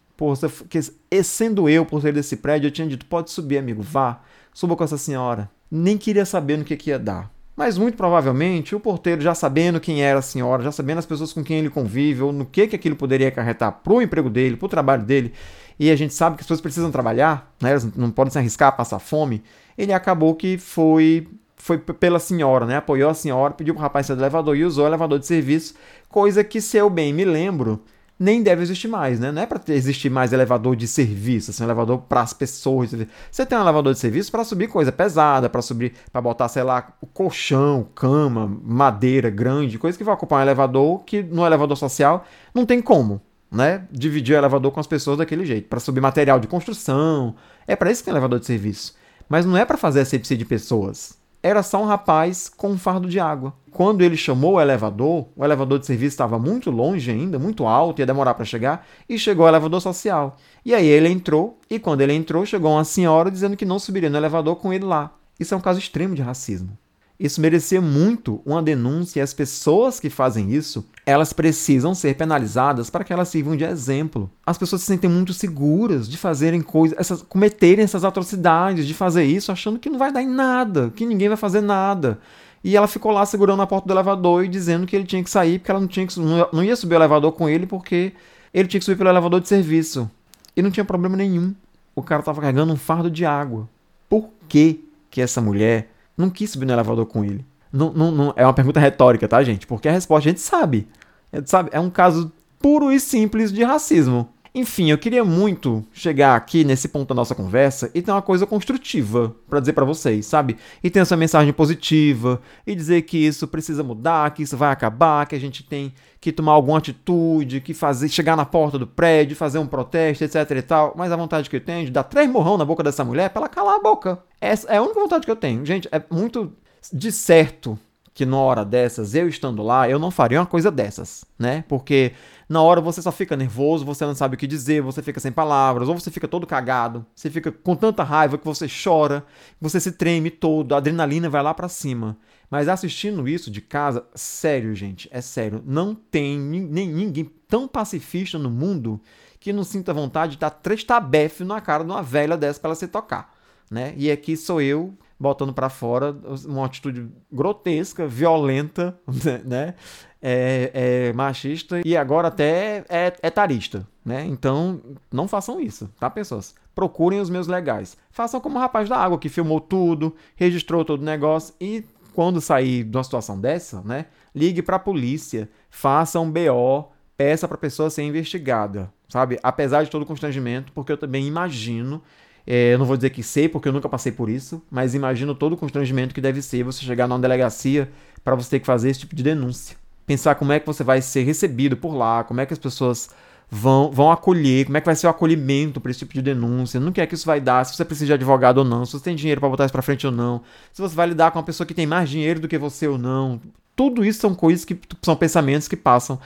Que, 0.69 1.23
sendo 1.23 1.69
eu 1.69 1.83
o 1.83 1.85
porteiro 1.85 2.17
desse 2.17 2.35
prédio, 2.35 2.67
eu 2.67 2.71
tinha 2.71 2.87
dito: 2.89 3.05
pode 3.05 3.31
subir, 3.31 3.57
amigo, 3.57 3.81
vá. 3.81 4.21
Suba 4.53 4.75
com 4.75 4.83
essa 4.83 4.97
senhora. 4.97 5.49
Nem 5.71 5.97
queria 5.97 6.25
saber 6.25 6.57
no 6.57 6.65
que, 6.65 6.75
que 6.75 6.89
ia 6.89 6.99
dar. 6.99 7.36
Mas 7.57 7.75
muito 7.75 7.97
provavelmente 7.97 8.75
o 8.75 8.79
porteiro, 8.79 9.19
já 9.19 9.33
sabendo 9.33 9.79
quem 9.79 10.03
era 10.03 10.19
a 10.19 10.21
senhora, 10.21 10.61
já 10.61 10.71
sabendo 10.71 10.99
as 10.99 11.07
pessoas 11.07 11.33
com 11.33 11.43
quem 11.43 11.57
ele 11.57 11.71
convive, 11.71 12.21
ou 12.21 12.31
no 12.31 12.45
que, 12.45 12.67
que 12.67 12.75
aquilo 12.75 12.95
poderia 12.95 13.29
acarretar 13.29 13.71
para 13.83 13.93
o 13.93 13.99
emprego 13.99 14.29
dele, 14.29 14.55
para 14.55 14.67
o 14.67 14.69
trabalho 14.69 15.03
dele, 15.03 15.33
e 15.79 15.89
a 15.89 15.95
gente 15.95 16.13
sabe 16.13 16.35
que 16.35 16.41
as 16.41 16.45
pessoas 16.45 16.61
precisam 16.61 16.91
trabalhar, 16.91 17.51
né? 17.59 17.71
elas 17.71 17.83
não 17.95 18.11
podem 18.11 18.31
se 18.31 18.37
arriscar 18.37 18.69
a 18.69 18.71
passar 18.71 18.99
fome, 18.99 19.41
ele 19.75 19.91
acabou 19.91 20.35
que 20.35 20.59
foi 20.59 21.27
foi 21.59 21.79
pela 21.79 22.19
senhora, 22.19 22.65
né? 22.65 22.77
Apoiou 22.77 23.09
a 23.09 23.13
senhora, 23.15 23.53
pediu 23.53 23.73
para 23.73 23.81
o 23.81 23.83
rapaz 23.83 24.05
sair 24.05 24.15
do 24.15 24.21
elevador 24.21 24.55
e 24.55 24.63
usou 24.63 24.85
o 24.85 24.87
elevador 24.87 25.17
de 25.17 25.25
serviço, 25.25 25.73
coisa 26.07 26.43
que, 26.43 26.61
se 26.61 26.77
eu 26.77 26.89
bem 26.89 27.11
me 27.11 27.25
lembro, 27.25 27.83
nem 28.19 28.41
deve 28.41 28.63
existir 28.63 28.87
mais, 28.87 29.19
né? 29.19 29.31
Não 29.31 29.41
é 29.41 29.45
para 29.45 29.61
existir 29.73 30.09
mais 30.09 30.33
elevador 30.33 30.75
de 30.75 30.87
serviço, 30.87 31.51
assim, 31.51 31.63
um 31.63 31.67
elevador 31.67 31.99
para 31.99 32.21
as 32.21 32.33
pessoas. 32.33 32.91
Você 33.31 33.45
tem 33.45 33.57
um 33.57 33.61
elevador 33.61 33.93
de 33.93 33.99
serviço 33.99 34.31
para 34.31 34.43
subir 34.43 34.67
coisa 34.67 34.91
pesada, 34.91 35.49
para 35.49 35.61
subir, 35.61 35.93
para 36.11 36.21
botar, 36.21 36.47
sei 36.47 36.63
lá, 36.63 36.81
colchão, 37.13 37.87
cama, 37.93 38.47
madeira 38.63 39.29
grande, 39.29 39.77
coisa 39.77 39.97
que 39.97 40.03
vai 40.03 40.15
ocupar 40.15 40.39
um 40.39 40.41
elevador 40.41 41.03
que 41.03 41.21
no 41.21 41.45
elevador 41.45 41.77
social 41.77 42.25
não 42.53 42.65
tem 42.65 42.81
como, 42.81 43.21
né? 43.51 43.85
Dividir 43.91 44.35
o 44.35 44.39
elevador 44.39 44.71
com 44.71 44.79
as 44.79 44.87
pessoas 44.87 45.19
daquele 45.19 45.45
jeito, 45.45 45.67
para 45.67 45.79
subir 45.79 46.01
material 46.01 46.39
de 46.39 46.47
construção. 46.47 47.35
É 47.67 47.75
para 47.75 47.91
isso 47.91 48.01
que 48.01 48.05
tem 48.05 48.13
elevador 48.13 48.39
de 48.39 48.45
serviço. 48.45 48.95
Mas 49.29 49.45
não 49.45 49.57
é 49.57 49.65
para 49.65 49.77
fazer 49.77 49.99
asepsia 49.99 50.37
de 50.37 50.45
pessoas 50.45 51.17
era 51.47 51.63
só 51.63 51.81
um 51.81 51.85
rapaz 51.85 52.49
com 52.49 52.71
um 52.71 52.77
fardo 52.77 53.07
de 53.07 53.19
água. 53.19 53.53
Quando 53.71 54.01
ele 54.01 54.17
chamou 54.17 54.53
o 54.53 54.61
elevador, 54.61 55.27
o 55.35 55.45
elevador 55.45 55.79
de 55.79 55.85
serviço 55.85 56.13
estava 56.13 56.37
muito 56.37 56.69
longe 56.69 57.09
ainda, 57.09 57.39
muito 57.39 57.65
alto, 57.65 57.99
ia 57.99 58.05
demorar 58.05 58.33
para 58.33 58.43
chegar, 58.43 58.85
e 59.07 59.17
chegou 59.17 59.45
o 59.45 59.49
elevador 59.49 59.79
social. 59.79 60.35
E 60.65 60.73
aí 60.73 60.85
ele 60.85 61.09
entrou, 61.09 61.59
e 61.69 61.79
quando 61.79 62.01
ele 62.01 62.13
entrou, 62.13 62.45
chegou 62.45 62.71
uma 62.71 62.83
senhora 62.83 63.31
dizendo 63.31 63.55
que 63.55 63.65
não 63.65 63.79
subiria 63.79 64.09
no 64.09 64.17
elevador 64.17 64.55
com 64.57 64.73
ele 64.73 64.85
lá. 64.85 65.13
Isso 65.39 65.53
é 65.53 65.57
um 65.57 65.61
caso 65.61 65.79
extremo 65.79 66.15
de 66.15 66.21
racismo. 66.21 66.77
Isso 67.19 67.41
merecia 67.41 67.81
muito 67.81 68.41
uma 68.45 68.61
denúncia 68.61 69.19
e 69.19 69.23
as 69.23 69.33
pessoas 69.33 69.99
que 69.99 70.07
fazem 70.07 70.53
isso, 70.53 70.85
elas 71.03 71.33
precisam 71.33 71.95
ser 71.95 72.15
penalizadas 72.15 72.91
para 72.91 73.03
que 73.03 73.11
elas 73.11 73.29
sirvam 73.29 73.55
de 73.55 73.63
exemplo. 73.63 74.29
As 74.45 74.57
pessoas 74.57 74.81
se 74.81 74.87
sentem 74.87 75.09
muito 75.09 75.33
seguras 75.33 76.07
de 76.07 76.15
fazerem 76.15 76.61
coisas, 76.61 76.97
essas, 76.99 77.23
cometerem 77.23 77.83
essas 77.83 78.03
atrocidades, 78.03 78.85
de 78.85 78.93
fazer 78.93 79.23
isso 79.23 79.51
achando 79.51 79.79
que 79.79 79.89
não 79.89 79.97
vai 79.97 80.11
dar 80.11 80.21
em 80.21 80.27
nada, 80.27 80.91
que 80.95 81.07
ninguém 81.07 81.27
vai 81.27 81.37
fazer 81.37 81.61
nada. 81.61 82.19
E 82.63 82.77
ela 82.77 82.87
ficou 82.87 83.11
lá 83.11 83.25
segurando 83.25 83.63
a 83.63 83.67
porta 83.67 83.87
do 83.87 83.93
elevador 83.93 84.45
e 84.45 84.47
dizendo 84.47 84.85
que 84.85 84.95
ele 84.95 85.05
tinha 85.05 85.23
que 85.23 85.29
sair 85.29 85.57
porque 85.57 85.71
ela 85.71 85.79
não, 85.79 85.87
tinha 85.87 86.05
que, 86.05 86.19
não 86.19 86.63
ia 86.63 86.75
subir 86.75 86.93
o 86.93 86.97
elevador 86.97 87.31
com 87.31 87.49
ele 87.49 87.65
porque 87.65 88.13
ele 88.53 88.67
tinha 88.67 88.79
que 88.79 88.85
subir 88.85 88.97
pelo 88.97 89.09
elevador 89.09 89.41
de 89.41 89.47
serviço. 89.47 90.09
E 90.55 90.61
não 90.61 90.69
tinha 90.69 90.85
problema 90.85 91.17
nenhum. 91.17 91.55
O 91.95 92.03
cara 92.03 92.19
estava 92.19 92.41
carregando 92.41 92.73
um 92.73 92.77
fardo 92.77 93.09
de 93.09 93.25
água. 93.25 93.67
Por 94.07 94.29
que 94.47 94.83
que 95.09 95.21
essa 95.21 95.41
mulher 95.41 95.89
não 96.17 96.29
quis 96.29 96.49
subir 96.49 96.65
no 96.65 96.73
elevador 96.73 97.05
com 97.05 97.23
ele? 97.23 97.45
Não, 97.71 97.93
não, 97.93 98.11
não, 98.11 98.33
é 98.35 98.43
uma 98.43 98.53
pergunta 98.53 98.79
retórica, 98.79 99.27
tá, 99.27 99.43
gente? 99.43 99.67
Porque 99.67 99.87
a 99.87 99.91
resposta 99.91 100.27
a 100.27 100.31
gente 100.31 100.41
sabe. 100.41 100.87
A 101.31 101.37
gente 101.37 101.49
sabe. 101.49 101.69
É 101.71 101.79
um 101.79 101.89
caso 101.89 102.31
puro 102.59 102.91
e 102.91 102.99
simples 102.99 103.51
de 103.51 103.63
racismo. 103.63 104.29
Enfim, 104.53 104.89
eu 104.89 104.97
queria 104.97 105.23
muito 105.23 105.85
chegar 105.91 106.35
aqui 106.35 106.63
nesse 106.63 106.87
ponto 106.87 107.09
da 107.09 107.15
nossa 107.15 107.35
conversa 107.35 107.91
e 107.93 108.01
ter 108.01 108.11
uma 108.11 108.21
coisa 108.21 108.45
construtiva 108.45 109.35
para 109.49 109.59
dizer 109.59 109.73
para 109.73 109.85
vocês, 109.85 110.25
sabe? 110.25 110.57
E 110.83 110.89
ter 110.89 110.99
essa 110.99 111.15
mensagem 111.15 111.53
positiva 111.53 112.41
e 112.65 112.75
dizer 112.75 113.03
que 113.03 113.17
isso 113.17 113.47
precisa 113.47 113.83
mudar, 113.83 114.31
que 114.31 114.43
isso 114.43 114.57
vai 114.57 114.71
acabar, 114.71 115.25
que 115.27 115.35
a 115.35 115.39
gente 115.39 115.63
tem 115.63 115.93
que 116.19 116.31
tomar 116.31 116.53
alguma 116.53 116.77
atitude, 116.77 117.61
que 117.61 117.73
fazer, 117.73 118.09
chegar 118.09 118.35
na 118.35 118.45
porta 118.45 118.79
do 118.79 118.87
prédio, 118.87 119.35
fazer 119.35 119.59
um 119.59 119.67
protesto, 119.67 120.23
etc 120.23 120.51
e 120.51 120.61
tal. 120.61 120.93
Mas 120.97 121.11
a 121.11 121.15
vontade 121.15 121.49
que 121.49 121.55
eu 121.55 121.61
tenho 121.61 121.85
de 121.85 121.91
dar 121.91 122.03
três 122.03 122.29
morrão 122.29 122.57
na 122.57 122.65
boca 122.65 122.83
dessa 122.83 123.03
mulher 123.03 123.29
para 123.29 123.41
ela 123.41 123.49
calar 123.49 123.75
a 123.75 123.79
boca. 123.79 124.19
Essa 124.41 124.67
é 124.71 124.77
a 124.77 124.81
única 124.81 124.99
vontade 124.99 125.25
que 125.25 125.31
eu 125.31 125.35
tenho. 125.35 125.65
Gente, 125.65 125.87
é 125.91 126.01
muito 126.09 126.53
de 126.91 127.11
certo 127.11 127.77
que 128.17 128.25
na 128.25 128.37
hora 128.37 128.65
dessas, 128.65 129.13
eu 129.13 129.27
estando 129.27 129.61
lá, 129.61 129.87
eu 129.87 129.99
não 129.99 130.09
faria 130.09 130.39
uma 130.39 130.45
coisa 130.47 130.71
dessas, 130.71 131.23
né? 131.37 131.63
Porque 131.67 132.13
na 132.49 132.61
hora 132.61 132.79
você 132.79 133.01
só 133.01 133.11
fica 133.11 133.35
nervoso, 133.35 133.83
você 133.83 134.05
não 134.05 134.15
sabe 134.15 134.35
o 134.35 134.37
que 134.37 134.47
dizer, 134.47 134.81
você 134.81 135.01
fica 135.01 135.19
sem 135.19 135.31
palavras, 135.31 135.89
ou 135.89 135.99
você 135.99 136.09
fica 136.09 136.27
todo 136.27 136.47
cagado, 136.47 137.05
você 137.13 137.29
fica 137.29 137.51
com 137.51 137.75
tanta 137.75 138.03
raiva 138.03 138.37
que 138.37 138.45
você 138.45 138.67
chora, 138.67 139.25
você 139.59 139.79
se 139.79 139.91
treme 139.91 140.31
todo, 140.31 140.73
a 140.73 140.77
adrenalina 140.77 141.29
vai 141.29 141.43
lá 141.43 141.53
para 141.53 141.67
cima. 141.67 142.17
Mas 142.49 142.69
assistindo 142.69 143.27
isso 143.27 143.51
de 143.51 143.59
casa, 143.59 144.05
sério, 144.15 144.73
gente, 144.73 145.09
é 145.11 145.19
sério, 145.19 145.61
não 145.65 145.93
tem 145.93 146.39
nem 146.39 146.87
ninguém 146.87 147.29
tão 147.47 147.67
pacifista 147.67 148.39
no 148.39 148.49
mundo 148.49 149.01
que 149.39 149.51
não 149.51 149.63
sinta 149.63 149.93
vontade 149.93 150.33
de 150.33 150.39
dar 150.39 150.49
três 150.49 150.83
tabefes 150.83 151.45
na 151.45 151.59
cara 151.59 151.83
de 151.83 151.91
uma 151.91 152.01
velha 152.01 152.37
dessa 152.37 152.59
para 152.59 152.69
ela 152.69 152.75
se 152.75 152.87
tocar, 152.87 153.33
né? 153.69 153.93
E 153.97 154.09
aqui 154.09 154.37
sou 154.37 154.61
eu 154.61 154.97
botando 155.19 155.53
para 155.53 155.69
fora 155.69 156.15
uma 156.45 156.65
atitude 156.65 157.09
grotesca, 157.31 158.07
violenta, 158.07 158.99
né? 159.45 159.75
É, 160.19 160.71
é, 160.73 161.13
machista 161.13 161.79
e 161.85 161.95
agora 161.95 162.29
até 162.29 162.83
é, 162.89 163.13
é 163.21 163.29
tarista, 163.29 163.87
né? 164.03 164.25
Então 164.25 164.81
não 165.11 165.27
façam 165.27 165.59
isso, 165.59 165.89
tá, 165.99 166.09
pessoas? 166.09 166.55
Procurem 166.73 167.19
os 167.19 167.29
meus 167.29 167.47
legais. 167.47 167.97
Façam 168.09 168.41
como 168.41 168.57
o 168.57 168.59
rapaz 168.59 168.89
da 168.89 168.97
água 168.97 169.19
que 169.19 169.29
filmou 169.29 169.61
tudo, 169.61 170.15
registrou 170.35 170.83
todo 170.83 171.01
o 171.01 171.05
negócio 171.05 171.53
e 171.61 171.83
quando 172.13 172.41
sair 172.41 172.83
de 172.83 172.97
uma 172.97 173.03
situação 173.03 173.39
dessa, 173.39 173.81
né? 173.81 174.07
Ligue 174.33 174.63
para 174.63 174.77
a 174.77 174.79
polícia, 174.79 175.49
faça 175.69 176.19
um 176.19 176.31
BO, 176.31 176.91
peça 177.15 177.47
para 177.47 177.55
a 177.55 177.59
pessoa 177.59 177.91
ser 177.91 178.03
investigada, 178.03 178.91
sabe? 179.07 179.39
Apesar 179.43 179.83
de 179.83 179.91
todo 179.91 180.01
o 180.01 180.05
constrangimento, 180.05 180.71
porque 180.73 180.91
eu 180.91 180.97
também 180.97 181.27
imagino 181.27 182.01
é, 182.47 182.73
eu 182.73 182.79
não 182.79 182.85
vou 182.85 182.95
dizer 182.95 183.09
que 183.09 183.21
sei, 183.21 183.49
porque 183.49 183.67
eu 183.67 183.73
nunca 183.73 183.89
passei 183.89 184.09
por 184.09 184.29
isso, 184.29 184.63
mas 184.71 184.95
imagino 184.95 185.35
todo 185.35 185.53
o 185.53 185.57
constrangimento 185.57 186.15
que 186.15 186.21
deve 186.21 186.41
ser 186.41 186.63
você 186.63 186.85
chegar 186.85 187.05
numa 187.05 187.19
delegacia 187.19 187.91
para 188.23 188.35
você 188.35 188.51
ter 188.51 188.59
que 188.61 188.65
fazer 188.65 188.89
esse 188.89 189.01
tipo 189.01 189.13
de 189.13 189.21
denúncia. 189.21 189.75
pensar 190.05 190.35
como 190.35 190.53
é 190.53 190.59
que 190.59 190.65
você 190.65 190.81
vai 190.85 191.01
ser 191.01 191.23
recebido 191.23 191.75
por 191.75 191.93
lá, 191.93 192.23
como 192.23 192.39
é 192.39 192.45
que 192.45 192.53
as 192.53 192.59
pessoas 192.59 193.09
vão, 193.51 193.91
vão 193.91 194.09
acolher, 194.09 194.65
como 194.65 194.77
é 194.77 194.79
que 194.79 194.85
vai 194.85 194.95
ser 194.95 195.07
o 195.07 195.09
acolhimento 195.09 195.81
para 195.81 195.91
esse 195.91 195.99
tipo 195.99 196.13
de 196.13 196.21
denúncia, 196.21 196.79
no 196.79 196.93
que 196.93 197.01
é 197.01 197.05
que 197.05 197.15
isso 197.15 197.25
vai 197.25 197.41
dar, 197.41 197.65
se 197.65 197.75
você 197.75 197.83
precisa 197.83 198.05
de 198.05 198.13
advogado 198.13 198.59
ou 198.59 198.63
não, 198.63 198.85
se 198.85 198.93
você 198.93 199.03
tem 199.03 199.15
dinheiro 199.15 199.41
para 199.41 199.49
botar 199.49 199.65
isso 199.65 199.73
para 199.73 199.81
frente 199.81 200.05
ou 200.07 200.13
não, 200.13 200.41
se 200.71 200.81
você 200.81 200.95
vai 200.95 201.07
lidar 201.07 201.31
com 201.31 201.39
uma 201.39 201.45
pessoa 201.45 201.67
que 201.67 201.73
tem 201.73 201.85
mais 201.85 202.09
dinheiro 202.09 202.39
do 202.39 202.47
que 202.47 202.57
você 202.57 202.87
ou 202.87 202.97
não. 202.97 203.41
Tudo 203.75 204.03
isso 204.05 204.21
são 204.21 204.33
coisas 204.33 204.63
que 204.63 204.79
são 205.01 205.15
pensamentos 205.15 205.67
que 205.67 205.75
passam 205.75 206.17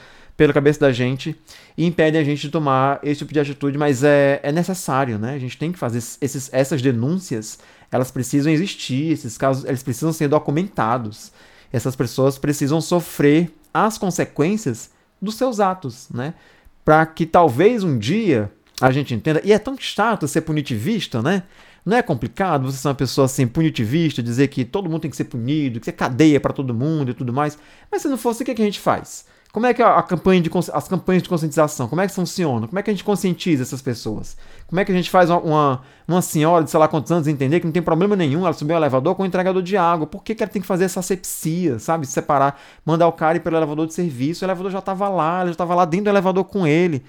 pela 0.41 0.53
cabeça 0.53 0.79
da 0.79 0.91
gente 0.91 1.39
e 1.77 1.85
impedem 1.85 2.19
a 2.19 2.23
gente 2.23 2.41
de 2.41 2.49
tomar 2.49 2.99
esse 3.03 3.19
tipo 3.19 3.31
de 3.31 3.39
atitude, 3.39 3.77
mas 3.77 4.03
é, 4.03 4.39
é 4.41 4.51
necessário, 4.51 5.19
né? 5.19 5.35
A 5.35 5.37
gente 5.37 5.55
tem 5.55 5.71
que 5.71 5.77
fazer 5.77 5.99
esses, 5.99 6.49
essas 6.51 6.81
denúncias, 6.81 7.59
elas 7.91 8.09
precisam 8.09 8.51
existir, 8.51 9.11
esses 9.11 9.37
casos, 9.37 9.65
eles 9.65 9.83
precisam 9.83 10.11
ser 10.11 10.27
documentados. 10.27 11.31
Essas 11.71 11.95
pessoas 11.95 12.39
precisam 12.39 12.81
sofrer 12.81 13.53
as 13.71 13.99
consequências 13.99 14.89
dos 15.21 15.35
seus 15.35 15.59
atos, 15.59 16.07
né? 16.11 16.33
para 16.83 17.05
que 17.05 17.27
talvez 17.27 17.83
um 17.83 17.99
dia 17.99 18.51
a 18.81 18.91
gente 18.91 19.13
entenda. 19.13 19.41
E 19.43 19.53
é 19.53 19.59
tão 19.59 19.77
chato 19.77 20.27
ser 20.27 20.41
punitivista, 20.41 21.21
né? 21.21 21.43
Não 21.85 21.95
é 21.95 22.01
complicado 22.01 22.65
você 22.65 22.79
ser 22.79 22.87
uma 22.87 22.95
pessoa 22.95 23.25
assim, 23.25 23.45
punitivista, 23.45 24.23
dizer 24.23 24.47
que 24.47 24.65
todo 24.65 24.89
mundo 24.89 25.01
tem 25.01 25.11
que 25.11 25.17
ser 25.17 25.25
punido, 25.25 25.79
que 25.79 25.85
você 25.85 25.91
cadeia 25.91 26.39
para 26.39 26.51
todo 26.51 26.73
mundo 26.73 27.11
e 27.11 27.13
tudo 27.13 27.31
mais. 27.31 27.59
Mas 27.91 28.01
se 28.01 28.07
não 28.07 28.17
fosse, 28.17 28.41
o 28.41 28.45
que, 28.45 28.49
é 28.49 28.55
que 28.55 28.61
a 28.63 28.65
gente 28.65 28.79
faz? 28.79 29.29
Como 29.51 29.65
é 29.65 29.73
que 29.73 29.81
a, 29.81 30.01
campanha 30.01 30.39
de, 30.39 30.49
as 30.73 30.87
campanhas 30.87 31.23
de 31.23 31.27
conscientização, 31.27 31.87
como 31.89 31.99
é 31.99 32.07
que 32.07 32.13
funcionam? 32.13 32.67
Como 32.69 32.79
é 32.79 32.83
que 32.83 32.89
a 32.89 32.93
gente 32.93 33.03
conscientiza 33.03 33.63
essas 33.63 33.81
pessoas? 33.81 34.37
Como 34.65 34.79
é 34.79 34.85
que 34.85 34.91
a 34.93 34.95
gente 34.95 35.09
faz 35.09 35.29
uma, 35.29 35.39
uma, 35.39 35.81
uma 36.07 36.21
senhora 36.21 36.63
de 36.63 36.71
sei 36.71 36.79
lá 36.79 36.87
quantos 36.87 37.11
anos 37.11 37.27
entender 37.27 37.59
que 37.59 37.65
não 37.65 37.73
tem 37.73 37.81
problema 37.81 38.15
nenhum 38.15 38.45
ela 38.45 38.53
subir 38.53 38.73
o 38.73 38.77
elevador 38.77 39.13
com 39.13 39.23
o 39.23 39.25
entregador 39.25 39.61
de 39.61 39.75
água? 39.75 40.07
Por 40.07 40.23
que, 40.23 40.33
que 40.33 40.41
ela 40.41 40.51
tem 40.51 40.61
que 40.61 40.67
fazer 40.67 40.85
essa 40.85 41.01
asepsia, 41.01 41.79
sabe? 41.79 42.07
Separar, 42.07 42.61
mandar 42.85 43.09
o 43.09 43.11
cara 43.11 43.37
ir 43.37 43.41
pelo 43.41 43.57
elevador 43.57 43.87
de 43.87 43.93
serviço. 43.93 44.45
O 44.45 44.47
elevador 44.47 44.71
já 44.71 44.79
estava 44.79 45.09
lá, 45.09 45.39
ela 45.39 45.47
já 45.47 45.51
estava 45.51 45.75
lá 45.75 45.83
dentro 45.83 46.05
do 46.05 46.11
elevador 46.11 46.45
com 46.45 46.65
ele. 46.65 47.03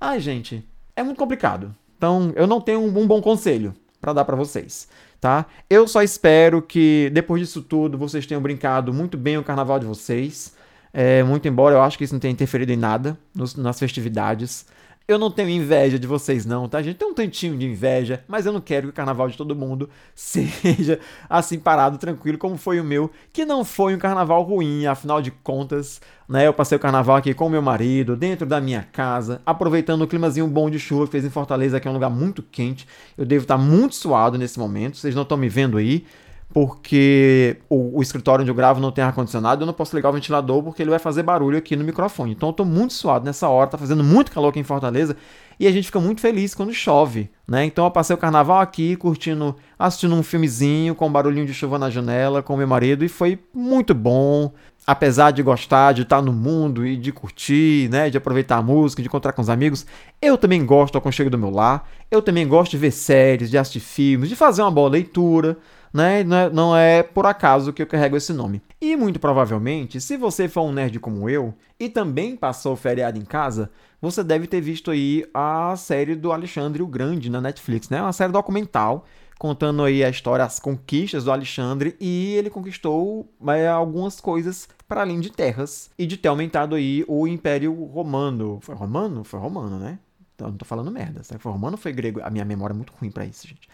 Ai, 0.00 0.20
gente, 0.20 0.64
é 0.94 1.02
muito 1.02 1.18
complicado. 1.18 1.74
Então, 1.96 2.32
eu 2.36 2.46
não 2.46 2.60
tenho 2.60 2.78
um, 2.78 2.96
um 2.96 3.08
bom 3.08 3.20
conselho 3.20 3.74
para 4.00 4.12
dar 4.12 4.24
para 4.24 4.36
vocês, 4.36 4.88
tá? 5.20 5.46
Eu 5.68 5.88
só 5.88 6.00
espero 6.00 6.62
que 6.62 7.10
depois 7.12 7.40
disso 7.40 7.60
tudo 7.60 7.98
vocês 7.98 8.24
tenham 8.24 8.40
brincado 8.40 8.94
muito 8.94 9.16
bem 9.16 9.36
o 9.36 9.42
carnaval 9.42 9.80
de 9.80 9.86
vocês. 9.86 10.56
É, 10.92 11.22
muito 11.22 11.46
embora 11.46 11.74
eu 11.74 11.82
acho 11.82 11.98
que 11.98 12.04
isso 12.04 12.14
não 12.14 12.20
tenha 12.20 12.32
interferido 12.32 12.72
em 12.72 12.76
nada 12.76 13.18
nos, 13.34 13.54
nas 13.54 13.78
festividades. 13.78 14.66
Eu 15.06 15.18
não 15.18 15.30
tenho 15.30 15.48
inveja 15.48 15.98
de 15.98 16.06
vocês, 16.06 16.44
não, 16.44 16.68
tá, 16.68 16.82
gente? 16.82 16.98
Tem 16.98 17.08
um 17.08 17.14
tantinho 17.14 17.56
de 17.56 17.64
inveja, 17.66 18.22
mas 18.28 18.44
eu 18.44 18.52
não 18.52 18.60
quero 18.60 18.88
que 18.88 18.90
o 18.90 18.92
carnaval 18.92 19.26
de 19.26 19.38
todo 19.38 19.56
mundo 19.56 19.88
seja 20.14 21.00
assim 21.30 21.58
parado, 21.58 21.96
tranquilo, 21.96 22.36
como 22.36 22.58
foi 22.58 22.78
o 22.78 22.84
meu, 22.84 23.10
que 23.32 23.46
não 23.46 23.64
foi 23.64 23.94
um 23.94 23.98
carnaval 23.98 24.42
ruim, 24.42 24.84
afinal 24.84 25.22
de 25.22 25.30
contas, 25.30 25.98
né? 26.28 26.46
Eu 26.46 26.52
passei 26.52 26.76
o 26.76 26.78
carnaval 26.78 27.16
aqui 27.16 27.32
com 27.32 27.48
meu 27.48 27.62
marido, 27.62 28.14
dentro 28.14 28.44
da 28.46 28.60
minha 28.60 28.82
casa, 28.82 29.40
aproveitando 29.46 30.02
o 30.02 30.06
climazinho 30.06 30.46
bom 30.46 30.68
de 30.68 30.78
chuva 30.78 31.06
que 31.06 31.12
fez 31.12 31.24
em 31.24 31.30
Fortaleza, 31.30 31.80
que 31.80 31.88
é 31.88 31.90
um 31.90 31.94
lugar 31.94 32.10
muito 32.10 32.42
quente. 32.42 32.86
Eu 33.16 33.24
devo 33.24 33.44
estar 33.44 33.56
muito 33.56 33.94
suado 33.94 34.36
nesse 34.36 34.58
momento, 34.58 34.98
vocês 34.98 35.14
não 35.14 35.22
estão 35.22 35.38
me 35.38 35.48
vendo 35.48 35.78
aí 35.78 36.04
porque 36.52 37.58
o, 37.68 37.98
o, 37.98 38.02
escritório 38.02 38.42
onde 38.42 38.50
eu 38.50 38.54
gravo 38.54 38.80
não 38.80 38.90
tem 38.90 39.04
ar-condicionado, 39.04 39.62
eu 39.62 39.66
não 39.66 39.74
posso 39.74 39.94
ligar 39.94 40.08
o 40.08 40.12
ventilador 40.12 40.62
porque 40.62 40.82
ele 40.82 40.90
vai 40.90 40.98
fazer 40.98 41.22
barulho 41.22 41.58
aqui 41.58 41.76
no 41.76 41.84
microfone. 41.84 42.32
Então 42.32 42.48
eu 42.48 42.52
tô 42.54 42.64
muito 42.64 42.94
suado 42.94 43.24
nessa 43.24 43.48
hora, 43.48 43.68
tá 43.68 43.76
fazendo 43.76 44.02
muito 44.02 44.32
calor 44.32 44.48
aqui 44.48 44.58
em 44.58 44.64
Fortaleza 44.64 45.14
e 45.60 45.66
a 45.66 45.72
gente 45.72 45.86
fica 45.86 46.00
muito 46.00 46.20
feliz 46.20 46.54
quando 46.54 46.72
chove, 46.72 47.30
né? 47.46 47.64
Então 47.64 47.84
eu 47.84 47.90
passei 47.90 48.14
o 48.14 48.18
carnaval 48.18 48.60
aqui 48.60 48.96
curtindo, 48.96 49.54
assistindo 49.78 50.14
um 50.14 50.22
filmezinho 50.22 50.94
com 50.94 51.06
um 51.06 51.12
barulhinho 51.12 51.44
de 51.44 51.52
chuva 51.52 51.78
na 51.78 51.90
janela 51.90 52.42
com 52.42 52.56
meu 52.56 52.66
marido 52.66 53.04
e 53.04 53.08
foi 53.08 53.38
muito 53.52 53.94
bom. 53.94 54.52
Apesar 54.86 55.32
de 55.32 55.42
gostar 55.42 55.92
de 55.92 56.00
estar 56.00 56.22
no 56.22 56.32
mundo 56.32 56.86
e 56.86 56.96
de 56.96 57.12
curtir, 57.12 57.90
né, 57.90 58.08
de 58.08 58.16
aproveitar 58.16 58.56
a 58.56 58.62
música, 58.62 59.02
de 59.02 59.08
encontrar 59.08 59.34
com 59.34 59.42
os 59.42 59.50
amigos, 59.50 59.84
eu 60.22 60.38
também 60.38 60.64
gosto 60.64 60.94
do 60.94 60.98
aconchego 60.98 61.28
do 61.28 61.36
meu 61.36 61.50
lar. 61.50 61.86
Eu 62.10 62.22
também 62.22 62.48
gosto 62.48 62.70
de 62.70 62.78
ver 62.78 62.90
séries, 62.90 63.50
de 63.50 63.58
assistir 63.58 63.80
filmes, 63.80 64.30
de 64.30 64.34
fazer 64.34 64.62
uma 64.62 64.70
boa 64.70 64.88
leitura 64.88 65.58
né? 65.92 66.22
Não 66.24 66.36
é, 66.36 66.50
não 66.50 66.76
é 66.76 67.02
por 67.02 67.26
acaso 67.26 67.72
que 67.72 67.82
eu 67.82 67.86
carrego 67.86 68.16
esse 68.16 68.32
nome. 68.32 68.62
E 68.80 68.96
muito 68.96 69.18
provavelmente, 69.18 70.00
se 70.00 70.16
você 70.16 70.48
for 70.48 70.62
um 70.62 70.72
nerd 70.72 70.98
como 71.00 71.28
eu 71.28 71.54
e 71.78 71.88
também 71.88 72.36
passou 72.36 72.76
feriado 72.76 73.18
em 73.18 73.24
casa, 73.24 73.70
você 74.00 74.22
deve 74.22 74.46
ter 74.46 74.60
visto 74.60 74.90
aí 74.90 75.24
a 75.34 75.74
série 75.76 76.14
do 76.14 76.32
Alexandre 76.32 76.82
o 76.82 76.86
Grande 76.86 77.30
na 77.30 77.40
Netflix, 77.40 77.88
né? 77.88 78.00
Uma 78.00 78.12
série 78.12 78.32
documental 78.32 79.04
contando 79.38 79.84
aí 79.84 80.02
a 80.04 80.08
história, 80.08 80.44
as 80.44 80.58
conquistas 80.58 81.24
do 81.24 81.30
Alexandre 81.30 81.96
e 82.00 82.34
ele 82.34 82.50
conquistou 82.50 83.32
é, 83.46 83.68
algumas 83.68 84.20
coisas 84.20 84.68
para 84.86 85.02
além 85.02 85.20
de 85.20 85.30
terras 85.30 85.90
e 85.96 86.06
de 86.06 86.16
ter 86.16 86.28
aumentado 86.28 86.74
aí 86.74 87.04
o 87.06 87.26
Império 87.26 87.72
Romano. 87.84 88.58
Foi 88.60 88.74
romano? 88.74 89.22
Foi 89.22 89.38
romano, 89.38 89.78
né? 89.78 89.98
Então, 90.34 90.48
não 90.48 90.56
tô 90.56 90.64
falando 90.64 90.90
merda. 90.90 91.22
Será 91.22 91.38
que 91.38 91.42
foi 91.42 91.52
romano 91.52 91.74
ou 91.74 91.78
foi 91.78 91.92
grego? 91.92 92.20
A 92.22 92.30
minha 92.30 92.44
memória 92.44 92.72
é 92.72 92.76
muito 92.76 92.92
ruim 92.92 93.10
para 93.10 93.24
isso, 93.24 93.46
gente. 93.46 93.68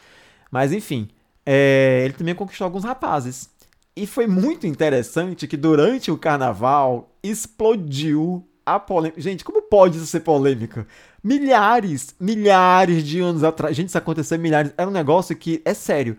Mas 0.51 0.73
enfim, 0.73 1.09
é, 1.47 2.03
ele 2.05 2.15
também 2.15 2.35
conquistou 2.35 2.65
alguns 2.65 2.85
rapazes. 2.85 3.51
E 3.97 4.07
foi 4.07 4.27
muito 4.27 4.67
interessante 4.67 5.47
que 5.47 5.57
durante 5.57 6.11
o 6.11 6.19
carnaval 6.19 7.11
explodiu 7.23 8.45
a 8.67 8.81
polêmica. 8.81 9.21
Gente, 9.21 9.45
como 9.45 9.63
pode 9.63 9.99
isso 9.99 10.07
ser 10.07 10.21
polêmica? 10.21 10.87
Milhares, 11.23 12.15
milhares 12.19 13.05
de 13.05 13.21
anos 13.21 13.45
atrás. 13.45 13.77
Gente, 13.77 13.89
isso 13.89 13.99
aconteceu 13.99 14.39
milhares. 14.39 14.73
Era 14.77 14.89
um 14.89 14.93
negócio 14.93 15.37
que, 15.37 15.63
é 15.65 15.75
sério. 15.75 16.17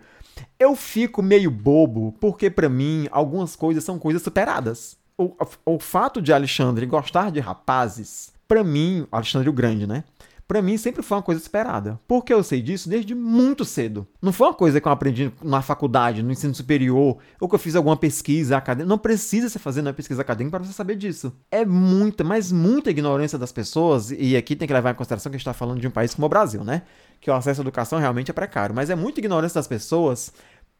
Eu 0.58 0.74
fico 0.74 1.22
meio 1.22 1.50
bobo, 1.50 2.12
porque 2.20 2.48
para 2.50 2.68
mim 2.68 3.08
algumas 3.10 3.56
coisas 3.56 3.84
são 3.84 3.98
coisas 3.98 4.22
superadas. 4.22 4.96
O, 5.18 5.32
o 5.64 5.78
fato 5.78 6.20
de 6.20 6.32
Alexandre 6.32 6.84
gostar 6.86 7.30
de 7.30 7.40
rapazes, 7.40 8.32
para 8.46 8.62
mim, 8.62 9.06
Alexandre 9.10 9.48
o 9.48 9.52
Grande, 9.52 9.86
né? 9.86 10.04
Para 10.46 10.62
mim 10.62 10.76
sempre 10.76 11.02
foi 11.02 11.16
uma 11.16 11.22
coisa 11.22 11.40
esperada. 11.40 11.98
Porque 12.06 12.32
eu 12.32 12.42
sei 12.42 12.62
disso 12.62 12.88
desde 12.88 13.14
muito 13.14 13.64
cedo. 13.64 14.06
Não 14.22 14.32
foi 14.32 14.46
uma 14.46 14.54
coisa 14.54 14.80
que 14.80 14.86
eu 14.86 14.92
aprendi 14.92 15.32
na 15.42 15.60
faculdade, 15.60 16.22
no 16.22 16.30
ensino 16.30 16.54
superior, 16.54 17.18
ou 17.40 17.48
que 17.48 17.54
eu 17.54 17.58
fiz 17.58 17.74
alguma 17.74 17.96
pesquisa 17.96 18.56
acadêmica. 18.56 18.88
Não 18.88 18.98
precisa 18.98 19.48
você 19.48 19.58
fazer 19.58 19.80
uma 19.80 19.92
pesquisa 19.92 20.22
acadêmica 20.22 20.56
para 20.56 20.66
você 20.66 20.72
saber 20.72 20.96
disso. 20.96 21.32
É 21.50 21.64
muita, 21.64 22.22
mas 22.22 22.52
muita 22.52 22.90
ignorância 22.90 23.38
das 23.38 23.50
pessoas, 23.50 24.10
e 24.10 24.36
aqui 24.36 24.54
tem 24.54 24.68
que 24.68 24.74
levar 24.74 24.92
em 24.92 24.94
consideração 24.94 25.30
que 25.30 25.36
a 25.36 25.38
gente 25.38 25.42
está 25.42 25.52
falando 25.52 25.80
de 25.80 25.88
um 25.88 25.90
país 25.90 26.14
como 26.14 26.26
o 26.26 26.30
Brasil, 26.30 26.62
né? 26.62 26.82
Que 27.20 27.30
o 27.30 27.34
acesso 27.34 27.60
à 27.60 27.62
educação 27.62 27.98
realmente 27.98 28.30
é 28.30 28.34
precário. 28.34 28.74
Mas 28.74 28.88
é 28.88 28.94
muita 28.94 29.20
ignorância 29.20 29.58
das 29.58 29.66
pessoas 29.66 30.32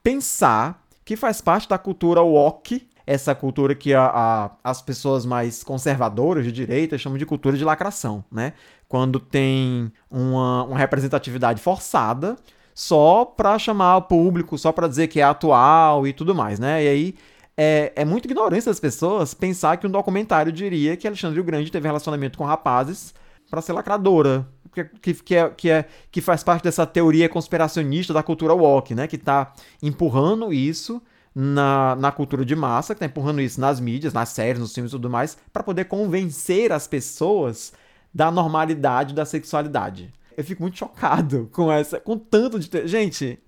pensar 0.02 0.84
que 1.04 1.16
faz 1.16 1.40
parte 1.40 1.68
da 1.68 1.78
cultura 1.78 2.20
woke 2.20 2.88
essa 3.06 3.34
cultura 3.34 3.74
que 3.74 3.94
a, 3.94 4.04
a, 4.04 4.50
as 4.64 4.82
pessoas 4.82 5.24
mais 5.24 5.62
conservadoras 5.62 6.44
de 6.44 6.50
direita 6.50 6.98
chamam 6.98 7.16
de 7.16 7.24
cultura 7.24 7.56
de 7.56 7.64
lacração, 7.64 8.24
né? 8.30 8.52
Quando 8.88 9.18
tem 9.18 9.92
uma, 10.10 10.64
uma 10.64 10.78
representatividade 10.78 11.60
forçada 11.60 12.36
só 12.74 13.24
para 13.24 13.58
chamar 13.58 13.96
o 13.96 14.02
público, 14.02 14.58
só 14.58 14.70
para 14.70 14.86
dizer 14.86 15.08
que 15.08 15.20
é 15.20 15.22
atual 15.22 16.06
e 16.06 16.12
tudo 16.12 16.34
mais, 16.34 16.58
né? 16.58 16.84
E 16.84 16.88
aí 16.88 17.14
é, 17.56 17.92
é 17.96 18.04
muita 18.04 18.28
ignorância 18.28 18.70
das 18.70 18.78
pessoas 18.78 19.32
pensar 19.32 19.78
que 19.78 19.86
um 19.86 19.90
documentário 19.90 20.52
diria 20.52 20.96
que 20.96 21.06
Alexandre 21.06 21.40
o 21.40 21.44
Grande 21.44 21.72
teve 21.72 21.86
relacionamento 21.86 22.36
com 22.36 22.44
rapazes 22.44 23.14
para 23.50 23.62
ser 23.62 23.72
lacradora, 23.72 24.46
que, 24.74 24.84
que, 24.84 25.14
que, 25.14 25.34
é, 25.34 25.48
que, 25.48 25.70
é, 25.70 25.86
que 26.10 26.20
faz 26.20 26.44
parte 26.44 26.64
dessa 26.64 26.84
teoria 26.84 27.28
conspiracionista 27.28 28.12
da 28.12 28.22
cultura 28.22 28.52
woke, 28.52 28.94
né? 28.94 29.06
Que 29.06 29.16
está 29.16 29.52
empurrando 29.82 30.52
isso 30.52 31.00
na, 31.34 31.96
na 31.96 32.12
cultura 32.12 32.44
de 32.44 32.54
massa, 32.54 32.94
que 32.94 32.98
está 32.98 33.06
empurrando 33.06 33.40
isso 33.40 33.60
nas 33.60 33.80
mídias, 33.80 34.12
nas 34.12 34.28
séries, 34.30 34.60
nos 34.60 34.74
filmes 34.74 34.90
e 34.90 34.94
tudo 34.94 35.08
mais, 35.08 35.38
para 35.52 35.62
poder 35.62 35.86
convencer 35.86 36.72
as 36.72 36.86
pessoas 36.86 37.72
da 38.16 38.30
normalidade 38.30 39.12
da 39.12 39.26
sexualidade. 39.26 40.10
Eu 40.34 40.42
fico 40.42 40.62
muito 40.62 40.78
chocado 40.78 41.50
com 41.52 41.70
essa, 41.70 42.00
com 42.00 42.16
tanto 42.16 42.58
de. 42.58 42.88
Gente, 42.88 43.38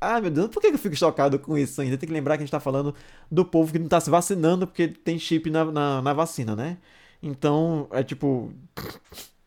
ah, 0.00 0.18
meu 0.18 0.30
Deus, 0.30 0.48
por 0.48 0.62
que 0.62 0.68
eu 0.68 0.78
fico 0.78 0.96
chocado 0.96 1.38
com 1.38 1.58
isso 1.58 1.78
ainda? 1.82 1.98
Tem 1.98 2.06
que 2.06 2.12
lembrar 2.12 2.38
que 2.38 2.42
a 2.42 2.46
gente 2.46 2.50
tá 2.50 2.58
falando 2.58 2.94
do 3.30 3.44
povo 3.44 3.70
que 3.70 3.78
não 3.78 3.86
tá 3.86 4.00
se 4.00 4.08
vacinando 4.08 4.66
porque 4.66 4.88
tem 4.88 5.18
chip 5.18 5.50
na, 5.50 5.66
na, 5.66 6.00
na, 6.00 6.12
vacina, 6.14 6.56
né? 6.56 6.78
Então, 7.22 7.86
é 7.90 8.02
tipo. 8.02 8.50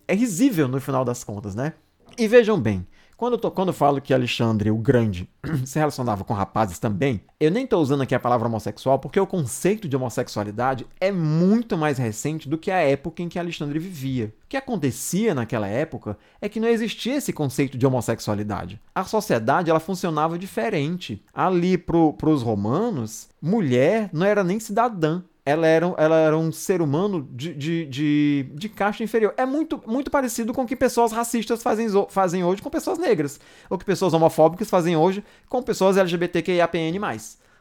É 0.07 0.13
risível 0.13 0.67
no 0.67 0.79
final 0.79 1.03
das 1.03 1.23
contas, 1.23 1.55
né? 1.55 1.73
E 2.15 2.27
vejam 2.27 2.59
bem, 2.61 2.85
quando 3.17 3.33
eu, 3.33 3.39
tô, 3.39 3.49
quando 3.49 3.69
eu 3.69 3.73
falo 3.73 3.99
que 3.99 4.13
Alexandre, 4.13 4.69
o 4.69 4.77
Grande, 4.77 5.27
se 5.65 5.79
relacionava 5.79 6.23
com 6.23 6.35
rapazes 6.35 6.77
também, 6.77 7.19
eu 7.39 7.49
nem 7.49 7.63
estou 7.63 7.81
usando 7.81 8.03
aqui 8.03 8.13
a 8.13 8.19
palavra 8.19 8.47
homossexual, 8.47 8.99
porque 8.99 9.19
o 9.19 9.25
conceito 9.25 9.89
de 9.89 9.95
homossexualidade 9.95 10.85
é 11.01 11.11
muito 11.11 11.75
mais 11.75 11.97
recente 11.97 12.47
do 12.47 12.59
que 12.59 12.69
a 12.69 12.77
época 12.77 13.23
em 13.23 13.27
que 13.27 13.39
Alexandre 13.39 13.79
vivia. 13.79 14.31
O 14.45 14.47
que 14.47 14.55
acontecia 14.55 15.33
naquela 15.33 15.67
época 15.67 16.15
é 16.39 16.47
que 16.47 16.59
não 16.59 16.67
existia 16.67 17.15
esse 17.15 17.33
conceito 17.33 17.75
de 17.75 17.87
homossexualidade. 17.87 18.79
A 18.93 19.03
sociedade 19.03 19.71
ela 19.71 19.79
funcionava 19.79 20.37
diferente. 20.37 21.23
Ali 21.33 21.75
para 21.75 22.29
os 22.29 22.43
romanos, 22.43 23.29
mulher 23.41 24.11
não 24.13 24.27
era 24.27 24.43
nem 24.43 24.59
cidadã 24.59 25.23
ela 25.47 25.65
era, 25.65 25.85
ela 25.97 26.17
era 26.17 26.37
um 26.37 26.51
ser 26.51 26.81
humano 26.81 27.25
de, 27.31 27.53
de, 27.53 27.85
de, 27.85 28.49
de 28.53 28.67
caixa 28.67 29.01
inferior. 29.01 29.33
É 29.37 29.45
muito, 29.45 29.81
muito 29.87 30.11
parecido 30.11 30.53
com 30.53 30.63
o 30.63 30.67
que 30.67 30.75
pessoas 30.75 31.13
racistas 31.13 31.63
fazem, 31.63 31.87
fazem 32.09 32.43
hoje 32.43 32.61
com 32.61 32.69
pessoas 32.69 32.99
negras. 32.99 33.39
Ou 33.69 33.77
que 33.77 33.85
pessoas 33.85 34.13
homofóbicas 34.13 34.69
fazem 34.69 34.97
hoje 34.97 35.23
com 35.47 35.63
pessoas 35.63 35.95
LGBTQIAPN+. 35.95 36.99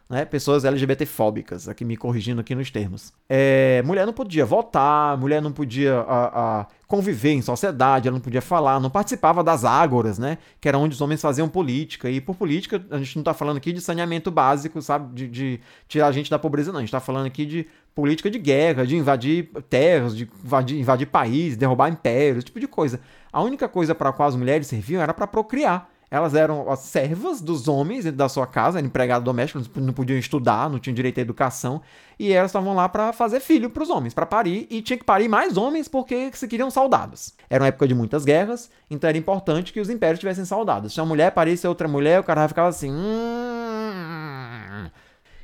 Né, 0.08 0.24
pessoas 0.24 0.64
LGBTfóbicas, 0.64 1.68
aqui 1.68 1.84
me 1.84 1.96
corrigindo 1.96 2.40
aqui 2.40 2.54
nos 2.54 2.70
termos. 2.70 3.12
É, 3.28 3.82
mulher 3.84 4.06
não 4.06 4.12
podia 4.12 4.44
votar, 4.46 5.18
mulher 5.18 5.42
não 5.42 5.50
podia 5.50 5.98
a, 6.00 6.60
a, 6.60 6.66
conviver 6.86 7.32
em 7.32 7.42
sociedade, 7.42 8.06
ela 8.06 8.14
não 8.14 8.22
podia 8.22 8.40
falar, 8.40 8.78
não 8.78 8.88
participava 8.88 9.42
das 9.42 9.64
ágoras, 9.64 10.16
né, 10.18 10.38
que 10.60 10.68
era 10.68 10.78
onde 10.78 10.94
os 10.94 11.00
homens 11.00 11.20
faziam 11.20 11.48
política. 11.48 12.08
E 12.08 12.20
por 12.20 12.36
política, 12.36 12.84
a 12.90 12.98
gente 12.98 13.16
não 13.16 13.22
está 13.22 13.34
falando 13.34 13.56
aqui 13.56 13.72
de 13.72 13.80
saneamento 13.80 14.30
básico, 14.30 14.80
sabe, 14.80 15.12
de, 15.12 15.28
de 15.28 15.60
tirar 15.88 16.06
a 16.06 16.12
gente 16.12 16.30
da 16.30 16.38
pobreza, 16.38 16.70
não. 16.70 16.78
A 16.78 16.82
gente 16.82 16.88
está 16.88 17.00
falando 17.00 17.26
aqui 17.26 17.44
de 17.44 17.66
política 17.92 18.30
de 18.30 18.38
guerra, 18.38 18.86
de 18.86 18.96
invadir 18.96 19.50
terras, 19.68 20.16
de 20.16 20.28
invadir, 20.44 20.78
invadir 20.78 21.06
países, 21.06 21.56
derrubar 21.56 21.88
impérios, 21.88 22.38
esse 22.38 22.46
tipo 22.46 22.60
de 22.60 22.68
coisa. 22.68 23.00
A 23.32 23.42
única 23.42 23.68
coisa 23.68 23.94
para 23.94 24.10
a 24.10 24.12
qual 24.12 24.28
as 24.28 24.36
mulheres 24.36 24.68
serviam 24.68 25.02
era 25.02 25.12
para 25.12 25.26
procriar. 25.26 25.90
Elas 26.16 26.34
eram 26.34 26.70
as 26.70 26.80
servas 26.80 27.40
dos 27.40 27.68
homens 27.68 28.04
dentro 28.04 28.16
da 28.16 28.28
sua 28.28 28.46
casa, 28.46 28.78
eram 28.78 28.88
empregadas 28.88 29.24
domésticas, 29.24 29.70
não 29.76 29.92
podiam 29.92 30.18
estudar, 30.18 30.70
não 30.70 30.78
tinham 30.78 30.94
direito 30.94 31.18
à 31.18 31.20
educação, 31.20 31.82
e 32.18 32.32
elas 32.32 32.50
estavam 32.50 32.74
lá 32.74 32.88
para 32.88 33.12
fazer 33.12 33.40
filho 33.40 33.68
para 33.68 33.82
os 33.82 33.90
homens, 33.90 34.14
para 34.14 34.24
parir, 34.24 34.66
e 34.70 34.80
tinha 34.80 34.96
que 34.96 35.04
parir 35.04 35.28
mais 35.28 35.56
homens 35.56 35.88
porque 35.88 36.30
se 36.32 36.48
queriam 36.48 36.70
soldados. 36.70 37.34
Era 37.50 37.62
uma 37.62 37.68
época 37.68 37.86
de 37.86 37.94
muitas 37.94 38.24
guerras, 38.24 38.70
então 38.90 39.08
era 39.08 39.18
importante 39.18 39.72
que 39.72 39.80
os 39.80 39.90
impérios 39.90 40.18
tivessem 40.18 40.44
soldados. 40.44 40.94
Se 40.94 41.00
uma 41.00 41.06
mulher 41.06 41.32
parisse 41.32 41.66
outra 41.66 41.86
mulher, 41.86 42.20
o 42.20 42.24
cara 42.24 42.48
ficava 42.48 42.68
assim. 42.68 42.90
Hum... 42.90 43.35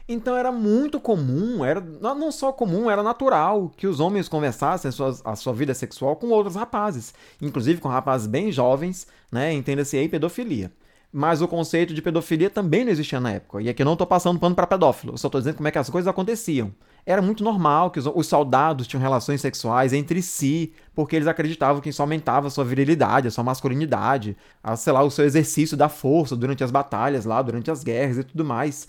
Então 0.09 0.37
era 0.37 0.51
muito 0.51 1.01
comum, 1.01 1.65
era 1.65 1.81
não 1.81 2.33
só 2.33 2.53
comum, 2.53 2.91
era 2.91 3.03
natural 3.03 3.71
que 3.77 3.87
os 3.87 4.01
homens 4.01 4.29
conversassem 4.29 4.89
a 4.89 4.93
sua, 4.93 5.17
a 5.25 5.37
sua 5.37 5.53
vida 5.53 5.75
sexual 5.75 6.17
com 6.17 6.29
outros 6.29 6.57
rapazes, 6.57 7.15
inclusive 7.41 7.81
com 7.81 7.89
rapazes 7.89 8.27
bem 8.27 8.51
jovens, 8.51 9.07
né? 9.31 9.53
Entenda-se 9.53 9.97
aí 9.97 10.09
pedofilia. 10.09 10.73
Mas 11.13 11.43
o 11.43 11.49
conceito 11.49 11.93
de 11.93 12.01
pedofilia 12.01 12.49
também 12.49 12.85
não 12.85 12.91
existia 12.91 13.21
na 13.21 13.33
época. 13.33 13.61
E 13.61 13.69
aqui 13.69 13.83
eu 13.83 13.87
não 13.87 13.93
estou 13.93 14.07
passando 14.07 14.41
pano 14.41 14.55
para 14.55 14.67
pedófilo, 14.67 15.17
só 15.19 15.29
estou 15.29 15.41
dizendo 15.41 15.57
como 15.57 15.69
é 15.69 15.71
que 15.71 15.79
as 15.79 15.91
coisas 15.91 16.09
aconteciam. 16.09 16.73
Era 17.05 17.21
muito 17.21 17.45
normal 17.45 17.91
que 17.91 17.99
os, 17.99 18.07
os, 18.07 18.27
soldados 18.27 18.87
tinham 18.87 19.03
relações 19.03 19.41
sexuais 19.41 19.93
entre 19.93 20.23
si, 20.23 20.73
porque 20.95 21.17
eles 21.17 21.29
acreditavam 21.29 21.83
que 21.83 21.91
isso 21.91 22.01
aumentava 22.01 22.47
a 22.47 22.51
sua 22.51 22.65
virilidade, 22.65 23.29
a 23.29 23.31
sua 23.31 23.43
masculinidade, 23.45 24.37
a, 24.63 24.77
sei 24.77 24.93
lá, 24.93 25.03
o 25.03 25.11
seu 25.11 25.25
exercício 25.25 25.77
da 25.77 25.89
força 25.89 26.37
durante 26.37 26.63
as 26.63 26.71
batalhas 26.71 27.25
lá, 27.25 27.43
durante 27.43 27.71
as 27.71 27.83
guerras 27.83 28.19
e 28.19 28.25
tudo 28.25 28.45
mais. 28.45 28.87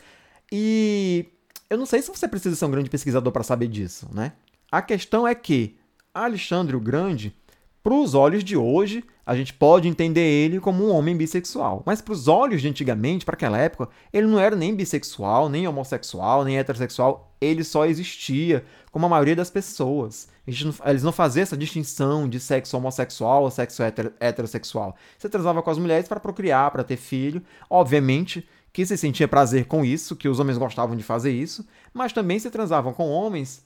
E 0.55 1.25
eu 1.67 1.79
não 1.79 1.85
sei 1.87 1.99
se 2.03 2.11
você 2.11 2.27
precisa 2.27 2.55
ser 2.55 2.65
um 2.65 2.69
grande 2.69 2.87
pesquisador 2.87 3.33
para 3.33 3.41
saber 3.41 3.67
disso, 3.67 4.07
né? 4.13 4.33
A 4.71 4.83
questão 4.83 5.27
é 5.27 5.33
que 5.33 5.75
Alexandre 6.13 6.75
o 6.75 6.79
Grande, 6.79 7.35
para 7.81 7.95
os 7.95 8.13
olhos 8.13 8.43
de 8.43 8.55
hoje, 8.55 9.03
a 9.25 9.35
gente 9.35 9.51
pode 9.51 9.87
entender 9.87 10.21
ele 10.21 10.59
como 10.59 10.85
um 10.85 10.91
homem 10.91 11.17
bissexual. 11.17 11.81
Mas 11.87 12.03
para 12.03 12.13
os 12.13 12.27
olhos 12.27 12.61
de 12.61 12.67
antigamente, 12.69 13.25
para 13.25 13.33
aquela 13.33 13.57
época, 13.57 13.89
ele 14.13 14.27
não 14.27 14.39
era 14.39 14.55
nem 14.55 14.75
bissexual, 14.75 15.49
nem 15.49 15.67
homossexual, 15.67 16.45
nem 16.45 16.59
heterossexual. 16.59 17.33
Ele 17.41 17.63
só 17.63 17.87
existia, 17.87 18.63
como 18.91 19.07
a 19.07 19.09
maioria 19.09 19.35
das 19.35 19.49
pessoas. 19.49 20.27
Eles 20.45 21.01
não 21.01 21.11
faziam 21.11 21.41
essa 21.41 21.57
distinção 21.57 22.29
de 22.29 22.39
sexo 22.39 22.77
homossexual 22.77 23.41
ou 23.41 23.49
sexo 23.49 23.81
heterossexual. 24.19 24.95
Você 25.17 25.27
transava 25.27 25.63
com 25.63 25.71
as 25.71 25.79
mulheres 25.79 26.07
para 26.07 26.19
procriar, 26.19 26.69
para 26.69 26.83
ter 26.83 26.97
filho. 26.97 27.41
Obviamente 27.67 28.47
que 28.73 28.85
se 28.85 28.97
sentia 28.97 29.27
prazer 29.27 29.65
com 29.65 29.85
isso, 29.85 30.15
que 30.15 30.27
os 30.27 30.39
homens 30.39 30.57
gostavam 30.57 30.95
de 30.95 31.03
fazer 31.03 31.31
isso, 31.31 31.65
mas 31.93 32.11
também 32.11 32.39
se 32.39 32.49
transavam 32.49 32.91
com 32.91 33.09
homens 33.09 33.63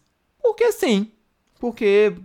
porque 0.47 0.72
sim, 0.72 1.12
porque 1.60 2.16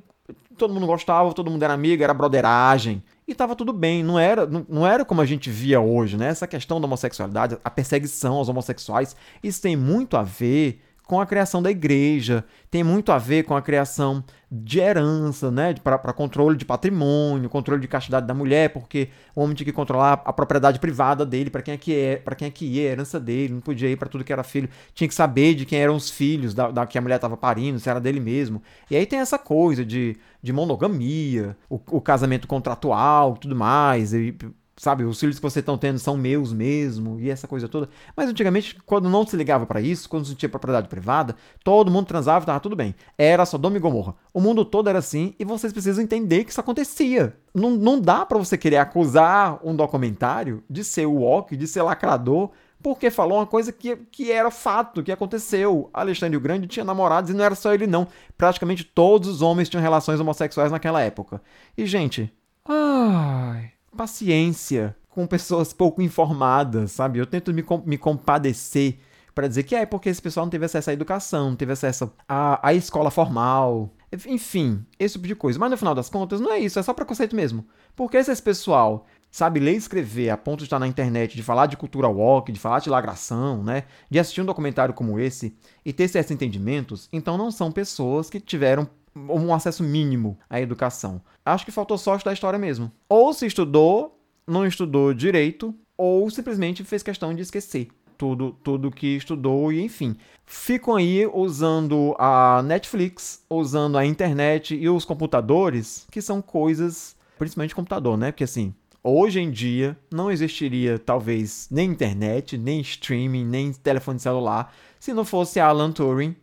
todo 0.56 0.72
mundo 0.72 0.86
gostava, 0.86 1.32
todo 1.32 1.50
mundo 1.50 1.62
era 1.62 1.74
amigo, 1.74 2.02
era 2.02 2.14
broderagem. 2.14 3.02
E 3.26 3.34
tava 3.34 3.56
tudo 3.56 3.72
bem, 3.72 4.02
não 4.02 4.18
era, 4.18 4.46
não, 4.46 4.64
não 4.68 4.86
era 4.86 5.04
como 5.04 5.20
a 5.20 5.26
gente 5.26 5.50
via 5.50 5.80
hoje, 5.80 6.16
né? 6.16 6.28
Essa 6.28 6.46
questão 6.46 6.80
da 6.80 6.86
homossexualidade, 6.86 7.58
a 7.64 7.70
perseguição 7.70 8.34
aos 8.34 8.48
homossexuais, 8.48 9.16
isso 9.42 9.60
tem 9.60 9.76
muito 9.76 10.16
a 10.16 10.22
ver 10.22 10.80
com 11.06 11.20
a 11.20 11.26
criação 11.26 11.62
da 11.62 11.70
igreja, 11.70 12.44
tem 12.70 12.82
muito 12.82 13.12
a 13.12 13.18
ver 13.18 13.42
com 13.42 13.56
a 13.56 13.62
criação 13.62 14.24
de 14.50 14.78
herança, 14.78 15.50
né, 15.50 15.74
para 15.74 16.12
controle 16.12 16.56
de 16.56 16.64
patrimônio, 16.64 17.48
controle 17.48 17.80
de 17.80 17.88
castidade 17.88 18.26
da 18.26 18.34
mulher, 18.34 18.70
porque 18.70 19.08
o 19.34 19.42
homem 19.42 19.54
tinha 19.54 19.64
que 19.64 19.72
controlar 19.72 20.22
a 20.24 20.32
propriedade 20.32 20.78
privada 20.78 21.24
dele, 21.24 21.50
para 21.50 21.62
quem 21.62 21.74
é 21.74 21.76
que 21.76 21.94
é, 21.94 22.16
para 22.16 22.34
quem 22.34 22.48
é 22.48 22.50
que 22.50 22.66
ia, 22.66 22.88
a 22.88 22.92
herança 22.92 23.18
dele, 23.18 23.54
não 23.54 23.60
podia 23.60 23.88
ir 23.88 23.96
para 23.96 24.08
tudo 24.08 24.24
que 24.24 24.32
era 24.32 24.42
filho, 24.42 24.68
tinha 24.94 25.08
que 25.08 25.14
saber 25.14 25.54
de 25.54 25.64
quem 25.64 25.78
eram 25.80 25.96
os 25.96 26.10
filhos 26.10 26.54
da, 26.54 26.70
da 26.70 26.86
que 26.86 26.98
a 26.98 27.00
mulher 27.00 27.16
estava 27.16 27.36
parindo, 27.36 27.78
se 27.78 27.88
era 27.88 28.00
dele 28.00 28.20
mesmo. 28.20 28.62
E 28.90 28.96
aí 28.96 29.06
tem 29.06 29.18
essa 29.18 29.38
coisa 29.38 29.84
de, 29.84 30.16
de 30.42 30.52
monogamia, 30.52 31.56
o, 31.68 31.80
o 31.90 32.00
casamento 32.00 32.46
contratual, 32.46 33.36
tudo 33.36 33.56
mais, 33.56 34.12
e 34.12 34.36
sabe, 34.82 35.04
os 35.04 35.20
filhos 35.20 35.36
que 35.36 35.42
vocês 35.42 35.62
estão 35.62 35.78
tendo 35.78 36.00
são 36.00 36.16
meus 36.16 36.52
mesmo, 36.52 37.20
e 37.20 37.30
essa 37.30 37.46
coisa 37.46 37.68
toda. 37.68 37.88
Mas 38.16 38.28
antigamente, 38.28 38.76
quando 38.84 39.08
não 39.08 39.24
se 39.24 39.36
ligava 39.36 39.64
para 39.64 39.80
isso, 39.80 40.08
quando 40.08 40.26
não 40.26 40.34
tinha 40.34 40.48
propriedade 40.48 40.88
privada, 40.88 41.36
todo 41.62 41.88
mundo 41.88 42.06
transava 42.06 42.44
e 42.44 42.46
tava 42.46 42.58
tudo 42.58 42.74
bem. 42.74 42.92
Era 43.16 43.46
Sodoma 43.46 43.76
e 43.76 43.80
Gomorra. 43.80 44.16
O 44.34 44.40
mundo 44.40 44.64
todo 44.64 44.88
era 44.88 44.98
assim, 44.98 45.36
e 45.38 45.44
vocês 45.44 45.72
precisam 45.72 46.02
entender 46.02 46.42
que 46.42 46.50
isso 46.50 46.60
acontecia. 46.60 47.36
Não, 47.54 47.70
não 47.70 48.00
dá 48.00 48.26
para 48.26 48.36
você 48.38 48.58
querer 48.58 48.78
acusar 48.78 49.60
um 49.62 49.76
documentário 49.76 50.64
de 50.68 50.82
ser 50.82 51.06
walk, 51.06 51.56
de 51.56 51.68
ser 51.68 51.82
lacrador, 51.82 52.50
porque 52.82 53.08
falou 53.08 53.38
uma 53.38 53.46
coisa 53.46 53.70
que, 53.70 53.94
que 54.10 54.32
era 54.32 54.50
fato, 54.50 55.00
que 55.00 55.12
aconteceu. 55.12 55.90
Alexandre 55.94 56.36
o 56.36 56.40
Grande 56.40 56.66
tinha 56.66 56.84
namorados 56.84 57.30
e 57.30 57.34
não 57.34 57.44
era 57.44 57.54
só 57.54 57.72
ele 57.72 57.86
não. 57.86 58.08
Praticamente 58.36 58.82
todos 58.82 59.28
os 59.28 59.42
homens 59.42 59.68
tinham 59.68 59.80
relações 59.80 60.18
homossexuais 60.18 60.72
naquela 60.72 61.00
época. 61.00 61.40
E, 61.78 61.86
gente... 61.86 62.32
Ai 62.64 63.72
paciência 63.96 64.96
com 65.08 65.26
pessoas 65.26 65.72
pouco 65.72 66.00
informadas, 66.00 66.92
sabe? 66.92 67.18
Eu 67.18 67.26
tento 67.26 67.52
me, 67.52 67.64
me 67.84 67.98
compadecer 67.98 68.98
para 69.34 69.48
dizer 69.48 69.62
que 69.62 69.74
é 69.74 69.86
porque 69.86 70.08
esse 70.08 70.20
pessoal 70.20 70.46
não 70.46 70.50
teve 70.50 70.64
acesso 70.64 70.90
à 70.90 70.92
educação, 70.92 71.50
não 71.50 71.56
teve 71.56 71.72
acesso 71.72 72.12
à, 72.28 72.66
à 72.66 72.74
escola 72.74 73.10
formal, 73.10 73.90
enfim, 74.26 74.84
esse 74.98 75.14
tipo 75.14 75.26
de 75.26 75.34
coisa. 75.34 75.58
Mas 75.58 75.70
no 75.70 75.76
final 75.76 75.94
das 75.94 76.10
contas, 76.10 76.40
não 76.40 76.52
é 76.52 76.58
isso, 76.58 76.78
é 76.78 76.82
só 76.82 76.92
preconceito 76.92 77.34
mesmo. 77.34 77.66
Porque 77.96 78.22
se 78.22 78.30
esse 78.30 78.42
pessoal 78.42 79.06
sabe 79.30 79.60
ler 79.60 79.72
e 79.72 79.76
escrever 79.76 80.28
a 80.28 80.36
ponto 80.36 80.58
de 80.58 80.64
estar 80.64 80.78
na 80.78 80.86
internet, 80.86 81.34
de 81.34 81.42
falar 81.42 81.66
de 81.66 81.76
cultura 81.76 82.08
walk, 82.08 82.52
de 82.52 82.60
falar 82.60 82.80
de 82.80 82.90
lagração, 82.90 83.62
né? 83.62 83.84
De 84.10 84.18
assistir 84.18 84.42
um 84.42 84.46
documentário 84.46 84.92
como 84.92 85.18
esse 85.18 85.56
e 85.84 85.92
ter 85.92 86.04
esses 86.04 86.30
entendimentos, 86.30 87.08
então 87.12 87.38
não 87.38 87.50
são 87.50 87.72
pessoas 87.72 88.28
que 88.28 88.38
tiveram 88.38 88.86
um 89.14 89.52
acesso 89.52 89.82
mínimo 89.82 90.38
à 90.48 90.60
educação. 90.60 91.20
Acho 91.44 91.64
que 91.64 91.72
faltou 91.72 91.98
sorte 91.98 92.24
da 92.24 92.32
história 92.32 92.58
mesmo. 92.58 92.90
Ou 93.08 93.32
se 93.32 93.46
estudou, 93.46 94.18
não 94.46 94.66
estudou 94.66 95.12
direito, 95.12 95.74
ou 95.96 96.28
simplesmente 96.30 96.84
fez 96.84 97.02
questão 97.02 97.34
de 97.34 97.42
esquecer 97.42 97.88
tudo, 98.22 98.56
tudo 98.62 98.90
que 98.90 99.16
estudou 99.16 99.72
e 99.72 99.82
enfim. 99.82 100.16
Ficam 100.46 100.94
aí 100.94 101.26
usando 101.26 102.14
a 102.18 102.62
Netflix, 102.62 103.42
usando 103.50 103.98
a 103.98 104.06
internet 104.06 104.76
e 104.76 104.88
os 104.88 105.04
computadores, 105.04 106.06
que 106.08 106.22
são 106.22 106.40
coisas, 106.40 107.16
principalmente 107.36 107.74
computador, 107.74 108.16
né? 108.16 108.30
Porque 108.30 108.44
assim, 108.44 108.72
hoje 109.02 109.40
em 109.40 109.50
dia 109.50 109.98
não 110.12 110.30
existiria 110.30 111.00
talvez 111.00 111.66
nem 111.68 111.90
internet, 111.90 112.56
nem 112.56 112.80
streaming, 112.80 113.44
nem 113.44 113.72
telefone 113.72 114.20
celular, 114.20 114.72
se 115.00 115.12
não 115.12 115.24
fosse 115.24 115.58
Alan 115.58 115.90
Turing, 115.90 116.36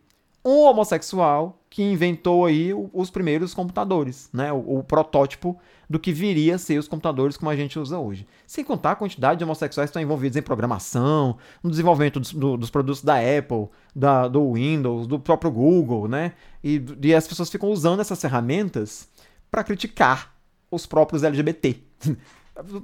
um 0.43 0.59
homossexual 0.63 1.58
que 1.69 1.83
inventou 1.83 2.45
aí 2.45 2.71
os 2.73 3.11
primeiros 3.11 3.53
computadores, 3.53 4.27
né? 4.33 4.51
O, 4.51 4.79
o, 4.79 4.83
protótipo 4.83 5.59
do 5.87 5.99
que 5.99 6.11
viria 6.11 6.55
a 6.55 6.57
ser 6.57 6.79
os 6.79 6.87
computadores 6.87 7.37
como 7.37 7.51
a 7.51 7.55
gente 7.55 7.77
usa 7.77 7.99
hoje. 7.99 8.25
Sem 8.47 8.63
contar 8.63 8.91
a 8.91 8.95
quantidade 8.95 9.37
de 9.37 9.43
homossexuais 9.43 9.87
que 9.87 9.91
estão 9.91 10.01
envolvidos 10.01 10.35
em 10.35 10.41
programação, 10.41 11.37
no 11.61 11.69
desenvolvimento 11.69 12.19
dos, 12.19 12.33
do, 12.33 12.57
dos 12.57 12.71
produtos 12.71 13.03
da 13.03 13.17
Apple, 13.17 13.67
da, 13.95 14.27
do 14.27 14.53
Windows, 14.53 15.05
do 15.05 15.19
próprio 15.19 15.51
Google, 15.51 16.07
né? 16.07 16.33
E, 16.63 16.83
e 17.03 17.13
as 17.13 17.27
pessoas 17.27 17.51
ficam 17.51 17.69
usando 17.69 17.99
essas 17.99 18.19
ferramentas 18.19 19.07
para 19.51 19.63
criticar 19.63 20.33
os 20.71 20.87
próprios 20.87 21.23
LGBT. 21.23 21.83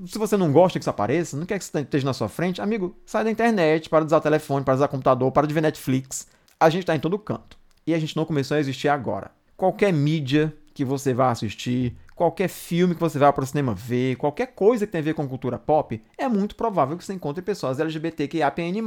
Se 0.05 0.17
você 0.17 0.37
não 0.37 0.53
gosta 0.53 0.79
que 0.79 0.83
isso 0.83 0.89
apareça, 0.89 1.35
não 1.35 1.45
quer 1.45 1.57
que 1.57 1.65
isso 1.65 1.77
esteja 1.77 2.05
na 2.05 2.13
sua 2.13 2.29
frente, 2.29 2.61
amigo, 2.61 2.95
sai 3.05 3.23
da 3.25 3.31
internet, 3.31 3.89
para 3.89 4.01
de 4.01 4.05
usar 4.05 4.17
o 4.17 4.21
telefone, 4.21 4.63
para 4.63 4.75
de 4.75 4.77
usar 4.77 4.85
o 4.85 4.89
computador, 4.89 5.31
para 5.31 5.47
de 5.47 5.53
ver 5.53 5.61
Netflix. 5.61 6.27
A 6.57 6.69
gente 6.69 6.83
está 6.83 6.95
em 6.95 6.99
todo 6.99 7.19
canto 7.19 7.57
e 7.85 7.93
a 7.93 7.99
gente 7.99 8.15
não 8.15 8.25
começou 8.25 8.57
a 8.57 8.59
existir 8.59 8.87
agora. 8.87 9.31
Qualquer 9.55 9.93
mídia 9.93 10.53
que 10.73 10.83
você 10.83 11.13
vá 11.13 11.31
assistir, 11.31 11.95
qualquer 12.15 12.49
filme 12.49 12.95
que 12.95 12.99
você 12.99 13.17
vá 13.17 13.31
para 13.31 13.43
o 13.43 13.47
cinema 13.47 13.73
ver, 13.73 14.17
qualquer 14.17 14.47
coisa 14.47 14.85
que 14.85 14.91
tenha 14.91 15.01
a 15.01 15.05
ver 15.05 15.13
com 15.13 15.27
cultura 15.27 15.57
pop, 15.57 16.01
é 16.17 16.27
muito 16.27 16.55
provável 16.55 16.97
que 16.97 17.05
você 17.05 17.13
encontre 17.13 17.41
pessoas 17.41 17.79
LGBTQIAPN+, 17.79 18.81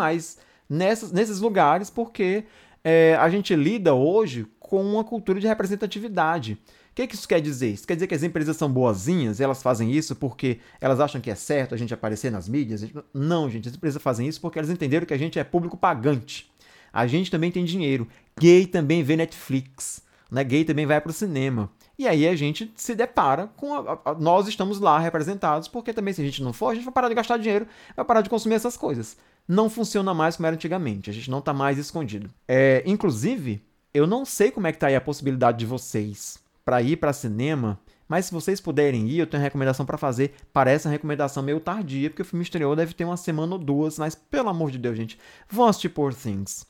nessas, 0.68 1.12
nesses 1.12 1.40
lugares, 1.40 1.88
porque 1.88 2.44
é, 2.84 3.16
a 3.16 3.28
gente 3.28 3.54
lida 3.54 3.94
hoje 3.94 4.46
com 4.60 4.82
uma 4.82 5.02
cultura 5.02 5.40
de 5.40 5.46
representatividade. 5.46 6.58
O 6.90 6.94
que, 6.94 7.06
que 7.06 7.14
isso 7.14 7.28
quer 7.28 7.40
dizer? 7.40 7.68
Isso 7.68 7.86
quer 7.86 7.94
dizer 7.94 8.06
que 8.06 8.14
as 8.14 8.22
empresas 8.22 8.56
são 8.56 8.70
boazinhas, 8.70 9.40
elas 9.40 9.62
fazem 9.62 9.92
isso 9.92 10.16
porque 10.16 10.58
elas 10.80 10.98
acham 11.00 11.20
que 11.20 11.30
é 11.30 11.34
certo 11.34 11.74
a 11.74 11.78
gente 11.78 11.94
aparecer 11.94 12.30
nas 12.30 12.48
mídias? 12.48 12.84
Não, 13.14 13.48
gente, 13.48 13.68
as 13.68 13.74
empresas 13.74 14.02
fazem 14.02 14.26
isso 14.26 14.40
porque 14.40 14.58
elas 14.58 14.70
entenderam 14.70 15.06
que 15.06 15.14
a 15.14 15.18
gente 15.18 15.38
é 15.38 15.44
público 15.44 15.76
pagante. 15.76 16.50
A 16.92 17.06
gente 17.06 17.30
também 17.30 17.50
tem 17.50 17.64
dinheiro. 17.64 18.06
Gay 18.38 18.66
também 18.66 19.02
vê 19.02 19.16
Netflix. 19.16 20.02
Né? 20.30 20.44
Gay 20.44 20.64
também 20.64 20.86
vai 20.86 21.00
para 21.00 21.10
o 21.10 21.12
cinema. 21.12 21.70
E 21.98 22.06
aí 22.06 22.28
a 22.28 22.36
gente 22.36 22.72
se 22.76 22.94
depara 22.94 23.48
com. 23.56 23.74
A, 23.74 23.98
a, 24.04 24.14
nós 24.14 24.46
estamos 24.46 24.78
lá 24.78 24.98
representados, 24.98 25.66
porque 25.66 25.92
também 25.92 26.14
se 26.14 26.20
a 26.20 26.24
gente 26.24 26.42
não 26.42 26.52
for, 26.52 26.68
a 26.68 26.74
gente 26.74 26.84
vai 26.84 26.94
parar 26.94 27.08
de 27.08 27.14
gastar 27.14 27.38
dinheiro, 27.38 27.66
vai 27.96 28.04
parar 28.04 28.20
de 28.20 28.30
consumir 28.30 28.54
essas 28.54 28.76
coisas. 28.76 29.16
não 29.48 29.68
funciona 29.68 30.14
mais 30.14 30.36
como 30.36 30.46
era 30.46 30.54
antigamente. 30.54 31.10
A 31.10 31.12
gente 31.12 31.30
não 31.30 31.40
tá 31.40 31.52
mais 31.52 31.78
escondido. 31.78 32.30
É, 32.46 32.82
inclusive, 32.86 33.62
eu 33.92 34.06
não 34.06 34.24
sei 34.24 34.50
como 34.50 34.66
é 34.66 34.72
que 34.72 34.78
tá 34.78 34.88
aí 34.88 34.94
a 34.94 35.00
possibilidade 35.00 35.58
de 35.58 35.66
vocês 35.66 36.38
para 36.64 36.82
ir 36.82 36.98
para 36.98 37.12
cinema, 37.14 37.80
mas 38.06 38.26
se 38.26 38.32
vocês 38.32 38.60
puderem 38.60 39.08
ir, 39.08 39.18
eu 39.18 39.26
tenho 39.26 39.40
uma 39.40 39.44
recomendação 39.44 39.84
para 39.84 39.98
fazer. 39.98 40.34
Parece 40.52 40.86
uma 40.86 40.92
recomendação 40.92 41.42
meio 41.42 41.58
tardia, 41.60 42.10
porque 42.10 42.22
o 42.22 42.24
filme 42.24 42.42
estreou 42.42 42.76
deve 42.76 42.94
ter 42.94 43.04
uma 43.04 43.16
semana 43.16 43.54
ou 43.54 43.58
duas, 43.58 43.98
mas 43.98 44.14
pelo 44.14 44.50
amor 44.50 44.70
de 44.70 44.78
Deus, 44.78 44.96
gente, 44.96 45.18
vão 45.48 45.66
assistir 45.66 45.88
Poor 45.88 46.14
Things. 46.14 46.66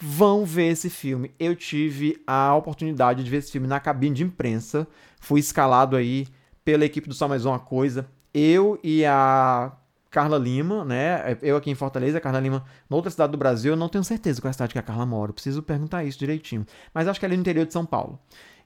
Vão 0.00 0.44
ver 0.44 0.68
esse 0.68 0.88
filme. 0.88 1.32
Eu 1.38 1.56
tive 1.56 2.22
a 2.26 2.54
oportunidade 2.54 3.24
de 3.24 3.30
ver 3.30 3.38
esse 3.38 3.50
filme 3.50 3.66
na 3.66 3.80
cabine 3.80 4.14
de 4.14 4.22
imprensa. 4.22 4.86
Fui 5.20 5.40
escalado 5.40 5.96
aí 5.96 6.26
pela 6.64 6.84
equipe 6.84 7.08
do 7.08 7.14
Só 7.14 7.26
Mais 7.26 7.44
Uma 7.44 7.58
Coisa. 7.58 8.08
Eu 8.32 8.78
e 8.84 9.04
a 9.04 9.72
Carla 10.10 10.38
Lima, 10.38 10.84
né? 10.84 11.36
Eu 11.42 11.56
aqui 11.56 11.70
em 11.70 11.74
Fortaleza, 11.74 12.18
a 12.18 12.20
Carla 12.20 12.38
Lima, 12.38 12.64
noutra 12.88 13.10
cidade 13.10 13.32
do 13.32 13.38
Brasil, 13.38 13.72
eu 13.72 13.76
não 13.76 13.88
tenho 13.88 14.04
certeza 14.04 14.40
qual 14.40 14.48
é 14.48 14.50
a 14.50 14.52
cidade 14.52 14.72
que 14.72 14.78
a 14.78 14.82
Carla 14.82 15.04
mora. 15.04 15.30
Eu 15.30 15.34
preciso 15.34 15.62
perguntar 15.62 16.04
isso 16.04 16.18
direitinho. 16.18 16.64
Mas 16.94 17.08
acho 17.08 17.18
que 17.18 17.26
é 17.26 17.28
ali 17.28 17.36
no 17.36 17.40
interior 17.40 17.66
de 17.66 17.72
São 17.72 17.84
Paulo. 17.84 18.18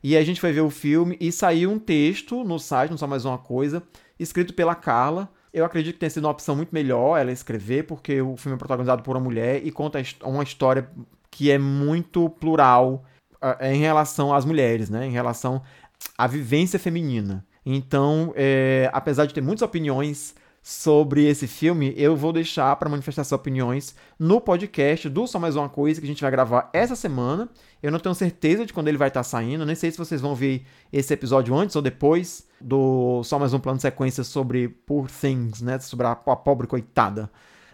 E 0.03 0.17
a 0.17 0.25
gente 0.25 0.41
foi 0.41 0.53
ver 0.53 0.61
o 0.61 0.71
filme 0.71 1.17
e 1.21 1.33
saiu 1.33 1.71
um 1.71 1.79
texto 1.79 2.45
no 2.45 2.59
site, 2.59 2.91
não 2.91 2.99
só 2.99 3.07
mais 3.07 3.25
uma 3.25 3.39
coisa, 3.39 3.83
escrito 4.19 4.53
pela 4.53 4.75
Carla. 4.75 5.33
Eu 5.53 5.65
acredito 5.65 5.95
que 5.95 6.01
tenha 6.01 6.11
sido 6.11 6.25
uma 6.25 6.31
opção 6.31 6.57
muito 6.57 6.71
melhor 6.73 7.19
ela 7.19 7.31
escrever, 7.31 7.85
porque 7.85 8.21
o 8.21 8.37
filme 8.37 8.57
é 8.57 8.59
protagonizado 8.59 9.03
por 9.03 9.17
uma 9.17 9.23
mulher 9.23 9.65
e 9.65 9.71
conta 9.71 10.03
uma 10.25 10.43
história 10.43 10.89
que 11.33 11.51
é 11.51 11.59
muito 11.59 12.29
plural 12.29 13.05
uh, 13.43 13.65
em 13.65 13.81
relação 13.81 14.33
às 14.33 14.45
mulheres, 14.45 14.89
né? 14.89 15.07
Em 15.07 15.11
relação 15.11 15.63
à 16.17 16.29
vivência 16.29 16.79
feminina. 16.79 17.45
Então, 17.65 18.33
é, 18.37 18.91
apesar 18.93 19.27
de 19.27 19.35
ter 19.35 19.41
muitas 19.41 19.63
opiniões 19.63 20.35
sobre 20.63 21.25
esse 21.25 21.49
filme, 21.49 21.93
eu 21.97 22.15
vou 22.15 22.33
deixar 22.33 22.77
para 22.77 22.89
manifestar 22.89 23.25
suas 23.25 23.41
opiniões 23.41 23.97
no 24.19 24.41
podcast 24.41 25.09
do 25.09 25.27
Só 25.27 25.39
Mais 25.39 25.57
Uma 25.57 25.69
Coisa 25.69 26.01
que 26.01 26.07
a 26.07 26.09
gente 26.09 26.23
vai 26.23 26.31
gravar 26.31 26.69
essa 26.73 26.95
semana. 26.95 27.49
Eu 27.83 27.91
não 27.91 27.99
tenho 27.99 28.15
certeza 28.15 28.67
de 28.67 28.73
quando 28.73 28.89
ele 28.89 28.99
vai 28.99 29.09
estar 29.09 29.21
tá 29.21 29.25
saindo, 29.25 29.65
nem 29.65 29.75
sei 29.75 29.91
se 29.91 29.99
vocês 29.99 30.21
vão 30.21 30.35
ver 30.35 30.65
esse 30.93 31.13
episódio 31.15 31.55
antes 31.57 31.75
ou 31.75 31.83
depois 31.83 32.47
do 32.61 33.25
Só 33.25 33.39
Mais 33.39 33.55
Um 33.55 33.59
Plano 33.59 33.79
de 33.79 33.83
Sequência 33.83 34.23
sobre 34.23 34.69
Poor 34.69 35.09
Things, 35.11 35.63
né? 35.63 35.79
Sobre 35.79 36.07
a, 36.07 36.13
a 36.13 36.37
pobre 36.37 36.67
coitada 36.67 37.31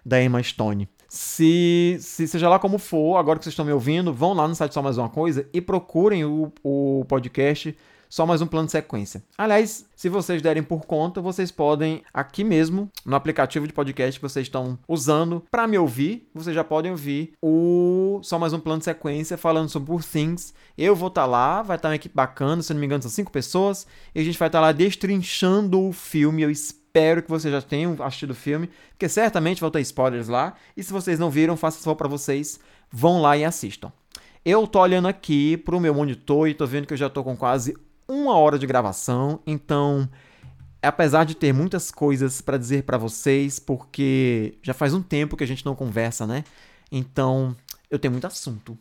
da 0.06 0.22
Emma 0.22 0.42
Stone. 0.42 0.88
Se, 1.09 1.96
se 2.00 2.28
seja 2.28 2.48
lá 2.48 2.59
como 2.59 2.78
for, 2.78 3.16
agora 3.16 3.38
que 3.38 3.44
vocês 3.44 3.52
estão 3.52 3.64
me 3.64 3.72
ouvindo, 3.72 4.12
vão 4.12 4.34
lá 4.34 4.46
no 4.46 4.54
site 4.54 4.74
Só 4.74 4.82
Mais 4.82 4.98
Uma 4.98 5.09
Coisa 5.09 5.48
e 5.52 5.61
procurem 5.61 6.24
o, 6.24 6.52
o 6.62 7.04
podcast 7.09 7.74
só 8.09 8.24
mais 8.24 8.40
um 8.40 8.46
plano 8.46 8.66
de 8.66 8.72
sequência. 8.72 9.22
Aliás, 9.36 9.84
se 9.94 10.09
vocês 10.09 10.40
derem 10.40 10.62
por 10.62 10.86
conta, 10.86 11.20
vocês 11.20 11.50
podem 11.50 12.02
aqui 12.12 12.42
mesmo, 12.42 12.90
no 13.04 13.14
aplicativo 13.14 13.66
de 13.66 13.72
podcast 13.72 14.18
que 14.18 14.26
vocês 14.26 14.46
estão 14.46 14.78
usando 14.88 15.44
para 15.50 15.66
me 15.66 15.78
ouvir, 15.78 16.26
vocês 16.34 16.54
já 16.54 16.64
podem 16.64 16.90
ouvir 16.90 17.32
o 17.42 18.20
só 18.22 18.38
mais 18.38 18.52
um 18.52 18.61
plano 18.61 18.78
de 18.78 18.86
sequência 18.86 19.36
falando 19.36 19.68
sobre 19.68 19.94
Things. 20.02 20.54
Eu 20.76 20.96
vou 20.96 21.09
estar 21.09 21.22
tá 21.22 21.26
lá, 21.26 21.62
vai 21.62 21.76
estar 21.76 21.88
tá 21.88 21.90
uma 21.90 21.96
equipe 21.96 22.14
bacana, 22.14 22.62
se 22.62 22.72
não 22.72 22.80
me 22.80 22.86
engano 22.86 23.02
são 23.02 23.11
cinco 23.11 23.30
pessoas, 23.30 23.86
e 24.14 24.20
a 24.20 24.24
gente 24.24 24.38
vai 24.38 24.48
estar 24.48 24.59
tá 24.59 24.66
lá 24.66 24.72
destrinchando 24.72 25.80
o 25.80 25.92
filme. 25.92 26.42
Eu 26.42 26.50
espero 26.50 26.78
que 27.22 27.30
vocês 27.30 27.53
já 27.53 27.62
tenham 27.62 27.97
assistido 28.03 28.30
o 28.30 28.34
filme, 28.34 28.68
porque 28.91 29.09
certamente 29.09 29.61
vão 29.61 29.70
ter 29.70 29.80
spoilers 29.80 30.28
lá. 30.28 30.55
E 30.76 30.82
se 30.82 30.93
vocês 30.93 31.18
não 31.18 31.30
viram, 31.30 31.57
faça 31.57 31.80
só 31.80 31.95
para 31.95 32.09
vocês, 32.09 32.59
vão 32.91 33.20
lá 33.20 33.36
e 33.36 33.45
assistam. 33.45 33.93
Eu 34.45 34.66
tô 34.66 34.80
olhando 34.80 35.07
aqui 35.09 35.57
pro 35.57 35.80
meu 35.80 35.95
monitor 35.95 36.49
e 36.49 36.55
tô 36.55 36.66
vendo 36.66 36.86
que 36.86 36.93
eu 36.93 36.99
já 36.99 37.09
tô 37.09 37.22
com 37.22 37.36
quase 37.36 37.76
uma 38.09 38.36
hora 38.36 38.59
de 38.59 38.66
gravação, 38.66 39.41
então 39.47 40.09
apesar 40.82 41.24
de 41.24 41.34
ter 41.34 41.53
muitas 41.53 41.91
coisas 41.91 42.41
para 42.41 42.57
dizer 42.57 42.84
para 42.84 42.97
vocês, 42.97 43.59
porque 43.59 44.59
já 44.62 44.72
faz 44.72 44.95
um 44.95 45.03
tempo 45.03 45.36
que 45.36 45.45
a 45.45 45.47
gente 45.47 45.66
não 45.66 45.74
conversa, 45.74 46.26
né? 46.26 46.45
Então, 46.91 47.55
eu 47.91 47.99
tenho 47.99 48.12
muito 48.12 48.26
assunto 48.26 48.78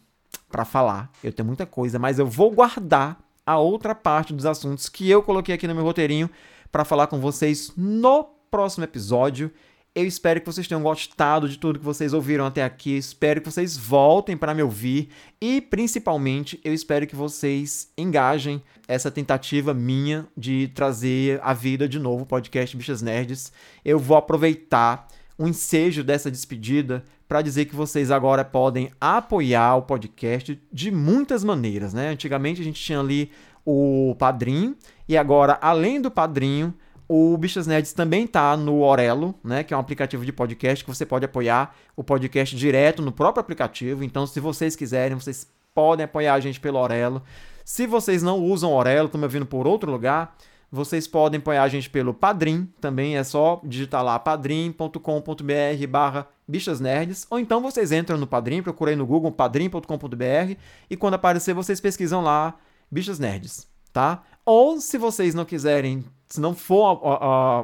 para 0.50 0.64
falar, 0.64 1.12
eu 1.24 1.34
tenho 1.34 1.46
muita 1.46 1.66
coisa, 1.66 2.00
mas 2.00 2.20
eu 2.20 2.26
vou 2.26 2.52
guardar 2.52 3.20
a 3.46 3.58
outra 3.58 3.96
parte 3.96 4.34
dos 4.34 4.46
assuntos 4.46 4.90
que 4.90 5.10
eu 5.10 5.24
coloquei 5.24 5.56
aqui 5.56 5.68
no 5.68 5.76
meu 5.76 5.84
roteirinho 5.84 6.30
para 6.72 6.86
falar 6.86 7.08
com 7.08 7.20
vocês 7.20 7.72
no 7.76 8.24
próximo 8.50 8.84
episódio. 8.84 9.52
Eu 9.96 10.06
espero 10.06 10.40
que 10.40 10.46
vocês 10.46 10.68
tenham 10.68 10.84
gostado 10.84 11.50
de 11.50 11.58
tudo 11.58 11.80
que 11.80 11.86
vocês 11.86 12.14
ouviram 12.14 12.46
até 12.46 12.64
aqui. 12.64 12.96
Espero 12.96 13.42
que 13.42 13.50
vocês 13.50 13.76
voltem 13.76 14.38
para 14.38 14.54
me 14.54 14.62
ouvir 14.62 15.10
e, 15.42 15.60
principalmente, 15.60 16.60
eu 16.64 16.72
espero 16.72 17.08
que 17.08 17.16
vocês 17.16 17.92
engajem 17.98 18.62
essa 18.88 19.10
tentativa 19.10 19.74
minha 19.74 20.28
de 20.38 20.68
trazer 20.76 21.40
à 21.42 21.52
vida 21.52 21.90
de 21.90 21.98
novo 21.98 22.24
o 22.24 22.28
podcast 22.28 22.78
Bichas 22.78 23.02
Nerds. 23.02 23.52
Eu 23.84 23.98
vou 23.98 24.16
aproveitar 24.16 25.08
o 25.36 25.48
ensejo 25.48 26.04
dessa 26.04 26.30
despedida 26.30 27.04
para 27.28 27.42
dizer 27.42 27.66
que 27.66 27.76
vocês 27.76 28.10
agora 28.10 28.46
podem 28.46 28.92
apoiar 29.02 29.76
o 29.76 29.82
podcast 29.82 30.62
de 30.72 30.92
muitas 30.92 31.44
maneiras, 31.44 31.94
né? 31.94 32.10
Antigamente 32.10 32.62
a 32.62 32.64
gente 32.64 32.82
tinha 32.82 33.00
ali 33.00 33.32
o 33.70 34.16
padrinho 34.18 34.78
e 35.10 35.18
agora, 35.18 35.58
além 35.62 36.00
do 36.00 36.10
padrinho, 36.10 36.74
o 37.06 37.38
Bichas 37.38 37.68
Nerds 37.68 37.92
também 37.92 38.24
está 38.24 38.56
no 38.56 38.82
Orelo, 38.82 39.36
né, 39.44 39.62
que 39.62 39.74
é 39.74 39.78
um 39.78 39.80
aplicativo 39.82 40.26
de 40.26 40.32
podcast 40.32 40.86
que 40.86 40.90
você 40.90 41.06
pode 41.06 41.26
apoiar 41.26 41.76
o 41.94 42.02
podcast 42.02 42.56
direto 42.56 43.02
no 43.02 43.12
próprio 43.12 43.42
aplicativo. 43.42 44.06
Então, 44.06 44.26
se 44.26 44.40
vocês 44.40 44.74
quiserem, 44.74 45.18
vocês 45.18 45.52
podem 45.76 46.06
apoiar 46.06 46.36
a 46.36 46.40
gente 46.40 46.62
pelo 46.62 46.80
Orelo. 46.80 47.22
Se 47.66 47.86
vocês 47.86 48.24
não 48.24 48.40
usam 48.40 48.74
Orelo, 48.74 49.08
estão 49.08 49.20
me 49.20 49.26
ouvindo 49.26 49.46
por 49.46 49.68
outro 49.68 49.92
lugar, 49.92 50.38
vocês 50.72 51.06
podem 51.06 51.38
apoiar 51.38 51.64
a 51.64 51.68
gente 51.68 51.90
pelo 51.90 52.14
Padrim, 52.14 52.70
também 52.80 53.18
é 53.18 53.24
só 53.24 53.60
digitar 53.66 54.02
lá 54.02 54.18
padrim.com.br 54.18 55.88
barra 55.90 56.28
bichasnerds, 56.48 57.28
ou 57.30 57.38
então 57.38 57.62
vocês 57.62 57.92
entram 57.92 58.18
no 58.18 58.28
Padrim, 58.28 58.62
procurem 58.62 58.96
no 58.96 59.06
Google 59.06 59.32
padrim.com.br 59.32 60.56
e 60.90 60.96
quando 60.96 61.16
aparecer 61.16 61.54
vocês 61.54 61.82
pesquisam 61.82 62.22
lá 62.22 62.58
Bichas 62.92 63.20
Nerds, 63.20 63.68
tá? 63.92 64.24
Ou 64.46 64.80
se 64.80 64.98
vocês 64.98 65.34
não 65.36 65.46
quiserem 65.46 66.06
se 66.28 66.42
não 66.42 66.54
for 66.54 67.00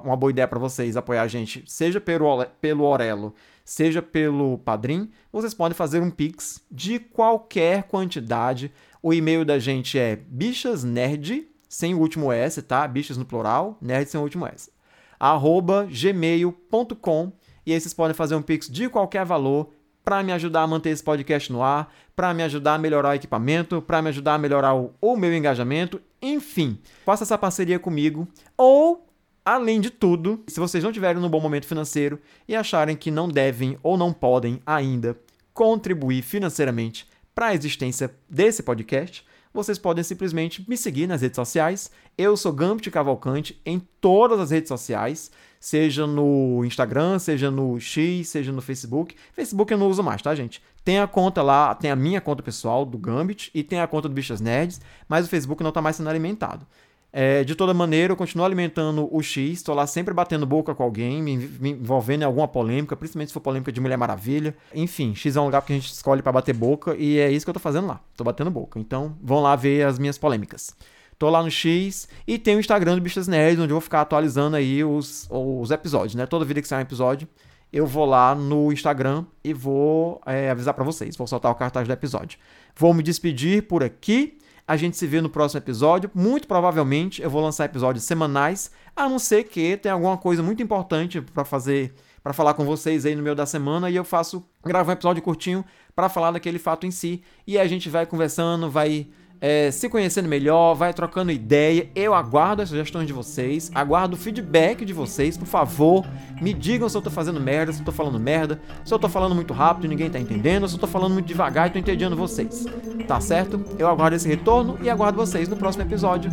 uma 0.03 0.15
boa 0.15 0.29
ideia 0.29 0.47
para 0.47 0.59
vocês 0.59 0.95
apoiar 0.95 1.23
a 1.23 1.27
gente, 1.27 1.63
seja 1.67 1.99
pelo, 1.99 2.45
pelo 2.61 2.85
Orelo, 2.85 3.35
seja 3.65 4.01
pelo 4.01 4.57
Padrim, 4.57 5.11
vocês 5.31 5.53
podem 5.53 5.75
fazer 5.75 5.99
um 5.99 6.09
Pix 6.09 6.61
de 6.71 6.97
qualquer 6.97 7.83
quantidade. 7.83 8.71
O 9.01 9.13
e-mail 9.13 9.43
da 9.43 9.59
gente 9.59 9.99
é 9.99 10.15
bichasnerd, 10.15 11.45
sem 11.67 11.93
o 11.93 11.99
último 11.99 12.31
S, 12.31 12.61
tá? 12.61 12.87
Bichas 12.87 13.17
no 13.17 13.25
plural, 13.25 13.77
nerd 13.81 14.09
sem 14.09 14.19
o 14.19 14.23
último 14.23 14.47
S. 14.47 14.71
arroba 15.19 15.85
gmail.com 15.91 17.33
e 17.65 17.73
aí 17.73 17.79
vocês 17.79 17.93
podem 17.93 18.13
fazer 18.13 18.35
um 18.35 18.41
Pix 18.41 18.69
de 18.69 18.89
qualquer 18.89 19.25
valor 19.25 19.71
para 20.03 20.21
me 20.23 20.31
ajudar 20.31 20.63
a 20.63 20.67
manter 20.67 20.89
esse 20.89 21.03
podcast 21.03 21.51
no 21.51 21.63
ar, 21.63 21.93
para 22.15 22.33
me 22.33 22.43
ajudar 22.43 22.75
a 22.75 22.77
melhorar 22.77 23.09
o 23.09 23.13
equipamento, 23.13 23.81
para 23.81 24.01
me 24.01 24.09
ajudar 24.09 24.35
a 24.35 24.37
melhorar 24.37 24.75
o, 24.75 24.93
o 25.01 25.15
meu 25.15 25.33
engajamento, 25.33 26.01
enfim, 26.21 26.77
faça 27.05 27.23
essa 27.23 27.37
parceria 27.37 27.79
comigo. 27.79 28.27
Ou 28.57 29.07
Além 29.45 29.81
de 29.81 29.89
tudo, 29.89 30.41
se 30.47 30.57
vocês 30.57 30.81
não 30.81 30.91
tiverem 30.93 31.21
no 31.21 31.27
bom 31.27 31.41
momento 31.41 31.65
financeiro 31.65 32.17
e 32.47 32.55
acharem 32.55 32.95
que 32.95 33.11
não 33.11 33.27
devem 33.27 33.77
ou 33.83 33.97
não 33.97 34.13
podem 34.13 34.61
ainda 34.65 35.19
contribuir 35.53 36.21
financeiramente 36.21 37.05
para 37.33 37.47
a 37.47 37.53
existência 37.53 38.13
desse 38.29 38.63
podcast, 38.63 39.25
vocês 39.53 39.77
podem 39.77 40.03
simplesmente 40.03 40.67
me 40.67 40.75
seguir 40.75 41.07
nas 41.07 41.21
redes 41.21 41.35
sociais. 41.35 41.91
Eu 42.17 42.35
sou 42.35 42.51
Gambit 42.51 42.89
Cavalcante 42.89 43.59
em 43.65 43.79
todas 43.99 44.39
as 44.39 44.51
redes 44.51 44.67
sociais 44.67 45.31
seja 45.63 46.05
no 46.05 46.65
Instagram, 46.65 47.17
seja 47.19 47.49
no 47.49 47.79
X, 47.79 48.27
seja 48.27 48.51
no 48.51 48.61
Facebook. 48.61 49.15
Facebook 49.31 49.71
eu 49.71 49.77
não 49.77 49.87
uso 49.87 50.03
mais, 50.03 50.21
tá, 50.21 50.35
gente? 50.35 50.61
Tem 50.83 50.99
a 50.99 51.07
conta 51.07 51.41
lá, 51.41 51.73
tem 51.73 51.89
a 51.89 51.95
minha 51.95 52.19
conta 52.19 52.43
pessoal 52.43 52.85
do 52.85 52.97
Gambit 52.97 53.49
e 53.53 53.63
tem 53.63 53.79
a 53.79 53.87
conta 53.87 54.09
do 54.09 54.13
Bichas 54.13 54.41
Nerds, 54.41 54.81
mas 55.07 55.25
o 55.25 55.29
Facebook 55.29 55.63
não 55.63 55.69
está 55.69 55.81
mais 55.81 55.95
sendo 55.95 56.09
alimentado. 56.09 56.67
É, 57.15 57.43
de 57.43 57.53
toda 57.53 57.75
maneira, 57.75 58.11
eu 58.11 58.17
continuo 58.17 58.43
alimentando 58.43 59.07
o 59.15 59.21
X, 59.21 59.59
estou 59.59 59.75
lá 59.75 59.85
sempre 59.85 60.11
batendo 60.15 60.47
boca 60.47 60.73
com 60.73 60.81
alguém, 60.81 61.21
me, 61.21 61.37
me, 61.37 61.69
envolvendo 61.69 62.23
em 62.23 62.25
alguma 62.25 62.47
polêmica, 62.47 62.95
principalmente 62.95 63.27
se 63.27 63.33
for 63.35 63.39
polêmica 63.39 63.71
de 63.71 63.79
Mulher 63.79 63.97
Maravilha. 63.97 64.55
Enfim, 64.73 65.13
X 65.13 65.35
é 65.35 65.39
um 65.39 65.45
lugar 65.45 65.61
que 65.61 65.71
a 65.71 65.75
gente 65.75 65.93
escolhe 65.93 66.23
para 66.23 66.31
bater 66.31 66.55
boca 66.55 66.95
e 66.95 67.19
é 67.19 67.31
isso 67.31 67.45
que 67.45 67.51
eu 67.51 67.51
estou 67.51 67.61
fazendo 67.61 67.85
lá. 67.85 68.01
Estou 68.09 68.25
batendo 68.25 68.49
boca. 68.49 68.79
Então, 68.79 69.15
vão 69.21 69.41
lá 69.41 69.55
ver 69.55 69.85
as 69.85 69.99
minhas 69.99 70.17
polêmicas. 70.17 70.75
Tô 71.19 71.29
lá 71.29 71.43
no 71.43 71.51
X 71.51 72.07
e 72.25 72.39
tem 72.39 72.55
o 72.55 72.59
Instagram 72.59 72.95
do 72.95 73.01
Bichas 73.01 73.27
Nerds, 73.27 73.59
onde 73.59 73.71
eu 73.71 73.75
vou 73.75 73.81
ficar 73.81 74.01
atualizando 74.01 74.55
aí 74.55 74.83
os, 74.83 75.27
os 75.29 75.69
episódios, 75.69 76.15
né? 76.15 76.25
Toda 76.25 76.43
vida 76.43 76.63
que 76.63 76.67
sair 76.67 76.79
um 76.79 76.81
episódio, 76.81 77.27
eu 77.71 77.85
vou 77.85 78.05
lá 78.05 78.33
no 78.33 78.73
Instagram 78.73 79.23
e 79.43 79.53
vou 79.53 80.19
é, 80.25 80.49
avisar 80.49 80.73
para 80.73 80.83
vocês. 80.83 81.15
Vou 81.15 81.27
soltar 81.27 81.51
o 81.51 81.55
cartaz 81.55 81.87
do 81.87 81.93
episódio. 81.93 82.39
Vou 82.75 82.91
me 82.91 83.03
despedir 83.03 83.67
por 83.67 83.83
aqui. 83.83 84.39
A 84.67 84.77
gente 84.77 84.97
se 84.97 85.05
vê 85.05 85.21
no 85.21 85.29
próximo 85.29 85.59
episódio. 85.59 86.09
Muito 86.13 86.47
provavelmente 86.47 87.21
eu 87.21 87.29
vou 87.29 87.41
lançar 87.41 87.65
episódios 87.65 88.03
semanais, 88.05 88.71
a 88.95 89.09
não 89.09 89.19
ser 89.19 89.43
que 89.43 89.77
tenha 89.77 89.93
alguma 89.93 90.17
coisa 90.17 90.41
muito 90.41 90.63
importante 90.63 91.21
para 91.21 91.43
fazer, 91.43 91.93
para 92.23 92.33
falar 92.33 92.53
com 92.53 92.65
vocês 92.65 93.05
aí 93.05 93.15
no 93.15 93.23
meio 93.23 93.35
da 93.35 93.45
semana 93.45 93.89
e 93.89 93.95
eu 93.95 94.03
faço 94.03 94.43
gravar 94.63 94.91
um 94.91 94.93
episódio 94.93 95.21
curtinho 95.21 95.65
para 95.95 96.09
falar 96.09 96.31
daquele 96.31 96.59
fato 96.59 96.85
em 96.85 96.91
si 96.91 97.21
e 97.45 97.57
a 97.57 97.67
gente 97.67 97.89
vai 97.89 98.05
conversando, 98.05 98.69
vai 98.69 99.07
é, 99.45 99.69
se 99.71 99.89
conhecendo 99.89 100.29
melhor, 100.29 100.73
vai 100.73 100.93
trocando 100.93 101.29
ideia. 101.29 101.89
Eu 101.93 102.13
aguardo 102.13 102.61
as 102.61 102.69
sugestões 102.69 103.05
de 103.05 103.11
vocês, 103.11 103.69
aguardo 103.75 104.15
o 104.15 104.17
feedback 104.17 104.85
de 104.85 104.93
vocês, 104.93 105.35
por 105.35 105.45
favor. 105.45 106.05
Me 106.41 106.53
digam 106.53 106.87
se 106.87 106.95
eu 106.95 107.01
tô 107.01 107.09
fazendo 107.09 107.41
merda, 107.41 107.73
se 107.73 107.81
eu 107.81 107.85
tô 107.85 107.91
falando 107.91 108.17
merda, 108.17 108.61
se 108.85 108.93
eu 108.93 108.97
tô 108.97 109.09
falando 109.09 109.35
muito 109.35 109.53
rápido 109.53 109.83
e 109.83 109.89
ninguém 109.89 110.09
tá 110.09 110.17
entendendo, 110.17 110.65
se 110.69 110.75
eu 110.75 110.79
tô 110.79 110.87
falando 110.87 111.11
muito 111.11 111.25
devagar 111.25 111.67
e 111.67 111.71
tô 111.71 111.77
entediando 111.77 112.15
vocês. 112.15 112.65
Tá 113.05 113.19
certo? 113.19 113.61
Eu 113.77 113.89
aguardo 113.89 114.15
esse 114.15 114.29
retorno 114.29 114.79
e 114.81 114.89
aguardo 114.89 115.17
vocês 115.17 115.49
no 115.49 115.57
próximo 115.57 115.83
episódio. 115.83 116.31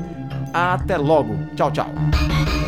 Até 0.54 0.96
logo. 0.96 1.36
Tchau, 1.56 1.72
tchau. 1.72 2.59